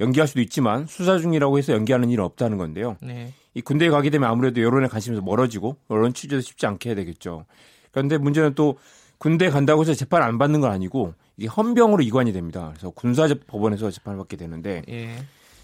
연기할 0.00 0.28
수도 0.28 0.40
있지만 0.40 0.86
수사 0.86 1.18
중이라고 1.18 1.58
해서 1.58 1.72
연기하는 1.72 2.10
일은 2.10 2.24
없다는 2.24 2.58
건데요. 2.58 2.96
네. 3.02 3.32
이 3.54 3.60
군대에 3.62 3.88
가게 3.88 4.10
되면 4.10 4.28
아무래도 4.28 4.60
여론의 4.62 4.88
관심에서 4.88 5.22
멀어지고 5.22 5.76
언론 5.88 6.12
취재도 6.12 6.40
쉽지 6.40 6.66
않게 6.66 6.90
해야 6.90 6.96
되겠죠. 6.96 7.46
그런데 7.92 8.18
문제는 8.18 8.54
또 8.54 8.78
군대 9.18 9.48
간다고 9.48 9.82
해서 9.82 9.94
재판 9.94 10.22
안 10.22 10.38
받는 10.38 10.60
건 10.60 10.70
아니고 10.70 11.14
이게 11.36 11.48
헌병으로 11.48 12.02
이관이 12.02 12.32
됩니다. 12.32 12.70
그래서 12.72 12.90
군사법원에서 12.90 13.90
재판을 13.90 14.18
받게 14.18 14.36
되는데 14.36 14.82
예. 14.88 15.16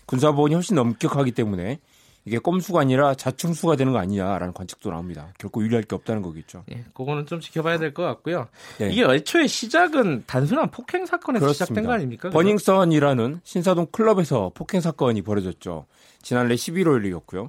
군사법원이 0.07 0.55
훨씬 0.55 0.79
엄격하기 0.79 1.33
때문에 1.33 1.81
이게 2.27 2.39
꼼수가 2.39 2.81
아니라 2.81 3.15
자충수가 3.15 3.77
되는 3.77 3.93
거 3.93 3.99
아니냐라는 3.99 4.53
관측도 4.53 4.91
나옵니다. 4.91 5.33
결코 5.39 5.63
유리할 5.65 5.83
게 5.85 5.95
없다는 5.95 6.21
거겠죠. 6.23 6.65
예, 6.71 6.85
그거는 6.93 7.25
좀 7.27 7.41
지켜봐야 7.41 7.79
될 7.79 7.95
것 7.95 8.03
같고요. 8.03 8.49
네. 8.79 8.91
이게 8.93 9.05
애초에 9.05 9.47
시작은 9.47 10.25
단순한 10.27 10.71
폭행 10.71 11.07
사건에서 11.07 11.41
그렇습니다. 11.45 11.65
시작된 11.65 11.85
거 11.87 11.93
아닙니까? 11.93 12.31
버닝썬이라는 12.31 13.41
신사동 13.43 13.87
클럽에서 13.91 14.53
폭행 14.55 14.81
사건이 14.83 15.23
벌어졌죠. 15.23 15.87
지난해 16.23 16.55
11월이었고요. 16.55 17.49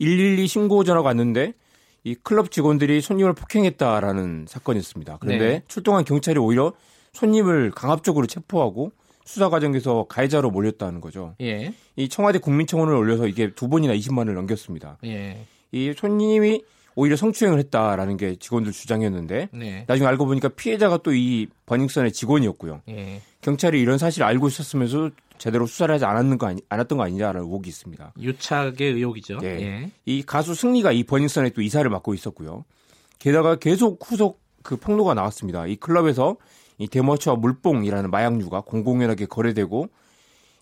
112 0.00 0.46
신고 0.46 0.84
전화가 0.84 1.08
왔는데 1.08 1.54
이 2.04 2.14
클럽 2.14 2.50
직원들이 2.50 3.00
손님을 3.00 3.32
폭행했다라는 3.32 4.46
사건이었습니다. 4.48 5.18
그런데 5.20 5.46
네. 5.46 5.62
출동한 5.66 6.04
경찰이 6.04 6.38
오히려 6.38 6.72
손님을 7.12 7.72
강압적으로 7.72 8.26
체포하고 8.26 8.92
수사 9.24 9.48
과정에서 9.48 10.06
가해자로 10.08 10.50
몰렸다는 10.50 11.00
거죠. 11.00 11.34
예. 11.40 11.72
이 11.96 12.08
청와대 12.08 12.38
국민청원을 12.38 12.94
올려서 12.94 13.26
이게 13.26 13.52
두 13.54 13.68
번이나 13.68 13.94
20만 13.94 14.18
원을 14.18 14.34
넘겼습니다. 14.34 14.98
예. 15.04 15.46
이 15.72 15.92
손님이 15.96 16.62
오히려 16.94 17.16
성추행을 17.16 17.58
했다라는 17.58 18.16
게 18.16 18.36
직원들 18.36 18.72
주장이었는데 18.72 19.48
네. 19.52 19.84
나중에 19.88 20.06
알고 20.08 20.26
보니까 20.26 20.48
피해자가 20.50 20.98
또 20.98 21.12
이 21.12 21.48
버닝썬의 21.66 22.12
직원이었고요. 22.12 22.82
예. 22.88 23.20
경찰이 23.40 23.80
이런 23.80 23.98
사실을 23.98 24.26
알고 24.26 24.46
있었으면서 24.48 25.10
제대로 25.38 25.66
수사를 25.66 25.94
하지 25.94 26.04
않았는 26.04 26.38
거 26.38 26.46
아니, 26.46 26.60
않았던 26.68 26.98
거 26.98 27.04
아니냐라는 27.04 27.42
의혹이 27.42 27.68
있습니다. 27.68 28.12
유착의 28.20 28.92
의혹이죠. 28.94 29.38
네. 29.38 29.62
예. 29.62 29.90
이 30.04 30.22
가수 30.22 30.54
승리가 30.54 30.92
이 30.92 31.04
버닝썬에 31.04 31.50
또 31.50 31.62
이사를 31.62 31.88
맡고 31.88 32.14
있었고요. 32.14 32.64
게다가 33.18 33.56
계속 33.56 33.98
후속 34.04 34.40
그 34.62 34.76
폭로가 34.76 35.14
나왔습니다. 35.14 35.66
이 35.66 35.76
클럽에서 35.76 36.36
이 36.78 36.88
대머치와 36.88 37.36
물뽕이라는 37.36 38.10
마약류가 38.10 38.62
공공연하게 38.62 39.26
거래되고 39.26 39.88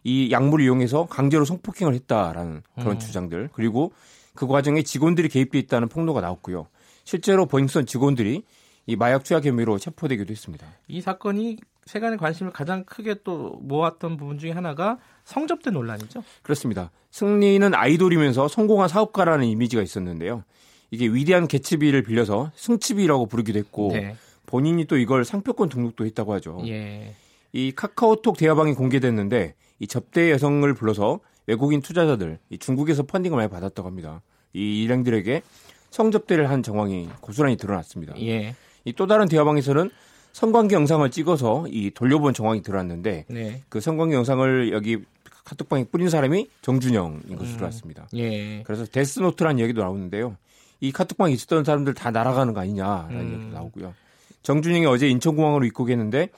이 0.05 0.31
약물을 0.31 0.65
이용해서 0.65 1.07
강제로 1.07 1.45
성폭행을 1.45 1.95
했다라는 1.95 2.63
그런 2.75 2.93
음. 2.93 2.99
주장들 2.99 3.49
그리고 3.53 3.93
그 4.35 4.47
과정에 4.47 4.83
직원들이 4.83 5.29
개입돼 5.29 5.59
있다는 5.61 5.89
폭로가 5.89 6.21
나왔고요. 6.21 6.67
실제로 7.05 7.47
버닝썬 7.47 7.87
직원들이 7.87 8.43
이 8.87 8.97
마약 8.97 9.25
투약 9.25 9.47
혐의로 9.47 9.79
체포되기도 9.79 10.31
했습니다. 10.31 10.67
이 10.89 11.01
사건이 11.01 11.59
세간의 11.87 12.19
관심을 12.19 12.53
가장 12.53 12.85
크게 12.85 13.17
또 13.25 13.59
모았던 13.63 14.17
부분 14.17 14.39
중에 14.39 14.53
하나가 14.53 14.99
성접대 15.25 15.71
논란이죠. 15.71 16.23
그렇습니다. 16.43 16.91
승리는 17.11 17.75
아이돌이면서 17.75 18.49
성공한 18.49 18.89
사업가라는 18.89 19.47
이미지가 19.47 19.83
있었는데요. 19.83 20.45
이게 20.91 21.07
위대한 21.07 21.49
개츠비를 21.49 22.03
빌려서 22.03 22.53
승치비라고 22.55 23.27
부르기도 23.27 23.59
했고 23.59 23.91
네. 23.93 24.17
본인이 24.47 24.85
또 24.85 24.97
이걸 24.97 25.25
상표권 25.25 25.69
등록도 25.69 26.05
했다고 26.07 26.33
하죠. 26.35 26.63
예. 26.67 27.15
이 27.53 27.73
카카오톡 27.75 28.37
대화방이 28.37 28.75
공개됐는데 28.75 29.55
이 29.81 29.87
접대 29.87 30.31
여성을 30.31 30.73
불러서 30.75 31.21
외국인 31.47 31.81
투자자들 31.83 32.39
중국에서 32.61 33.03
펀딩을 33.05 33.37
많이 33.37 33.51
받았다고 33.51 33.87
합니다. 33.89 34.23
이 34.53 34.83
일행들에게 34.85 35.43
성접대를 35.91 36.51
한 36.51 36.63
정황이 36.63 37.09
고스란히 37.21 37.57
드러났습니다. 37.57 38.15
예. 38.21 38.55
이 38.85 38.93
또 38.93 39.07
다른 39.07 39.29
대화방에서는 39.29 39.91
성관계 40.35 40.75
영상을 40.75 41.09
찍어서 41.13 41.67
이 41.71 41.93
돌려본 41.93 42.35
정황이 42.35 42.61
드러났는데 42.61 43.25
네. 43.29 43.63
그 43.69 43.81
성관계 43.81 44.17
영상을 44.17 44.73
여기 44.73 44.99
카톡방에 45.45 45.85
뿌린 45.85 46.11
사람이 46.11 46.49
정준영인 46.61 47.37
것으로 47.37 47.53
음. 47.53 47.57
드러났습니다. 47.57 48.09
예. 48.17 48.65
그래서 48.65 48.85
데스노트라는 48.85 49.61
얘기도 49.61 49.83
나오는데요. 49.83 50.37
이 50.81 50.91
카톡방에 50.91 51.33
있었던 51.33 51.63
사람들 51.63 51.95
다 51.95 52.11
날아가는 52.11 52.53
거 52.53 52.61
아니냐라는 52.61 53.21
음. 53.21 53.33
얘기도 53.33 53.55
나오고요. 53.55 53.95
정준영이 54.43 54.87
어제 54.87 55.09
인천공항으로 55.09 55.67
입국했는데 55.67 56.31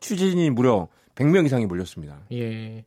취재진이 0.00 0.50
무려 0.50 0.88
100명 1.14 1.46
이상이 1.46 1.66
몰렸습니다. 1.66 2.18
예. 2.32 2.84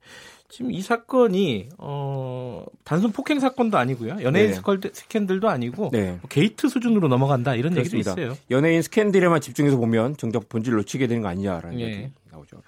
지금 0.49 0.71
이 0.71 0.81
사건이 0.81 1.69
어 1.77 2.65
단순 2.83 3.11
폭행 3.11 3.39
사건도 3.39 3.77
아니고요. 3.77 4.17
연예인 4.21 4.51
네. 4.51 4.89
스캔들도 4.93 5.49
아니고 5.49 5.89
네. 5.91 6.11
뭐 6.11 6.21
게이트 6.29 6.69
수준으로 6.69 7.09
넘어간다 7.09 7.53
이런 7.55 7.73
그렇습니다. 7.73 8.11
얘기도 8.11 8.21
있어요. 8.21 8.37
연예인 8.49 8.81
스캔들에만 8.81 9.41
집중해서 9.41 9.77
보면 9.77 10.15
정작 10.15 10.47
본질을 10.47 10.77
놓치게 10.77 11.07
되는 11.07 11.21
거 11.21 11.27
아니냐라는 11.27 11.79
예. 11.79 11.85
얘기 11.85 12.09
나오죠. 12.31 12.61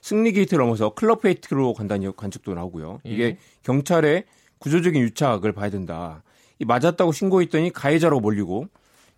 승리 0.00 0.32
게이트를 0.32 0.64
넘어서 0.64 0.94
클럽 0.94 1.22
게이트로 1.22 1.74
간다는 1.74 2.14
관측도 2.16 2.54
나오고요. 2.54 3.00
예. 3.06 3.10
이게 3.10 3.38
경찰의 3.64 4.24
구조적인 4.58 5.02
유착을 5.02 5.52
봐야 5.52 5.68
된다. 5.68 6.22
이 6.58 6.64
맞았다고 6.64 7.12
신고했더니 7.12 7.70
가해자로 7.70 8.20
몰리고 8.20 8.68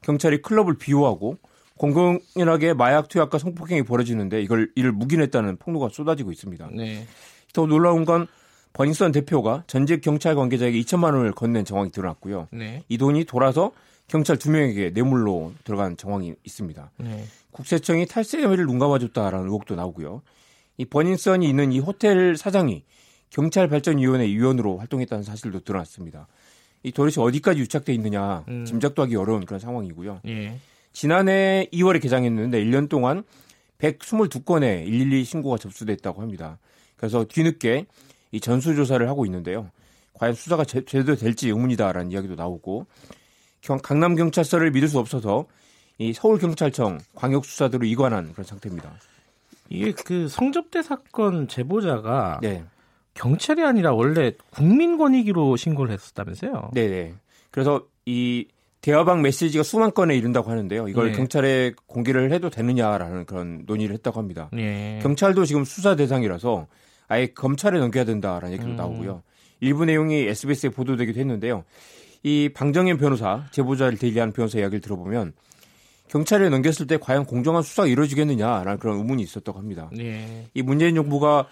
경찰이 0.00 0.42
클럽을 0.42 0.74
비호하고 0.76 1.38
공공연하게 1.76 2.74
마약 2.74 3.08
투약과 3.08 3.38
성폭행이 3.38 3.84
벌어지는데 3.84 4.42
이걸 4.42 4.72
이를 4.74 4.90
묵인했다는 4.90 5.58
폭로가 5.58 5.90
쏟아지고 5.90 6.32
있습니다. 6.32 6.70
네. 6.72 7.06
더 7.52 7.66
놀라운 7.66 8.04
건 8.04 8.26
버닝썬 8.72 9.12
대표가 9.12 9.64
전직 9.66 10.00
경찰 10.00 10.34
관계자에게 10.34 10.80
2천만 10.82 11.14
원을 11.14 11.32
건넨 11.32 11.64
정황이 11.64 11.90
드러났고요. 11.90 12.48
네. 12.52 12.84
이 12.88 12.98
돈이 12.98 13.24
돌아서 13.24 13.72
경찰 14.06 14.36
두 14.36 14.50
명에게 14.50 14.90
뇌물로 14.90 15.52
들어간 15.64 15.96
정황이 15.96 16.34
있습니다. 16.44 16.90
네. 16.98 17.24
국세청이 17.50 18.06
탈세 18.06 18.42
혐의를 18.42 18.66
눈감아줬다라는 18.66 19.46
의혹도 19.46 19.74
나오고요. 19.74 20.22
이 20.76 20.84
버닝썬이 20.84 21.48
있는 21.48 21.72
이 21.72 21.80
호텔 21.80 22.36
사장이 22.36 22.84
경찰 23.30 23.68
발전위원회 23.68 24.26
위원으로 24.28 24.78
활동했다는 24.78 25.24
사실도 25.24 25.60
드러났습니다. 25.60 26.28
이 26.82 26.92
도대체 26.92 27.20
어디까지 27.20 27.60
유착돼 27.60 27.92
있느냐 27.94 28.44
음. 28.48 28.64
짐작도 28.64 29.02
하기 29.02 29.16
어려운 29.16 29.44
그런 29.44 29.58
상황이고요. 29.58 30.20
예. 30.28 30.58
지난해 30.92 31.68
2월에 31.72 32.00
개장했는데 32.00 32.64
1년 32.64 32.88
동안 32.88 33.24
122건의 33.78 34.84
112 34.84 35.24
신고가 35.24 35.58
접수됐다고 35.58 36.22
합니다. 36.22 36.58
그래서 36.98 37.24
뒤늦게 37.24 37.86
이 38.32 38.40
전수조사를 38.40 39.08
하고 39.08 39.24
있는데요. 39.24 39.70
과연 40.12 40.34
수사가 40.34 40.64
제, 40.64 40.84
제대로 40.84 41.16
될지 41.16 41.48
의문이다라는 41.48 42.12
이야기도 42.12 42.34
나오고 42.34 42.86
강남 43.82 44.14
경찰서를 44.16 44.70
믿을 44.72 44.88
수 44.88 44.98
없어서 44.98 45.46
이 45.98 46.12
서울 46.12 46.38
경찰청 46.38 46.98
광역 47.14 47.44
수사대로 47.44 47.86
이관한 47.86 48.32
그런 48.32 48.44
상태입니다. 48.44 48.92
이게 49.70 49.92
그 49.92 50.28
성접대 50.28 50.82
사건 50.82 51.48
제보자가 51.48 52.40
네. 52.42 52.64
경찰이 53.14 53.62
아니라 53.62 53.92
원래 53.92 54.32
국민권익위로 54.50 55.56
신고를 55.56 55.92
했었다면서요? 55.92 56.70
네네. 56.74 57.14
그래서 57.50 57.84
이 58.06 58.46
대화방 58.80 59.22
메시지가 59.22 59.64
수만 59.64 59.92
건에 59.92 60.16
이른다고 60.16 60.50
하는데요. 60.50 60.88
이걸 60.88 61.10
네. 61.10 61.16
경찰에 61.16 61.72
공개를 61.86 62.32
해도 62.32 62.48
되느냐라는 62.48 63.26
그런 63.26 63.64
논의를 63.66 63.94
했다고 63.96 64.18
합니다. 64.18 64.48
네. 64.52 65.00
경찰도 65.02 65.44
지금 65.44 65.64
수사 65.64 65.96
대상이라서 65.96 66.68
아예 67.08 67.26
검찰에 67.26 67.78
넘겨야 67.78 68.04
된다라는 68.04 68.52
얘기도 68.52 68.70
음. 68.70 68.76
나오고요. 68.76 69.22
일부 69.60 69.84
내용이 69.84 70.14
SBS에 70.28 70.70
보도되기도 70.70 71.18
했는데요. 71.18 71.64
이 72.22 72.50
방정현 72.54 72.98
변호사, 72.98 73.46
제보자를 73.50 73.98
대리하는 73.98 74.32
변호사 74.32 74.58
이야기를 74.58 74.80
들어보면 74.80 75.32
경찰에 76.08 76.48
넘겼을 76.48 76.86
때 76.86 76.96
과연 76.98 77.24
공정한 77.26 77.62
수사가 77.62 77.86
이루어지겠느냐라는 77.88 78.78
그런 78.78 78.98
의문이 78.98 79.22
있었다고 79.22 79.58
합니다. 79.58 79.90
네. 79.92 80.46
이 80.54 80.62
문재인 80.62 80.94
정부가 80.94 81.46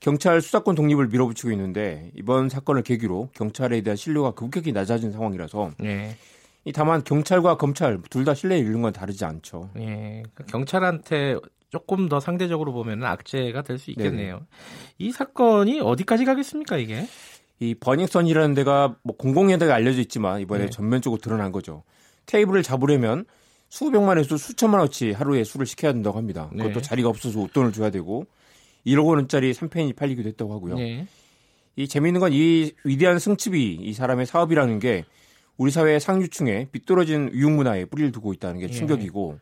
경찰 0.00 0.40
수사권 0.40 0.74
독립을 0.74 1.08
밀어붙이고 1.08 1.50
있는데 1.52 2.10
이번 2.16 2.48
사건을 2.48 2.82
계기로 2.82 3.28
경찰에 3.34 3.82
대한 3.82 3.96
신뢰가 3.96 4.32
급격히 4.32 4.72
낮아진 4.72 5.12
상황이라서 5.12 5.72
네. 5.78 6.16
이 6.64 6.72
다만 6.72 7.04
경찰과 7.04 7.56
검찰 7.56 8.00
둘 8.10 8.24
다 8.24 8.34
신뢰를 8.34 8.64
잃는 8.66 8.82
건 8.82 8.92
다르지 8.92 9.24
않죠. 9.24 9.70
네. 9.74 10.22
경찰한테 10.48 11.36
조금 11.70 12.08
더 12.08 12.20
상대적으로 12.20 12.72
보면 12.72 13.02
악재가 13.04 13.62
될 13.62 13.78
수 13.78 13.90
있겠네요. 13.92 14.34
네네. 14.34 14.46
이 14.98 15.12
사건이 15.12 15.80
어디까지 15.80 16.24
가겠습니까 16.24 16.76
이게? 16.76 17.06
이 17.60 17.74
버닝썬이라는 17.74 18.54
데가 18.54 18.96
뭐 19.02 19.16
공공연하게 19.16 19.70
알려져 19.72 20.00
있지만 20.00 20.40
이번에 20.40 20.64
네. 20.64 20.70
전면적으로 20.70 21.20
드러난 21.20 21.52
거죠. 21.52 21.82
테이블을 22.26 22.62
잡으려면 22.62 23.24
수백만에서 23.68 24.36
수천만 24.36 24.80
원치 24.80 25.12
하루에 25.12 25.44
술을 25.44 25.66
시켜야 25.66 25.92
된다고 25.92 26.18
합니다. 26.18 26.48
그것도 26.50 26.74
네. 26.74 26.80
자리가 26.82 27.08
없어서 27.08 27.38
웃돈을 27.40 27.72
줘야 27.72 27.90
되고 27.90 28.26
1억 28.86 29.06
원짜리 29.06 29.52
3펜이 29.52 29.94
팔리기도 29.94 30.28
했다고 30.28 30.52
하고요. 30.52 30.74
네. 30.76 31.06
이 31.76 31.86
재미있는 31.86 32.20
건 32.20 32.32
이 32.32 32.72
위대한 32.84 33.18
승집이 33.18 33.78
이 33.80 33.92
사람의 33.92 34.26
사업이라는 34.26 34.78
게 34.80 35.04
우리 35.56 35.70
사회의 35.70 36.00
상류층에 36.00 36.68
삐뚤어진 36.72 37.30
유흥 37.32 37.56
문화에 37.56 37.84
뿌리를 37.84 38.10
두고 38.12 38.32
있다는 38.32 38.58
게 38.58 38.64
예. 38.64 38.70
충격이고 38.70 39.38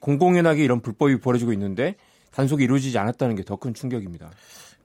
공공연하게 0.00 0.64
이런 0.64 0.80
불법이 0.80 1.18
벌어지고 1.20 1.52
있는데 1.52 1.96
단속이 2.32 2.64
이루어지지 2.64 2.98
않았다는 2.98 3.36
게 3.36 3.42
더 3.44 3.56
큰 3.56 3.74
충격입니다. 3.74 4.30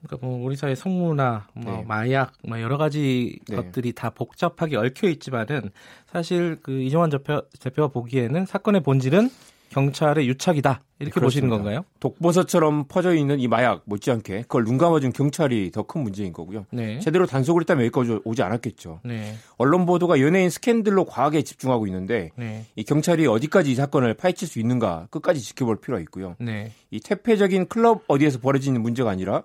그러니까 0.02 0.26
뭐 0.26 0.42
우리 0.46 0.56
사회 0.56 0.74
성문화, 0.74 1.48
뭐 1.52 1.76
네. 1.76 1.84
마약, 1.86 2.32
뭐 2.48 2.60
여러 2.60 2.78
가지 2.78 3.38
네. 3.48 3.56
것들이 3.56 3.92
다 3.92 4.08
복잡하게 4.10 4.76
얽혀 4.76 5.08
있지만은 5.10 5.70
사실 6.10 6.56
그 6.62 6.80
이정환 6.80 7.10
대표, 7.10 7.42
대표가 7.60 7.88
보기에는 7.88 8.46
사건의 8.46 8.82
본질은 8.82 9.28
경찰의 9.70 10.28
유착이다 10.28 10.82
이렇게 10.98 11.12
그렇습니다. 11.14 11.26
보시는 11.26 11.48
건가요? 11.48 11.84
독버섯처럼 12.00 12.84
퍼져 12.88 13.14
있는 13.14 13.40
이 13.40 13.48
마약 13.48 13.82
못지않게 13.86 14.42
그걸 14.42 14.64
눈 14.64 14.76
감아준 14.76 15.12
경찰이 15.12 15.70
더 15.70 15.82
큰 15.84 16.02
문제인 16.02 16.32
거고요. 16.32 16.66
네. 16.70 16.98
제대로 17.00 17.24
단속을 17.26 17.62
했다면 17.62 17.86
여기까지 17.86 18.20
오지 18.24 18.42
않았겠죠. 18.42 19.00
네. 19.04 19.34
언론 19.56 19.86
보도가 19.86 20.20
연예인 20.20 20.50
스캔들로 20.50 21.04
과하게 21.06 21.42
집중하고 21.42 21.86
있는데 21.86 22.30
네. 22.36 22.66
이 22.76 22.84
경찰이 22.84 23.26
어디까지 23.26 23.70
이 23.72 23.74
사건을 23.74 24.14
파헤칠 24.14 24.46
수 24.46 24.58
있는가 24.60 25.06
끝까지 25.10 25.40
지켜볼 25.40 25.80
필요가 25.80 26.00
있고요. 26.02 26.36
네. 26.38 26.72
이 26.90 27.00
태폐적인 27.00 27.68
클럽 27.68 28.02
어디에서 28.08 28.40
벌어지는 28.40 28.82
문제가 28.82 29.10
아니라 29.10 29.42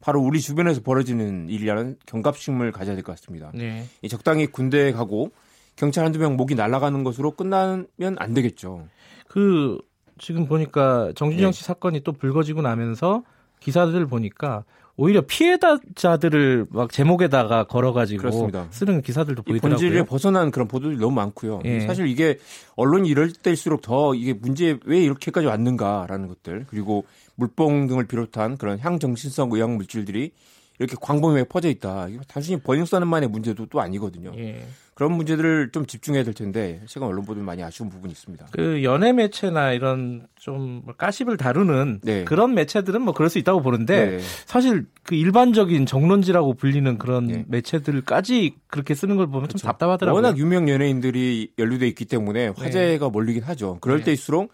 바로 0.00 0.20
우리 0.20 0.40
주변에서 0.40 0.82
벌어지는 0.82 1.48
일이라는 1.48 1.96
경각심을 2.06 2.72
가져야 2.72 2.96
될 2.96 3.04
것 3.04 3.12
같습니다. 3.12 3.50
네. 3.54 3.84
이 4.02 4.08
적당히 4.08 4.46
군대에 4.46 4.92
가고 4.92 5.30
경찰 5.76 6.04
한두 6.04 6.18
명 6.18 6.36
목이 6.36 6.54
날아가는 6.54 7.04
것으로 7.04 7.32
끝나면 7.32 7.86
안 8.18 8.34
되겠죠. 8.34 8.86
그 9.28 9.78
지금 10.18 10.46
보니까 10.46 11.12
정진영 11.14 11.52
씨 11.52 11.60
네. 11.60 11.66
사건이 11.66 12.00
또 12.00 12.12
불거지고 12.12 12.62
나면서 12.62 13.22
기사들 13.60 14.06
보니까 14.06 14.64
오히려 14.98 15.20
피해자들을 15.20 16.66
막 16.70 16.90
제목에다가 16.90 17.64
걸어가지고 17.64 18.20
그렇습니다. 18.20 18.66
쓰는 18.70 19.02
기사들도 19.02 19.42
보이더라고요. 19.42 19.78
본질에 19.78 20.04
벗어난 20.04 20.50
그런 20.50 20.68
보도들이 20.68 20.98
너무 20.98 21.14
많고요. 21.16 21.60
예. 21.66 21.80
사실 21.80 22.06
이게 22.06 22.38
언론이 22.76 23.08
이럴 23.08 23.30
때일수록 23.30 23.82
더 23.82 24.14
이게 24.14 24.32
문제 24.32 24.78
왜 24.86 25.00
이렇게까지 25.00 25.46
왔는가라는 25.46 26.28
것들 26.28 26.64
그리고 26.68 27.04
물뽕 27.34 27.86
등을 27.88 28.06
비롯한 28.06 28.56
그런 28.56 28.78
향정신성 28.78 29.50
의약 29.52 29.70
물질들이 29.72 30.32
이렇게 30.78 30.96
광범위하게 31.00 31.48
퍼져 31.48 31.68
있다. 31.68 32.08
단순히 32.28 32.60
번역 32.60 32.88
사는만의 32.88 33.28
문제도 33.28 33.64
또 33.66 33.80
아니거든요. 33.80 34.32
예. 34.36 34.66
그런 34.94 35.12
문제들을 35.12 35.72
좀 35.72 35.84
집중해야 35.84 36.24
될 36.24 36.32
텐데 36.32 36.80
최근 36.86 37.06
언론 37.06 37.26
보도 37.26 37.42
많이 37.42 37.62
아쉬운 37.62 37.90
부분이 37.90 38.12
있습니다. 38.12 38.46
그 38.52 38.82
연예 38.82 39.12
매체나 39.12 39.72
이런 39.72 40.26
좀 40.36 40.82
까십을 40.96 41.36
다루는 41.36 42.00
네. 42.02 42.24
그런 42.24 42.54
매체들은 42.54 43.02
뭐 43.02 43.12
그럴 43.12 43.28
수 43.28 43.38
있다고 43.38 43.60
보는데 43.60 44.16
네. 44.16 44.18
사실 44.46 44.86
그 45.02 45.14
일반적인 45.14 45.84
정론지라고 45.84 46.54
불리는 46.54 46.96
그런 46.96 47.26
네. 47.26 47.44
매체들까지 47.46 48.54
그렇게 48.68 48.94
쓰는 48.94 49.16
걸 49.16 49.26
보면 49.26 49.48
그렇죠. 49.48 49.58
좀 49.58 49.66
답답하더라고요. 49.66 50.22
워낙 50.22 50.38
유명 50.38 50.66
연예인들이 50.70 51.52
연루돼 51.58 51.86
있기 51.88 52.06
때문에 52.06 52.52
화제가 52.56 53.04
네. 53.04 53.10
몰리긴 53.10 53.42
하죠. 53.42 53.76
그럴 53.82 53.98
네. 53.98 54.04
때일수록 54.04 54.50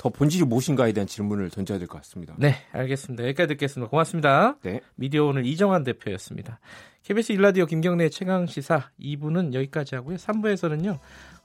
더 0.00 0.08
본질이 0.08 0.44
무엇인가에 0.46 0.92
대한 0.92 1.06
질문을 1.06 1.50
던져야 1.50 1.76
될 1.78 1.86
것 1.86 1.98
같습니다. 1.98 2.34
네, 2.38 2.54
알겠습니다. 2.72 3.22
여기까지 3.24 3.48
듣겠습니다. 3.48 3.90
고맙습니다. 3.90 4.56
네. 4.62 4.80
미디어 4.94 5.26
오늘 5.26 5.44
이정환 5.44 5.84
대표였습니다. 5.84 6.58
KBS 7.02 7.32
일라디오 7.32 7.66
김경래 7.66 8.08
최강 8.08 8.46
시사 8.46 8.88
2부는 8.98 9.52
여기까지 9.52 9.96
하고요. 9.96 10.16
3부에서는요. 10.16 10.98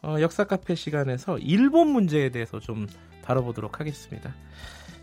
어, 0.04 0.16
역사 0.22 0.46
카페 0.46 0.74
시간에서 0.74 1.38
일본 1.40 1.90
문제에 1.90 2.30
대해서 2.30 2.62
좀 2.62 2.88
다뤄보도록 3.26 3.82
하겠습니다. 3.82 4.34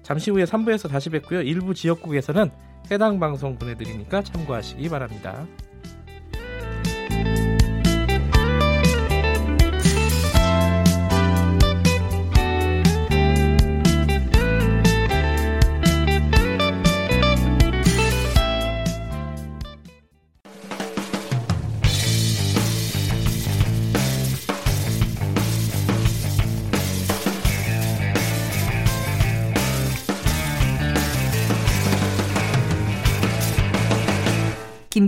잠시 0.03 0.31
후에 0.31 0.45
3부에서 0.45 0.89
다시 0.89 1.11
뵙고요. 1.11 1.43
일부 1.43 1.75
지역국에서는 1.75 2.51
해당 2.91 3.21
방송 3.21 3.59
보내드리니까 3.59 4.23
참고하시기 4.23 4.89
바랍니다. 4.89 5.47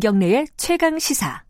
김경래의 0.05 0.49
최강 0.59 0.99
시사. 0.99 1.43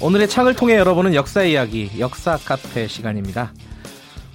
오늘의 0.00 0.28
창을 0.28 0.54
통해 0.54 0.76
열어보는 0.76 1.16
역사 1.16 1.42
이야기, 1.42 1.90
역사 1.98 2.36
카페 2.36 2.86
시간입니다. 2.86 3.52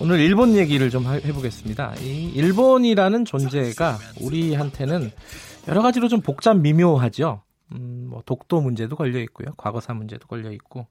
오늘 0.01 0.19
일본 0.19 0.57
얘기를 0.57 0.89
좀 0.89 1.05
해보겠습니다. 1.05 1.95
이 2.01 2.33
일본이라는 2.35 3.23
존재가 3.23 3.99
우리한테는 4.19 5.11
여러 5.69 5.81
가지로 5.81 6.09
좀 6.09 6.19
복잡 6.19 6.57
미묘하죠. 6.57 7.41
음, 7.71 8.07
뭐 8.09 8.21
독도 8.25 8.59
문제도 8.59 8.93
걸려 8.97 9.19
있고요, 9.21 9.53
과거사 9.55 9.93
문제도 9.93 10.27
걸려 10.27 10.51
있고, 10.51 10.87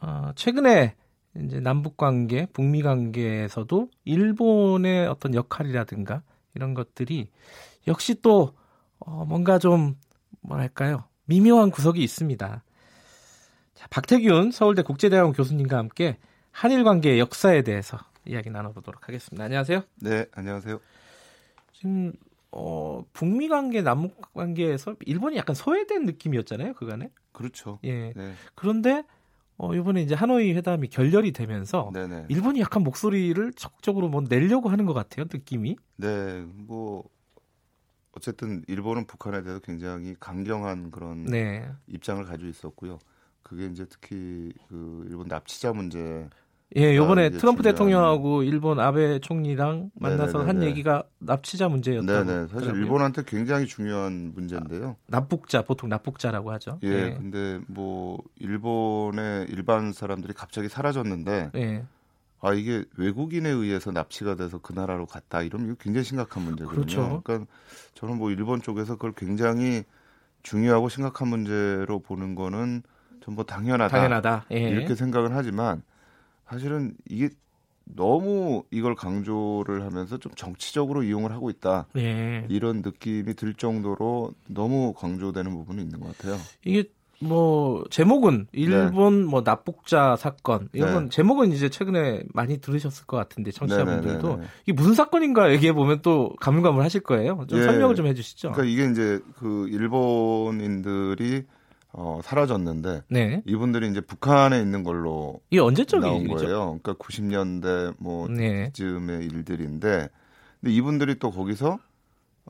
어, 0.00 0.30
최근에 0.34 0.94
이제 1.36 1.60
남북 1.60 1.96
관계, 1.96 2.46
북미 2.46 2.82
관계에서도 2.82 3.88
일본의 4.04 5.06
어떤 5.06 5.34
역할이라든가 5.34 6.22
이런 6.54 6.74
것들이 6.74 7.30
역시 7.86 8.20
또 8.20 8.54
어, 8.98 9.24
뭔가 9.24 9.58
좀 9.58 9.96
뭐랄까요 10.40 11.04
미묘한 11.24 11.70
구석이 11.70 12.02
있습니다. 12.02 12.62
자, 13.74 13.86
박태균 13.90 14.50
서울대 14.50 14.82
국제대학원 14.82 15.32
교수님과 15.32 15.78
함께 15.78 16.18
한일 16.50 16.84
관계의 16.84 17.18
역사에 17.18 17.62
대해서 17.62 17.98
이야기 18.26 18.50
나눠보도록 18.50 19.08
하겠습니다. 19.08 19.44
안녕하세요. 19.44 19.82
네, 19.96 20.26
안녕하세요. 20.32 20.80
지금 21.72 22.12
어, 22.52 23.04
북미 23.14 23.48
관계, 23.48 23.80
남북 23.80 24.34
관계에서 24.34 24.94
일본이 25.06 25.36
약간 25.36 25.54
소외된 25.54 26.04
느낌이었잖아요, 26.04 26.74
그간에. 26.74 27.10
그렇죠. 27.32 27.78
예. 27.82 28.12
네. 28.12 28.34
그런데 28.54 29.04
어, 29.62 29.72
이번에 29.76 30.02
이제 30.02 30.16
하노이 30.16 30.54
회담이 30.54 30.88
결렬이 30.88 31.30
되면서 31.30 31.92
네네. 31.94 32.26
일본이 32.28 32.58
약간 32.60 32.82
목소리를 32.82 33.52
적극적으로 33.52 34.08
뭐 34.08 34.20
내려고 34.28 34.68
하는 34.68 34.86
것 34.86 34.92
같아요, 34.92 35.26
느낌이. 35.32 35.76
네, 35.98 36.44
뭐 36.52 37.04
어쨌든 38.10 38.64
일본은 38.66 39.06
북한에 39.06 39.40
대해서 39.44 39.60
굉장히 39.60 40.16
강경한 40.18 40.90
그런 40.90 41.26
네. 41.26 41.70
입장을 41.86 42.24
가지고 42.24 42.48
있었고요. 42.48 42.98
그게 43.44 43.66
이제 43.66 43.86
특히 43.88 44.52
그 44.68 45.06
일본 45.08 45.28
납치자 45.28 45.72
문제 45.72 46.28
예, 46.76 46.96
요번에 46.96 47.30
트럼프 47.30 47.62
대통령하고 47.62 48.42
일본 48.42 48.80
아베 48.80 49.18
총리랑 49.18 49.90
만나서 49.94 50.38
네네네네. 50.38 50.46
한 50.46 50.62
얘기가 50.62 51.02
납치자 51.18 51.68
문제였다고. 51.68 52.24
네네. 52.24 52.46
사실 52.46 52.60
그러면. 52.60 52.82
일본한테 52.82 53.22
굉장히 53.26 53.66
중요한 53.66 54.32
문제인데요. 54.34 54.90
아, 54.90 54.94
납북자, 55.08 55.62
보통 55.62 55.88
납북자라고 55.90 56.50
하죠. 56.52 56.78
예, 56.84 56.88
예. 56.88 57.14
근데 57.14 57.60
뭐 57.66 58.22
일본의 58.36 59.46
일반 59.50 59.92
사람들이 59.92 60.32
갑자기 60.32 60.68
사라졌는데 60.68 61.50
예. 61.56 61.84
아 62.40 62.52
이게 62.54 62.84
외국인에 62.96 63.48
의해서 63.48 63.92
납치가 63.92 64.34
돼서 64.34 64.58
그 64.58 64.72
나라로 64.72 65.06
갔다 65.06 65.42
이러면 65.42 65.68
이거 65.68 65.76
굉장히 65.78 66.04
심각한 66.04 66.42
문제거든요. 66.42 66.74
그렇죠. 66.74 67.20
그러니까 67.22 67.50
저는 67.94 68.16
뭐 68.18 68.30
일본 68.30 68.62
쪽에서 68.62 68.94
그걸 68.94 69.12
굉장히 69.12 69.84
중요하고 70.42 70.88
심각한 70.88 71.28
문제로 71.28 72.00
보는 72.00 72.34
거는 72.34 72.82
전부 73.22 73.44
당연하다. 73.46 73.96
당연하다. 73.96 74.46
예. 74.50 74.70
이렇게 74.70 74.96
생각은 74.96 75.30
하지만 75.32 75.82
사실은 76.52 76.94
이게 77.08 77.30
너무 77.84 78.62
이걸 78.70 78.94
강조를 78.94 79.82
하면서 79.84 80.18
좀 80.18 80.32
정치적으로 80.34 81.02
이용을 81.02 81.32
하고 81.32 81.48
있다. 81.48 81.86
예. 81.96 82.46
이런 82.48 82.82
느낌이 82.82 83.34
들 83.34 83.54
정도로 83.54 84.34
너무 84.48 84.92
강조되는 84.92 85.50
부분이 85.50 85.82
있는 85.82 85.98
것 85.98 86.16
같아요. 86.16 86.36
이게 86.64 86.84
뭐 87.20 87.84
제목은 87.90 88.48
일본 88.52 89.20
네. 89.20 89.26
뭐 89.30 89.42
납북자 89.42 90.16
사건 90.16 90.68
이런 90.72 91.04
네. 91.04 91.08
제목은 91.10 91.52
이제 91.52 91.68
최근에 91.68 92.24
많이 92.34 92.58
들으셨을 92.58 93.06
것 93.06 93.16
같은데 93.16 93.50
청취자분들도 93.52 94.28
네, 94.28 94.34
네, 94.34 94.40
네, 94.40 94.48
이게 94.64 94.72
무슨 94.72 94.94
사건인가 94.94 95.52
얘기해 95.52 95.72
보면 95.72 96.02
또 96.02 96.34
가물가물하실 96.40 97.02
거예요. 97.02 97.44
좀 97.48 97.60
예. 97.60 97.62
설명을 97.62 97.94
좀 97.94 98.06
해주시죠. 98.06 98.52
그러니까 98.52 98.72
이게 98.72 98.90
이제 98.90 99.20
그 99.38 99.68
일본인들이 99.68 101.44
어, 101.92 102.20
사라졌는데 102.22 103.02
네. 103.08 103.42
이분들이 103.46 103.88
이제 103.88 104.00
북한에 104.00 104.60
있는 104.60 104.82
걸로 104.82 105.40
이 105.50 105.58
언제적 105.58 106.00
나온 106.00 106.22
일이죠? 106.22 106.36
거예요. 106.36 106.78
그러니까 106.82 106.94
90년대 106.94 107.94
뭐 107.98 108.28
네. 108.28 108.70
즈음의 108.72 109.26
일들인데 109.26 110.08
근데 110.60 110.72
이분들이 110.72 111.18
또 111.18 111.30
거기서 111.30 111.78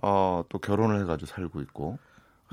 어, 0.00 0.44
또 0.48 0.58
결혼을 0.58 1.00
해가지고 1.00 1.26
살고 1.26 1.60
있고 1.62 1.98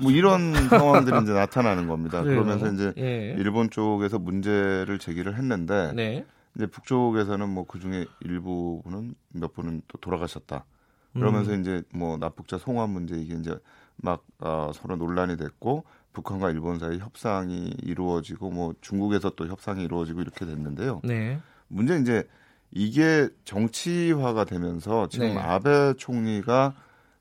뭐 0.02 0.10
이런 0.10 0.52
상황들이 0.68 1.22
이제 1.22 1.32
나타나는 1.32 1.86
겁니다. 1.86 2.22
그래요? 2.22 2.42
그러면서 2.42 2.72
이제 2.72 2.92
예. 2.98 3.36
일본 3.38 3.70
쪽에서 3.70 4.18
문제를 4.18 4.98
제기를 4.98 5.36
했는데 5.36 5.92
네. 5.94 6.24
이제 6.56 6.66
북쪽에서는 6.66 7.48
뭐 7.48 7.66
그중에 7.66 8.06
일부는 8.20 9.14
몇 9.28 9.52
분은 9.54 9.82
또 9.86 9.98
돌아가셨다. 9.98 10.64
그러면서 11.12 11.52
음. 11.52 11.60
이제 11.60 11.82
뭐 11.92 12.16
납북자 12.16 12.58
송환 12.58 12.90
문제 12.90 13.16
이게 13.16 13.34
이제 13.34 13.56
막 13.96 14.24
어, 14.38 14.70
서로 14.74 14.96
논란이 14.96 15.36
됐고 15.36 15.84
북한과 16.12 16.50
일본 16.50 16.78
사이 16.78 16.98
협상이 16.98 17.74
이루어지고 17.82 18.50
뭐 18.50 18.74
중국에서 18.80 19.30
또 19.30 19.46
협상이 19.46 19.84
이루어지고 19.84 20.20
이렇게 20.20 20.44
됐는데요. 20.44 21.00
네. 21.04 21.40
문제는 21.68 22.02
이제 22.02 22.28
이게 22.72 23.28
정치화가 23.44 24.44
되면서 24.44 25.08
지금 25.08 25.34
네. 25.34 25.38
아베 25.38 25.94
총리가 25.94 26.74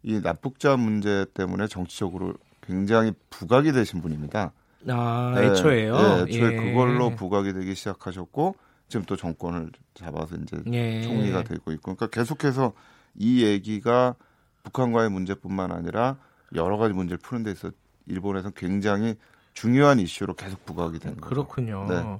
이 0.03 0.21
납북자 0.21 0.77
문제 0.77 1.25
때문에 1.33 1.67
정치적으로 1.67 2.33
굉장히 2.61 3.13
부각이 3.29 3.71
되신 3.71 4.01
분입니다. 4.01 4.53
아, 4.87 5.33
네, 5.35 5.47
애초에요? 5.47 5.97
네, 5.97 6.21
애초에 6.23 6.53
예. 6.53 6.55
그걸로 6.55 7.09
부각이 7.15 7.53
되기 7.53 7.75
시작하셨고 7.75 8.55
지금 8.87 9.05
또 9.05 9.15
정권을 9.15 9.71
잡아서 9.93 10.35
이제 10.35 10.57
예. 10.71 11.01
총리가 11.03 11.43
되고 11.43 11.71
있고 11.71 11.95
그러니까 11.95 12.07
계속해서 12.07 12.73
이 13.15 13.43
얘기가 13.43 14.15
북한과의 14.63 15.09
문제뿐만 15.09 15.71
아니라 15.71 16.17
여러 16.55 16.77
가지 16.77 16.93
문제를 16.93 17.17
푸는 17.17 17.43
데 17.43 17.51
있어 17.51 17.71
일본에서 18.09 18.49
굉장히 18.51 19.15
중요한 19.53 19.99
이슈로 19.99 20.35
계속 20.35 20.65
부각이 20.65 20.99
되는 20.99 21.17
거죠. 21.17 21.29
그렇군요. 21.29 21.85
네. 21.89 22.19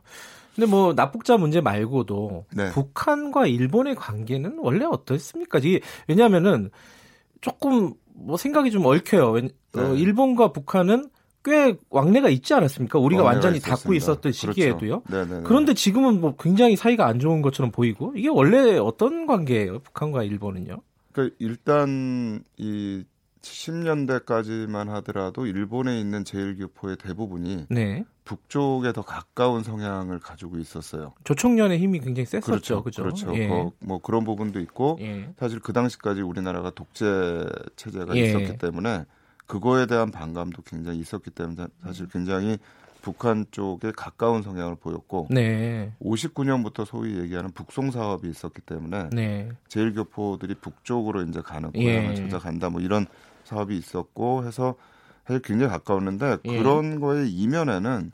근데 0.55 0.69
뭐 0.69 0.93
납북자 0.93 1.37
문제 1.37 1.61
말고도 1.61 2.45
네. 2.53 2.69
북한과 2.71 3.47
일본의 3.47 3.95
관계는 3.95 4.57
원래 4.59 4.85
어떻습니까? 4.85 5.59
이게 5.59 5.79
왜냐하면은 6.07 6.69
조금 7.41 7.93
뭐 8.13 8.35
생각이 8.35 8.71
좀 8.71 8.85
얽혀요. 8.85 9.31
어, 9.31 9.39
네. 9.39 9.51
어, 9.75 9.93
일본과 9.93 10.51
북한은 10.51 11.09
꽤 11.45 11.77
왕래가 11.89 12.27
있지 12.29 12.53
않았습니까? 12.53 12.99
우리가 12.99 13.23
완전히 13.23 13.57
있었습니다. 13.57 13.77
닫고 13.77 13.93
있었던 13.93 14.21
그렇죠. 14.21 14.51
시기에도요. 14.51 15.01
그렇죠. 15.01 15.43
그런데 15.43 15.73
지금은 15.73 16.19
뭐 16.19 16.35
굉장히 16.37 16.75
사이가 16.75 17.07
안 17.07 17.19
좋은 17.19 17.41
것처럼 17.41 17.71
보이고 17.71 18.11
이게 18.17 18.27
원래 18.27 18.77
어떤 18.77 19.25
관계예요? 19.25 19.79
북한과 19.79 20.23
일본은요? 20.23 20.81
그러니까 21.13 21.35
일단 21.39 22.43
이 22.57 23.05
70년대까지만 23.41 24.87
하더라도 24.87 25.45
일본에 25.45 25.99
있는 25.99 26.23
제일교포의 26.25 26.97
대부분이 26.97 27.67
네. 27.69 28.03
북쪽에 28.25 28.93
더 28.93 29.01
가까운 29.01 29.63
성향을 29.63 30.19
가지고 30.19 30.57
있었어요. 30.57 31.13
조총련의 31.23 31.79
힘이 31.79 31.99
굉장히 31.99 32.25
셌었죠. 32.25 32.83
그렇죠. 32.83 33.03
그렇죠. 33.03 33.35
예. 33.35 33.47
그, 33.47 33.69
뭐 33.79 33.99
그런 33.99 34.23
부분도 34.23 34.59
있고 34.59 34.97
예. 35.01 35.33
사실 35.39 35.59
그 35.59 35.73
당시까지 35.73 36.21
우리나라가 36.21 36.69
독재 36.69 37.45
체제가 37.75 38.15
예. 38.15 38.25
있었기 38.25 38.57
때문에 38.57 39.05
그거에 39.47 39.87
대한 39.87 40.11
반감도 40.11 40.61
굉장히 40.61 40.99
있었기 40.99 41.31
때문에 41.31 41.67
사실 41.81 42.07
굉장히 42.07 42.59
북한 43.01 43.45
쪽에 43.51 43.91
가까운 43.95 44.41
성향을 44.41 44.75
보였고 44.75 45.27
네. 45.29 45.93
59년부터 46.01 46.85
소위 46.85 47.17
얘기하는 47.17 47.51
북송 47.51 47.91
사업이 47.91 48.29
있었기 48.29 48.61
때문에 48.61 49.09
네. 49.11 49.49
제일교포들이 49.69 50.55
북쪽으로 50.55 51.21
이제 51.23 51.41
가는 51.41 51.71
고향을 51.71 52.11
예. 52.11 52.15
찾아간다 52.15 52.69
뭐 52.69 52.81
이런 52.81 53.05
사업이 53.45 53.77
있었고 53.77 54.45
해서 54.45 54.75
사실 55.25 55.41
굉장히 55.41 55.71
가까웠는데 55.71 56.37
예. 56.45 56.57
그런 56.57 56.99
거의 56.99 57.31
이면에는 57.31 58.11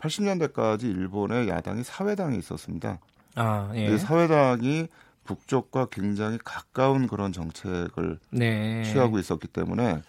80년대까지 0.00 0.84
일본의 0.84 1.48
야당이 1.48 1.82
사회당이 1.82 2.38
있었습니다. 2.38 2.98
아, 3.34 3.70
예. 3.74 3.98
사회당이 3.98 4.88
북쪽과 5.24 5.88
굉장히 5.90 6.38
가까운 6.42 7.06
그런 7.06 7.32
정책을 7.32 8.18
네. 8.30 8.82
취하고 8.84 9.18
있었기 9.18 9.48
때문에 9.48 10.00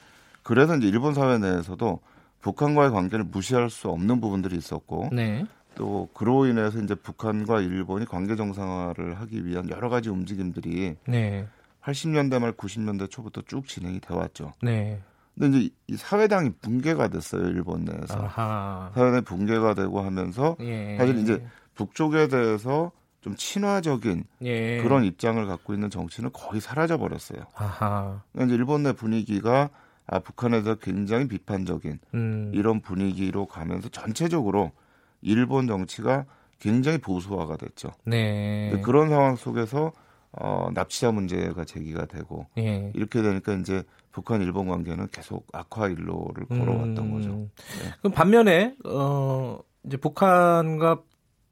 그래서 0.44 0.78
이제 0.78 0.88
일본 0.88 1.14
사회 1.14 1.38
내에서도 1.38 2.00
북한과의 2.42 2.92
관계를 2.92 3.26
무시할 3.26 3.70
수 3.70 3.90
없는 3.90 4.22
부분들이 4.22 4.56
있었고 4.58 5.10
네. 5.12 5.46
또 5.76 6.10
그로 6.14 6.46
인해서 6.46 6.80
이제 6.80 6.96
북한과 6.96 7.62
일본이 7.62 8.06
관계 8.06 8.36
정상화를 8.36 9.20
하기 9.22 9.46
위한 9.46 9.70
여러 9.70 9.90
가지 9.90 10.10
움직임들이 10.10 10.96
네. 11.08 11.48
80년대 11.84 12.40
말 12.40 12.52
90년대 12.54 13.10
초부터 13.10 13.42
쭉 13.44 13.68
진행이 13.68 14.00
돼 14.00 14.14
왔죠. 14.14 14.54
네. 14.62 15.02
근데 15.38 15.58
이제 15.58 15.70
이 15.88 15.96
사회당이 15.96 16.52
붕괴가 16.62 17.08
됐어요 17.08 17.48
일본 17.48 17.86
내에서 17.86 18.22
아하. 18.22 18.92
사회당이 18.94 19.22
붕괴가 19.22 19.74
되고 19.74 20.02
하면서 20.02 20.58
예. 20.60 20.98
사실 20.98 21.18
이제 21.20 21.46
북쪽에 21.76 22.28
대해서 22.28 22.92
좀 23.22 23.36
친화적인 23.36 24.24
예. 24.44 24.82
그런 24.82 25.06
입장을 25.06 25.46
갖고 25.46 25.74
있는 25.74 25.90
정치는 25.90 26.32
거의 26.34 26.60
사라져 26.60 26.98
버렸어요. 26.98 27.46
그러니까 27.56 28.24
이제 28.46 28.56
일본 28.56 28.84
내 28.84 28.92
분위기가 28.92 29.70
아, 30.12 30.20
북한에 30.20 30.62
서 30.62 30.76
굉장히 30.76 31.28
비판적인 31.28 32.00
음. 32.16 32.52
이런 32.54 32.82
분위기로 32.82 33.46
가면서 33.46 33.90
전체적으로 33.90 34.72
일본 35.22 35.68
정치가 35.68 36.26
굉장히 36.60 36.98
보수화가 36.98 37.58
됐죠. 37.58 37.92
네. 38.06 38.72
그런 38.84 39.10
상황 39.10 39.36
속에서 39.36 39.94
어, 40.32 40.70
납치자 40.74 41.12
문제가 41.12 41.64
제기가 41.66 42.06
되고 42.06 42.46
예. 42.58 42.92
이렇게 42.94 43.22
되니까 43.22 43.54
이제 43.54 43.84
북한 44.12 44.42
일본 44.42 44.68
관계는 44.68 45.08
계속 45.12 45.48
악화 45.54 45.88
일로를 45.88 46.46
걸어왔던 46.46 46.98
음. 46.98 47.14
거죠. 47.14 47.30
네. 47.30 47.94
그럼 48.00 48.14
반면에 48.14 48.76
어 48.86 49.60
이제 49.84 49.98
북한과 49.98 51.02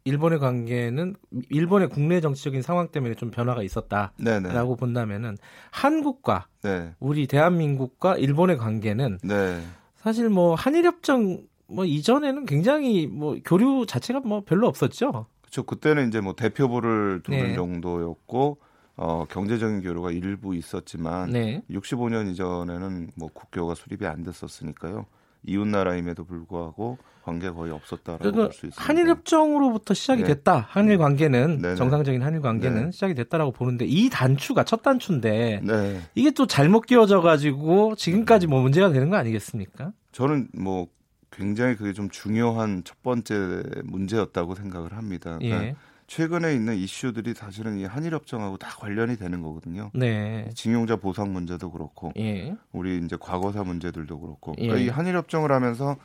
일본의 0.07 0.39
관계는 0.39 1.15
일본의 1.49 1.89
국내 1.89 2.21
정치적인 2.21 2.61
상황 2.61 2.87
때문에 2.87 3.15
좀 3.15 3.29
변화가 3.29 3.61
있었다라고 3.61 4.13
네네. 4.23 4.63
본다면은 4.79 5.37
한국과 5.71 6.47
네. 6.63 6.93
우리 6.99 7.27
대한민국과 7.27 8.17
일본의 8.17 8.57
관계는 8.57 9.19
네. 9.23 9.61
사실 9.95 10.29
뭐 10.29 10.55
한일협정 10.55 11.41
뭐 11.67 11.83
이전에는 11.83 12.45
굉장히 12.45 13.07
뭐 13.07 13.37
교류 13.43 13.85
자체가 13.85 14.21
뭐 14.21 14.43
별로 14.45 14.67
없었죠. 14.67 15.25
그렇죠. 15.41 15.63
그때는 15.63 16.07
이제 16.07 16.21
뭐 16.21 16.33
대표부를 16.33 17.21
두는 17.23 17.47
네. 17.49 17.55
정도였고 17.55 18.59
어, 18.95 19.25
경제적인 19.29 19.81
교류가 19.81 20.11
일부 20.11 20.55
있었지만 20.55 21.31
네. 21.31 21.61
65년 21.69 22.31
이전에는 22.31 23.11
뭐 23.15 23.29
국교가 23.33 23.75
수립이 23.75 24.07
안 24.07 24.23
됐었으니까요. 24.23 25.05
이웃 25.45 25.67
나라임에도 25.67 26.23
불구하고 26.23 26.97
관계 27.27 27.49
거의 27.49 27.73
없었다라고 27.73 28.19
그러니까 28.19 28.43
볼수 28.45 28.67
있습니다. 28.67 28.81
한일 28.81 29.09
협정으로부터 29.09 29.93
시작이 29.93 30.21
네. 30.21 30.29
됐다. 30.29 30.65
한일 30.69 30.97
관계는 30.97 31.61
네네. 31.61 31.75
정상적인 31.75 32.21
한일 32.21 32.39
관계는 32.39 32.85
네. 32.85 32.91
시작이 32.91 33.15
됐다라고 33.15 33.51
보는데 33.51 33.85
이 33.85 34.09
단추가 34.09 34.63
첫 34.63 34.81
단추인데 34.81 35.59
네. 35.61 36.01
이게 36.15 36.31
또 36.31 36.47
잘못 36.47 36.85
끼워져 36.85 37.19
가지고 37.19 37.95
지금까지 37.95 38.47
뭐 38.47 38.61
문제가 38.61 38.91
되는 38.91 39.09
거 39.09 39.17
아니겠습니까? 39.17 39.91
저는 40.13 40.47
뭐 40.57 40.87
굉장히 41.29 41.75
그게 41.75 41.91
좀 41.91 42.09
중요한 42.09 42.83
첫 42.85 43.03
번째 43.03 43.61
문제였다고 43.83 44.55
생각을 44.55 44.93
합니다. 44.93 45.37
그러니까 45.37 45.65
예. 45.65 45.75
최근에 46.07 46.53
있는 46.55 46.77
이슈들이 46.77 47.33
사실은 47.33 47.77
이 47.77 47.83
한일 47.83 48.13
협정하고 48.13 48.55
다 48.55 48.69
관련이 48.79 49.17
되는 49.17 49.41
거거든요. 49.41 49.91
네. 49.93 50.49
징용자 50.55 50.95
보상 50.95 51.33
문제도 51.33 51.69
그렇고, 51.69 52.13
예. 52.17 52.55
우리 52.71 53.01
이제 53.03 53.17
과거사 53.19 53.65
문제들도 53.65 54.17
그렇고, 54.17 54.53
그러니까 54.53 54.79
예. 54.79 54.85
이 54.85 54.87
한일 54.87 55.17
협정을 55.17 55.51
하면서 55.51 55.97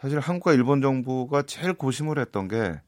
사실 0.00 0.18
한국과 0.18 0.54
일본 0.54 0.80
정부가 0.80 1.42
제일 1.42 1.74
고심을 1.74 2.18
했던 2.18 2.48
게 2.48 2.80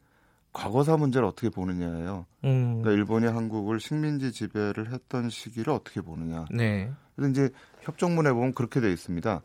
과거사 0.52 0.96
문제를 0.96 1.26
어떻게 1.26 1.48
보느냐예요. 1.50 2.26
음. 2.44 2.80
그러니까 2.80 2.92
일본이 2.92 3.26
한국을 3.26 3.80
식민지 3.80 4.32
지배를 4.32 4.92
했던 4.92 5.30
시기를 5.30 5.72
어떻게 5.72 6.00
보느냐. 6.00 6.46
네. 6.50 6.90
그래서 7.14 7.30
이제 7.30 7.50
협정문에 7.80 8.32
보면 8.32 8.54
그렇게 8.54 8.80
돼 8.80 8.90
있습니다. 8.90 9.40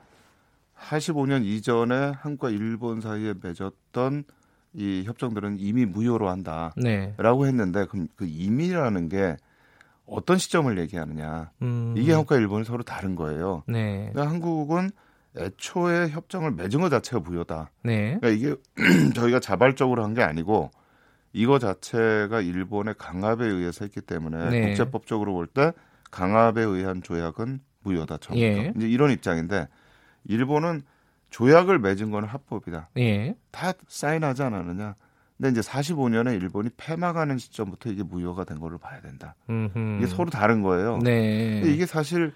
85년 0.77 1.43
이전에 1.43 2.11
한국과 2.17 2.49
일본 2.51 3.01
사이에 3.01 3.33
맺었던 3.41 4.23
이 4.73 5.03
협정들은 5.05 5.57
이미 5.59 5.85
무효로 5.85 6.29
한다라고 6.29 6.75
네. 6.83 7.47
했는데 7.47 7.85
그럼 7.85 8.07
그 8.15 8.25
이미라는 8.27 9.09
게 9.09 9.37
어떤 10.05 10.37
시점을 10.37 10.77
얘기하느냐 10.77 11.51
음. 11.61 11.93
이게 11.97 12.11
한국과 12.13 12.37
일본이 12.37 12.63
서로 12.63 12.83
다른 12.83 13.15
거예요. 13.15 13.63
네. 13.67 14.09
그러니까 14.11 14.31
한국은 14.31 14.91
애초에 15.39 16.09
협정을 16.09 16.51
맺은 16.51 16.81
것 16.81 16.89
자체가 16.89 17.19
무효다. 17.19 17.71
네. 17.83 18.17
그러니까 18.19 18.29
이게 18.29 18.55
저희가 19.15 19.39
자발적으로 19.39 20.03
한 20.03 20.13
게 20.13 20.21
아니고 20.23 20.71
이거 21.33 21.59
자체가 21.59 22.41
일본의 22.41 22.95
강압에 22.97 23.45
의해서 23.45 23.85
했기 23.85 24.01
때문에 24.01 24.49
네. 24.49 24.61
국제법적으로 24.67 25.33
볼 25.33 25.47
때 25.47 25.71
강압에 26.11 26.61
의한 26.63 27.01
조약은 27.03 27.59
무효다. 27.83 28.17
처음부터 28.17 28.39
예. 28.39 28.73
이제 28.75 28.87
이런 28.87 29.11
입장인데 29.11 29.67
일본은 30.25 30.81
조약을 31.29 31.79
맺은 31.79 32.11
건 32.11 32.23
합법이다. 32.23 32.89
예. 32.97 33.35
다 33.51 33.73
사인하지 33.87 34.43
않았느냐. 34.43 34.95
근데 35.37 35.51
이제 35.51 35.61
45년에 35.61 36.33
일본이 36.41 36.69
폐막하는 36.77 37.37
시점부터 37.37 37.91
이게 37.91 38.01
무효가 38.03 38.43
된 38.45 38.59
거를 38.59 38.77
봐야 38.79 38.99
된다. 39.01 39.35
음흠. 39.49 39.97
이게 39.97 40.07
서로 40.07 40.29
다른 40.31 40.61
거예요. 40.63 40.97
네. 41.03 41.61
이게 41.65 41.85
사실 41.85 42.33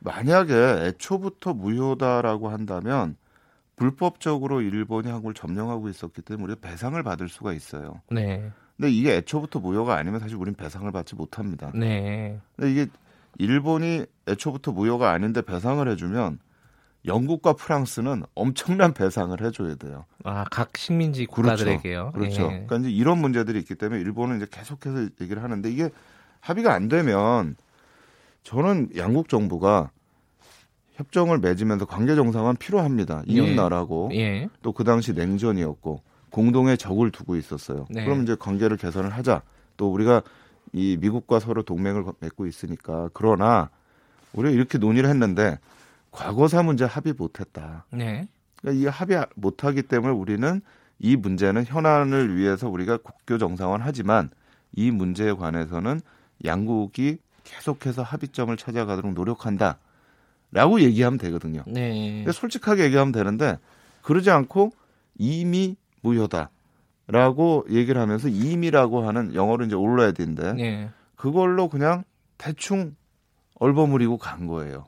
만약에 0.00 0.54
애초부터 0.54 1.54
무효다라고 1.54 2.48
한다면 2.48 3.16
불법적으로 3.76 4.60
일본이 4.60 5.08
한국을 5.08 5.34
점령하고 5.34 5.88
있었기 5.88 6.22
때문에 6.22 6.44
우리가 6.44 6.68
배상을 6.68 7.02
받을 7.02 7.28
수가 7.28 7.52
있어요. 7.52 8.00
네. 8.10 8.50
근데 8.76 8.90
이게 8.90 9.16
애초부터 9.16 9.60
무효가 9.60 9.96
아니면 9.96 10.20
사실 10.20 10.36
우리는 10.36 10.54
배상을 10.54 10.90
받지 10.92 11.14
못합니다. 11.14 11.70
네. 11.74 12.38
근데 12.56 12.72
이게 12.72 12.86
일본이 13.38 14.04
애초부터 14.28 14.72
무효가 14.72 15.10
아닌데 15.10 15.42
배상을 15.42 15.86
해주면 15.88 16.38
영국과 17.06 17.54
프랑스는 17.54 18.24
엄청난 18.34 18.92
배상을 18.92 19.40
해줘야 19.40 19.74
돼요. 19.76 20.04
아, 20.24 20.44
각 20.50 20.76
식민지 20.76 21.24
국가들에게요. 21.26 22.12
그렇죠. 22.12 22.36
그렇죠. 22.36 22.42
예. 22.42 22.66
그러니까 22.66 22.76
이제 22.76 22.90
이런 22.90 23.18
문제들이 23.18 23.58
있기 23.60 23.74
때문에 23.74 24.00
일본은 24.02 24.36
이제 24.36 24.46
계속해서 24.50 25.08
얘기를 25.20 25.42
하는데 25.42 25.70
이게 25.70 25.90
합의가 26.40 26.74
안 26.74 26.88
되면 26.88 27.56
저는 28.42 28.90
양국 28.96 29.28
정부가 29.28 29.90
협정을 30.94 31.38
맺으면서 31.38 31.86
관계 31.86 32.14
정상화는 32.14 32.56
필요합니다. 32.56 33.22
이웃 33.26 33.46
예. 33.46 33.54
나라고 33.54 34.10
예. 34.12 34.48
또그 34.62 34.84
당시 34.84 35.12
냉전이었고 35.12 36.02
공동의 36.30 36.78
적을 36.78 37.10
두고 37.10 37.36
있었어요. 37.36 37.86
네. 37.90 38.04
그럼 38.04 38.22
이제 38.22 38.36
관계를 38.38 38.76
개선을 38.76 39.10
하자. 39.10 39.42
또 39.76 39.90
우리가 39.92 40.22
이 40.72 40.96
미국과 41.00 41.40
서로 41.40 41.62
동맹을 41.62 42.04
맺고 42.20 42.46
있으니까 42.46 43.08
그러나 43.14 43.70
우리가 44.32 44.54
이렇게 44.54 44.78
논의를 44.78 45.08
했는데 45.08 45.58
과거사 46.10 46.62
문제 46.62 46.84
합의 46.84 47.14
못했다. 47.16 47.86
네. 47.90 48.28
그러니까 48.60 48.82
이 48.82 48.86
합의 48.86 49.24
못하기 49.36 49.82
때문에 49.82 50.12
우리는 50.12 50.60
이 50.98 51.16
문제는 51.16 51.64
현안을 51.64 52.36
위해서 52.36 52.68
우리가 52.68 52.98
국교 52.98 53.38
정상화는 53.38 53.84
하지만 53.84 54.30
이 54.72 54.90
문제에 54.90 55.32
관해서는 55.32 56.00
양국이 56.44 57.18
계속해서 57.44 58.02
합의점을 58.02 58.56
찾아가도록 58.56 59.12
노력한다. 59.12 59.78
라고 60.52 60.80
얘기하면 60.80 61.18
되거든요. 61.18 61.62
네. 61.66 62.24
솔직하게 62.30 62.84
얘기하면 62.84 63.12
되는데 63.12 63.58
그러지 64.02 64.30
않고 64.30 64.72
이미 65.16 65.76
무효다. 66.02 66.50
라고 67.06 67.64
얘기를 67.68 68.00
하면서 68.00 68.28
이미라고 68.28 69.06
하는 69.06 69.34
영어로 69.34 69.64
이제 69.64 69.74
올라야 69.74 70.12
되는데 70.12 70.52
네. 70.52 70.90
그걸로 71.16 71.68
그냥 71.68 72.04
대충 72.38 72.94
얼버무리고 73.54 74.16
간 74.16 74.46
거예요. 74.46 74.86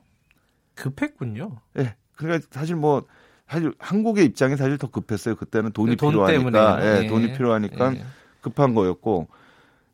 급했군요. 0.75 1.59
예. 1.77 1.83
네. 1.83 1.95
그러니까 2.15 2.47
사실 2.51 2.75
뭐 2.75 3.03
사실 3.47 3.73
한국의 3.77 4.25
입장이 4.25 4.57
사실 4.57 4.77
더 4.77 4.87
급했어요. 4.87 5.35
그때는 5.35 5.71
돈이 5.73 5.95
돈 5.95 6.11
필요하니까, 6.11 6.79
예, 6.85 7.01
네. 7.01 7.07
돈이 7.07 7.33
필요하니까 7.33 7.91
네. 7.91 8.03
급한 8.41 8.73
거였고 8.73 9.27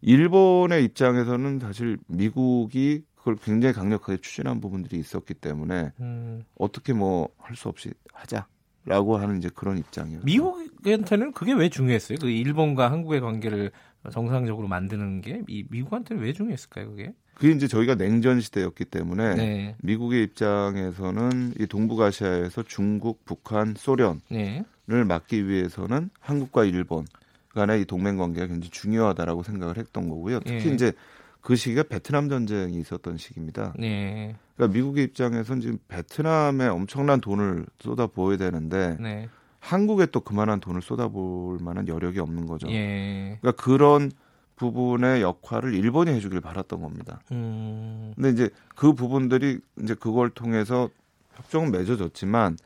일본의 0.02 0.86
입장에서는 0.86 1.60
사실 1.60 1.98
미국이 2.08 3.04
그걸 3.16 3.36
굉장히 3.36 3.74
강력하게 3.74 4.18
추진한 4.22 4.62
부분들이 4.62 4.98
있었기 5.00 5.34
때문에 5.36 5.92
음. 6.00 6.44
어떻게 6.58 6.94
뭐 6.94 7.30
할 7.38 7.56
수 7.56 7.68
없이 7.68 7.92
하자라고 8.14 9.18
하는 9.18 9.38
이제 9.40 9.50
그런 9.54 9.78
입장이었죠. 9.78 10.26
미국한테는 10.26 11.34
그게 11.34 11.54
왜 11.54 11.68
중요했어요? 11.70 12.18
그 12.22 12.30
일본과 12.30 12.92
한국의 12.92 13.20
관계를 13.22 13.72
정상적으로 14.12 14.68
만드는 14.68 15.22
게 15.22 15.42
이 15.50 15.66
미국한테는 15.70 16.24
왜 16.24 16.32
중요했을까요? 16.32 16.92
그게? 16.92 17.14
그게 17.34 17.52
이제 17.52 17.68
저희가 17.68 17.96
냉전 17.96 18.40
시대였기 18.42 18.86
때문에 18.86 19.36
네. 19.36 19.76
미국의 19.82 20.24
입장에서는 20.24 21.54
이 21.60 21.66
동북아시아에서 21.68 22.64
중국, 22.64 23.24
북한, 23.26 23.74
소련을 23.78 24.22
네. 24.30 24.64
막기 24.88 25.48
위해서는 25.48 26.10
한국과 26.20 26.66
일본 26.66 27.06
간의 27.54 27.82
이 27.82 27.86
동맹 27.86 28.18
관계가 28.18 28.48
굉장히 28.48 28.70
중요하다라고 28.70 29.44
생각을 29.44 29.78
했던 29.78 30.10
거고요. 30.10 30.40
특히 30.42 30.66
네. 30.66 30.74
이제 30.74 30.94
그 31.42 31.56
시기가 31.56 31.84
베트남 31.84 32.30
전쟁이 32.30 32.80
있었던 32.80 33.18
시기입니다. 33.18 33.74
네. 33.78 34.36
그러니까 34.56 34.74
미국의 34.78 35.06
입장에서는 35.06 35.62
지금 35.62 35.80
베트남에 35.88 36.68
엄청난 36.68 37.22
돈을 37.22 37.66
쏟아부어야 37.80 38.38
되는데 38.38 38.98
네. 39.00 39.30
한국에 39.60 40.08
또 40.08 40.22
그만한 40.22 40.60
돈을 40.60 40.82
쏟아부을 40.82 41.60
만한 41.62 41.88
여력이 41.88 42.20
없는 42.20 42.46
거죠. 42.46 42.70
예. 42.70 43.38
그러니까 43.42 43.62
그런 43.62 44.12
부분의 44.56 45.22
역할을 45.22 45.74
일본이 45.74 46.12
해주길 46.12 46.42
바랐던 46.42 46.82
겁니다. 46.82 47.22
음. 47.32 48.14
근데 48.16 48.30
이제 48.30 48.50
그 48.76 48.94
부분들이 48.94 49.60
이제 49.82 49.96
그걸 49.96 50.30
통해서 50.30 50.90
협정은 51.36 51.72
맺어졌지만 51.72 52.58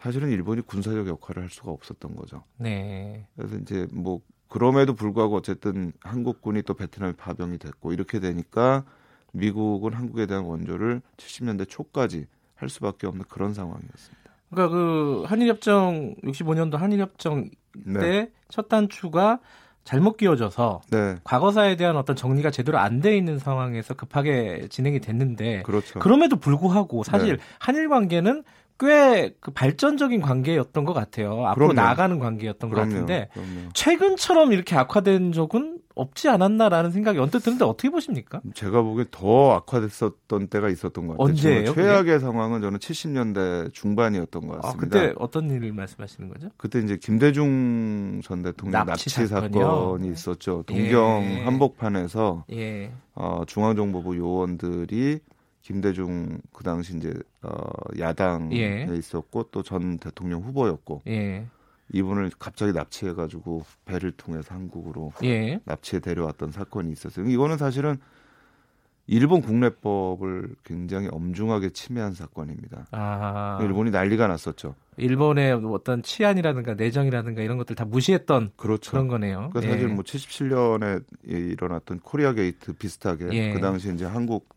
사실은 0.00 0.30
일본이 0.30 0.62
군사적 0.62 1.06
역할을 1.06 1.42
할 1.42 1.50
수가 1.50 1.70
없었던 1.70 2.16
거죠. 2.16 2.42
네. 2.56 3.26
그래서 3.36 3.56
이제 3.56 3.86
뭐 3.92 4.20
그럼에도 4.48 4.94
불구하고 4.94 5.36
어쨌든 5.36 5.92
한국군이 6.00 6.62
또 6.62 6.74
베트남에 6.74 7.12
파병이 7.12 7.58
됐고 7.58 7.92
이렇게 7.92 8.18
되니까 8.18 8.84
미국은 9.32 9.92
한국에 9.92 10.26
대한 10.26 10.44
원조를 10.44 11.02
70년대 11.18 11.68
초까지 11.68 12.26
할 12.56 12.68
수밖에 12.68 13.06
없는 13.06 13.24
그런 13.28 13.54
상황이었습니다. 13.54 14.20
그러니까 14.50 14.76
그 14.76 15.24
한일협정 15.26 16.16
65년도 16.24 16.76
한일협정 16.76 17.50
때첫 17.84 17.94
네. 17.94 18.68
단추가 18.68 19.38
잘못 19.84 20.16
끼워져서 20.16 20.82
네. 20.90 21.16
과거사에 21.24 21.76
대한 21.76 21.96
어떤 21.96 22.16
정리가 22.16 22.50
제대로 22.50 22.78
안 22.78 23.00
돼 23.00 23.16
있는 23.16 23.38
상황에서 23.38 23.94
급하게 23.94 24.66
진행이 24.68 25.00
됐는데 25.00 25.62
그렇죠. 25.62 25.98
그럼에도 26.00 26.36
불구하고 26.36 27.02
사실 27.02 27.36
네. 27.36 27.42
한일 27.58 27.88
관계는 27.88 28.44
꽤 28.80 29.34
그 29.40 29.50
발전적인 29.52 30.20
관계였던 30.22 30.84
것 30.84 30.92
같아요. 30.92 31.46
앞으로 31.46 31.68
그럼요. 31.68 31.72
나아가는 31.74 32.18
관계였던 32.18 32.70
그럼요. 32.70 32.88
것 32.88 32.92
같은데 32.94 33.28
그럼요. 33.34 33.68
최근처럼 33.74 34.52
이렇게 34.52 34.76
악화된 34.76 35.32
적은 35.32 35.78
없지 35.94 36.28
않았나라는 36.30 36.92
생각이 36.92 37.18
언뜻 37.18 37.40
드는데 37.40 37.64
어떻게 37.64 37.90
보십니까? 37.90 38.40
제가 38.54 38.80
보기엔 38.80 39.08
더 39.10 39.52
악화됐었던 39.56 40.46
때가 40.48 40.70
있었던 40.70 41.06
것 41.06 41.18
같아요. 41.18 41.28
언제예요? 41.30 41.74
최악의 41.74 42.04
그게? 42.04 42.18
상황은 42.18 42.60
저는 42.62 42.78
70년대 42.78 43.72
중반이었던 43.74 44.46
것 44.46 44.56
아, 44.56 44.60
같습니다. 44.60 44.98
아, 44.98 45.02
그때 45.02 45.14
어떤 45.18 45.50
일을 45.50 45.72
말씀하시는 45.72 46.28
거죠? 46.30 46.48
그때 46.56 46.78
이제 46.78 46.96
김대중 46.96 48.20
전 48.24 48.42
대통령 48.42 48.86
납치, 48.86 49.10
납치 49.10 49.26
사건이 49.26 50.08
있었죠. 50.08 50.62
동경 50.66 51.22
예. 51.24 51.44
한복판에서 51.44 52.44
예. 52.52 52.92
어, 53.14 53.42
중앙정보부 53.46 54.16
요원들이 54.16 55.18
김대중 55.70 56.40
그 56.52 56.64
당시 56.64 56.96
이제 56.96 57.14
어 57.42 57.60
야당에 57.96 58.56
예. 58.56 58.88
있었고 58.92 59.44
또 59.52 59.62
전 59.62 59.98
대통령 59.98 60.40
후보였고 60.40 61.02
예. 61.06 61.46
이분을 61.92 62.32
갑자기 62.40 62.72
납치해가지고 62.72 63.64
배를 63.84 64.10
통해서 64.12 64.52
한국으로 64.52 65.12
예. 65.22 65.60
납치해 65.64 66.00
데려왔던 66.00 66.50
사건이 66.50 66.90
있었어요. 66.90 67.26
이거는 67.26 67.56
사실은 67.56 67.98
일본 69.06 69.42
국내법을 69.42 70.56
굉장히 70.64 71.08
엄중하게 71.10 71.70
침해한 71.70 72.14
사건입니다. 72.14 72.86
아. 72.90 73.58
일본이 73.62 73.90
난리가 73.92 74.26
났었죠. 74.26 74.74
일본의 74.96 75.52
어떤 75.66 76.02
치안이라든가 76.02 76.74
내정이라든가 76.74 77.42
이런 77.42 77.58
것들 77.58 77.76
다 77.76 77.84
무시했던 77.84 78.52
그렇죠. 78.56 78.90
그런 78.90 79.06
거네요. 79.06 79.50
그러니까 79.52 79.72
사실 79.72 79.88
예. 79.88 79.92
뭐 79.92 80.02
77년에 80.02 81.04
일어났던 81.26 82.00
코리아 82.00 82.32
게이트 82.32 82.72
비슷하게 82.72 83.28
예. 83.32 83.52
그 83.52 83.60
당시 83.60 83.92
이제 83.92 84.04
한국 84.04 84.48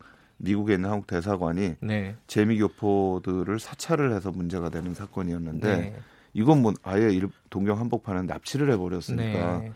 미국에 0.44 0.74
있는 0.74 0.90
한국 0.90 1.06
대사관이 1.06 1.76
네. 1.80 2.14
재미교포들을 2.26 3.58
사찰을 3.58 4.12
해서 4.12 4.30
문제가 4.30 4.68
되는 4.68 4.94
사건이었는데 4.94 5.76
네. 5.76 5.96
이건 6.34 6.62
뭐 6.62 6.72
아예 6.82 7.10
일, 7.10 7.28
동경 7.50 7.78
한복판은 7.80 8.26
납치를 8.26 8.70
해버렸으니까. 8.72 9.58
네. 9.58 9.72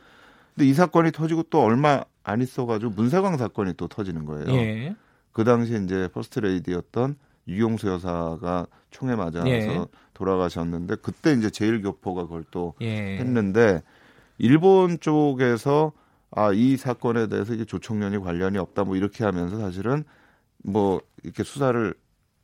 근데 0.54 0.68
이 0.68 0.74
사건이 0.74 1.12
터지고 1.12 1.44
또 1.44 1.62
얼마 1.62 2.02
안 2.22 2.40
있어가지고 2.40 2.92
문세광 2.92 3.36
사건이 3.38 3.74
또 3.76 3.88
터지는 3.88 4.24
거예요. 4.24 4.48
예. 4.54 4.96
그 5.32 5.44
당시에 5.44 5.78
이제 5.78 6.08
퍼스트 6.12 6.40
레이디였던 6.40 7.16
육영수 7.46 7.88
여사가 7.88 8.66
총에 8.90 9.14
맞아서 9.14 9.48
예. 9.48 9.84
돌아가셨는데 10.14 10.96
그때 10.96 11.32
이제 11.32 11.48
재일교포가 11.48 12.24
그걸 12.24 12.44
또 12.50 12.74
예. 12.80 13.18
했는데 13.18 13.82
일본 14.38 15.00
쪽에서 15.00 15.92
아 16.30 16.52
이 16.52 16.76
사건에 16.76 17.28
대해서 17.28 17.54
이게 17.54 17.64
조총련이 17.64 18.18
관련이 18.18 18.58
없다 18.58 18.84
뭐 18.84 18.96
이렇게 18.96 19.24
하면서 19.24 19.58
사실은 19.58 20.04
뭐 20.64 21.00
이렇게 21.22 21.42
수사를 21.42 21.94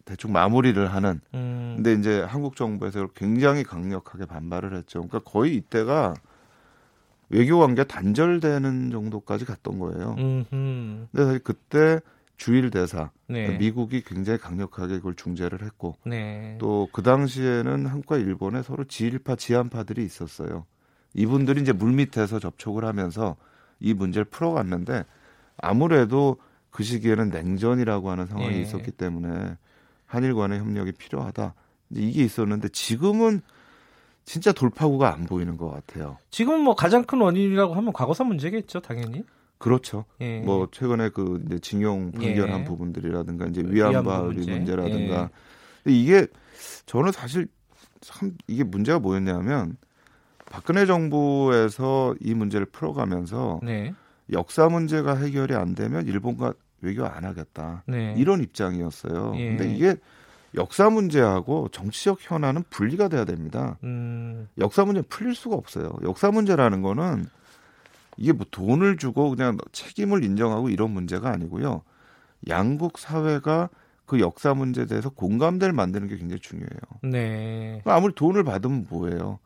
대충 0.05 0.33
마무리를 0.33 0.93
하는. 0.93 1.21
음. 1.35 1.75
근데 1.77 1.95
이제 1.95 2.21
한국 2.23 2.57
정부에서 2.57 3.09
굉장히 3.15 3.63
강력하게 3.63 4.27
반발을 4.27 4.75
했죠. 4.77 5.07
그러니까 5.07 5.21
거의 5.21 5.57
이때가 5.57 6.15
외교 7.31 7.59
관계 7.59 7.85
단절되는 7.85 8.91
정도까지 8.91 9.45
갔던 9.45 9.79
거예요. 9.79 10.15
음흠. 10.19 11.07
근데 11.11 11.25
사실 11.25 11.39
그때 11.41 12.01
주일 12.37 12.71
대사 12.71 13.11
네. 13.29 13.57
미국이 13.57 14.03
굉장히 14.03 14.39
강력하게 14.39 14.97
그걸 14.97 15.15
중재를 15.15 15.63
했고 15.63 15.97
네. 16.05 16.57
또그 16.59 17.03
당시에는 17.03 17.87
한국과 17.87 18.19
일본에 18.19 18.63
서로 18.63 18.85
지일파 18.85 19.37
지한파들이 19.37 20.05
있었어요. 20.05 20.67
이분들이 21.15 21.63
이제 21.63 21.73
물밑에서 21.73 22.41
접촉을 22.41 22.85
하면서 22.85 23.37
이 23.81 23.95
문제를 23.95 24.25
풀어갔는데 24.27 25.05
아무래도 25.57 26.37
그 26.75 26.83
시기에는 26.83 27.31
냉전이라고 27.31 28.11
하는 28.11 28.27
상황이 28.27 28.57
예. 28.57 28.61
있었기 28.63 28.91
때문에 28.91 29.57
한일 30.07 30.35
간의 30.35 30.59
협력이 30.59 30.91
필요하다. 30.91 31.55
이게 31.91 32.25
있었는데 32.25 32.71
지금은 32.71 33.43
진짜 34.25 34.51
돌파구가 34.51 35.15
안 35.15 35.23
보이는 35.25 35.57
것 35.57 35.71
같아요. 35.71 36.19
지금 36.31 36.63
뭐 36.63 36.75
가장 36.75 37.05
큰 37.05 37.21
원인이라고 37.21 37.75
하면 37.75 37.93
과거사 37.93 38.25
문제겠죠, 38.25 38.81
당연히. 38.81 39.23
그렇죠. 39.59 40.05
예. 40.21 40.41
뭐 40.41 40.67
최근에 40.73 41.11
그 41.11 41.45
이제 41.47 41.61
징용 41.61 42.11
판결한 42.11 42.63
예. 42.63 42.65
부분들이라든가 42.65 43.47
이제 43.47 43.63
위안부 43.65 44.11
문제. 44.33 44.51
문제라든가 44.51 45.31
예. 45.87 45.93
이게 45.93 46.27
저는 46.87 47.13
사실 47.13 47.47
참 48.01 48.37
이게 48.49 48.65
문제가 48.65 48.99
뭐였냐면 48.99 49.77
박근혜 50.47 50.87
정부에서 50.87 52.17
이 52.21 52.35
문제를 52.35 52.67
풀어가면서 52.67 53.61
네. 53.63 53.95
역사 54.33 54.69
문제가 54.69 55.15
해결이 55.15 55.55
안 55.55 55.77
되면 55.77 56.05
일본과 56.07 56.55
외교 56.85 57.05
안 57.07 57.25
하겠다. 57.25 57.83
네. 57.87 58.15
이런 58.17 58.43
입장이었어요. 58.43 59.35
예. 59.37 59.49
근데 59.57 59.75
이게 59.75 59.97
역사 60.55 60.89
문제하고 60.89 61.69
정치적 61.73 62.19
현안은 62.21 62.65
분리가 62.71 63.09
돼야 63.09 63.25
됩니다. 63.25 63.77
음. 63.83 64.49
역사 64.59 64.85
문제 64.85 65.03
풀릴 65.03 65.35
수가 65.35 65.57
없어요. 65.57 65.93
역사 66.03 66.31
문제라는 66.31 66.83
거는 66.83 67.27
이게 68.17 68.33
뭐 68.33 68.47
돈을 68.51 68.97
주고 68.97 69.31
그냥 69.31 69.59
책임을 69.73 70.23
인정하고 70.23 70.69
이런 70.69 70.91
문제가 70.91 71.31
아니고요. 71.31 71.83
양국 72.49 72.99
사회가 72.99 73.69
그 74.07 74.21
역사 74.21 74.55
문제에 74.55 74.85
대해서 74.87 75.09
공감대를 75.09 75.73
만드는 75.73 76.09
게 76.09 76.17
굉장히 76.17 76.41
중요해요. 76.41 76.79
네. 77.03 77.83
아무리 77.85 78.15
돈을 78.15 78.45
받으면 78.45 78.87
뭐예요? 78.89 79.39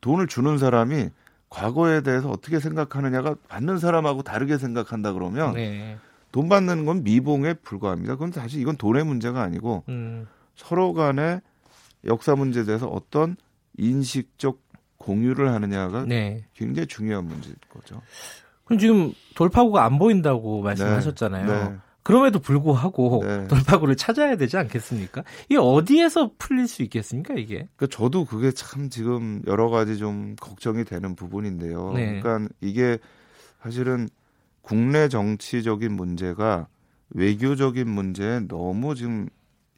돈을 0.00 0.26
주는 0.26 0.58
사람이 0.58 1.10
과거에 1.48 2.02
대해서 2.02 2.30
어떻게 2.30 2.60
생각하느냐가 2.60 3.34
받는 3.48 3.78
사람하고 3.78 4.22
다르게 4.22 4.58
생각한다 4.58 5.12
그러면 5.12 5.54
네. 5.54 5.98
돈 6.32 6.48
받는 6.48 6.84
건 6.84 7.02
미봉에 7.02 7.54
불과합니다. 7.54 8.14
그건 8.14 8.32
사실 8.32 8.60
이건 8.60 8.76
돈의 8.76 9.04
문제가 9.04 9.42
아니고 9.42 9.84
음. 9.88 10.26
서로 10.54 10.92
간의 10.92 11.40
역사 12.04 12.34
문제에 12.34 12.64
대해서 12.64 12.86
어떤 12.86 13.36
인식적 13.76 14.60
공유를 14.98 15.48
하느냐가 15.50 16.04
네. 16.04 16.44
굉장히 16.54 16.86
중요한 16.86 17.24
문제인 17.24 17.56
거죠. 17.70 18.00
그럼 18.64 18.78
지금 18.78 19.12
돌파구가 19.34 19.84
안 19.84 19.98
보인다고 19.98 20.62
말씀하셨잖아요. 20.62 21.46
네. 21.46 21.64
네. 21.70 21.76
그럼에도 22.02 22.38
불구하고 22.38 23.22
네. 23.24 23.46
돌파구를 23.48 23.96
찾아야 23.96 24.36
되지 24.36 24.56
않겠습니까? 24.56 25.24
이게 25.48 25.58
어디에서 25.58 26.32
풀릴 26.38 26.68
수 26.68 26.82
있겠습니까, 26.82 27.34
이게? 27.34 27.68
그 27.76 27.88
저도 27.88 28.24
그게 28.24 28.52
참 28.52 28.88
지금 28.88 29.42
여러 29.46 29.68
가지 29.68 29.98
좀 29.98 30.36
걱정이 30.36 30.84
되는 30.84 31.14
부분인데요. 31.14 31.92
네. 31.92 32.20
그러니까 32.20 32.52
이게 32.60 32.98
사실은 33.62 34.08
국내 34.70 35.08
정치적인 35.08 35.92
문제가 35.92 36.68
외교적인 37.10 37.90
문제에 37.90 38.38
너무 38.46 38.94
지금 38.94 39.28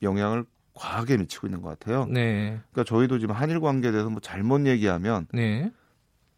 영향을 0.02 0.44
과하게 0.74 1.16
미치고 1.16 1.46
있는 1.46 1.62
것 1.62 1.70
같아요. 1.70 2.04
네. 2.10 2.58
그러니까 2.72 2.84
저희도 2.84 3.18
지금 3.18 3.34
한일 3.34 3.60
관계에 3.60 3.90
대해서 3.90 4.10
뭐 4.10 4.20
잘못 4.20 4.66
얘기하면 4.66 5.28
네. 5.32 5.72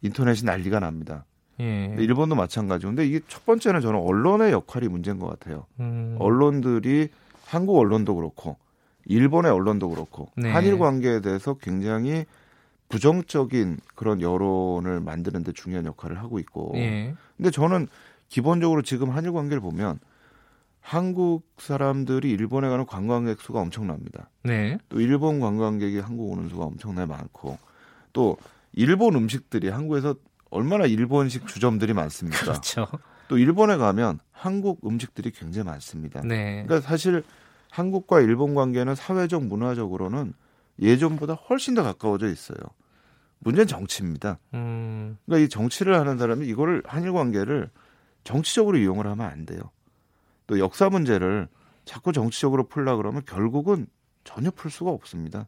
인터넷이 0.01 0.45
난리가 0.45 0.79
납니다. 0.79 1.25
예. 1.59 1.93
일본도 1.97 2.35
마찬가지고. 2.35 2.91
근데 2.91 3.05
이게 3.05 3.19
첫 3.27 3.45
번째는 3.45 3.81
저는 3.81 3.99
언론의 3.99 4.53
역할이 4.53 4.87
문제인 4.87 5.19
것 5.19 5.27
같아요. 5.27 5.65
음. 5.81 6.15
언론들이 6.19 7.09
한국 7.45 7.77
언론도 7.77 8.15
그렇고 8.15 8.55
일본의 9.05 9.51
언론도 9.51 9.89
그렇고 9.89 10.29
네. 10.37 10.49
한일 10.49 10.79
관계에 10.79 11.19
대해서 11.19 11.55
굉장히 11.55 12.25
부정적인 12.87 13.79
그런 13.95 14.21
여론을 14.21 15.01
만드는 15.01 15.43
데 15.43 15.51
중요한 15.51 15.85
역할을 15.85 16.19
하고 16.19 16.39
있고. 16.39 16.71
예. 16.75 17.15
근데 17.35 17.51
저는 17.51 17.87
기본적으로 18.29 18.81
지금 18.81 19.09
한일 19.11 19.31
관계를 19.31 19.61
보면 19.61 19.99
한국 20.81 21.47
사람들이 21.57 22.29
일본에 22.29 22.69
가는 22.69 22.85
관광객 22.85 23.41
수가 23.41 23.59
엄청납니다. 23.59 24.29
네. 24.43 24.77
또 24.89 24.99
일본 24.99 25.39
관광객이 25.39 25.99
한국 25.99 26.31
오는 26.31 26.47
수가 26.47 26.65
엄청나게 26.65 27.07
많고 27.07 27.57
또 28.13 28.37
일본 28.73 29.15
음식들이 29.15 29.69
한국에서 29.69 30.15
얼마나 30.51 30.85
일본식 30.85 31.47
주점들이 31.47 31.93
많습니까? 31.93 32.39
그렇죠. 32.39 32.87
또 33.27 33.37
일본에 33.37 33.77
가면 33.77 34.19
한국 34.31 34.85
음식들이 34.85 35.31
굉장히 35.31 35.65
많습니다. 35.65 36.21
네. 36.21 36.63
그러니까 36.65 36.87
사실 36.87 37.23
한국과 37.71 38.21
일본 38.21 38.53
관계는 38.53 38.95
사회적 38.95 39.43
문화적으로는 39.45 40.33
예전보다 40.79 41.33
훨씬 41.33 41.73
더 41.73 41.83
가까워져 41.83 42.27
있어요. 42.27 42.57
문제는 43.39 43.67
정치입니다. 43.67 44.39
음. 44.53 45.17
그러니까 45.25 45.45
이 45.45 45.49
정치를 45.49 45.99
하는 45.99 46.17
사람이 46.17 46.47
이거를 46.47 46.83
한일 46.85 47.13
관계를 47.13 47.69
정치적으로 48.35 48.77
이용을 48.77 49.07
하면 49.07 49.25
안 49.25 49.45
돼요. 49.45 49.61
또 50.47 50.59
역사 50.59 50.89
문제를 50.89 51.47
자꾸 51.85 52.11
정치적으로 52.11 52.67
풀라 52.67 52.97
그러면 52.97 53.21
결국은 53.25 53.87
전혀 54.25 54.51
풀 54.51 54.69
수가 54.69 54.91
없습니다. 54.91 55.47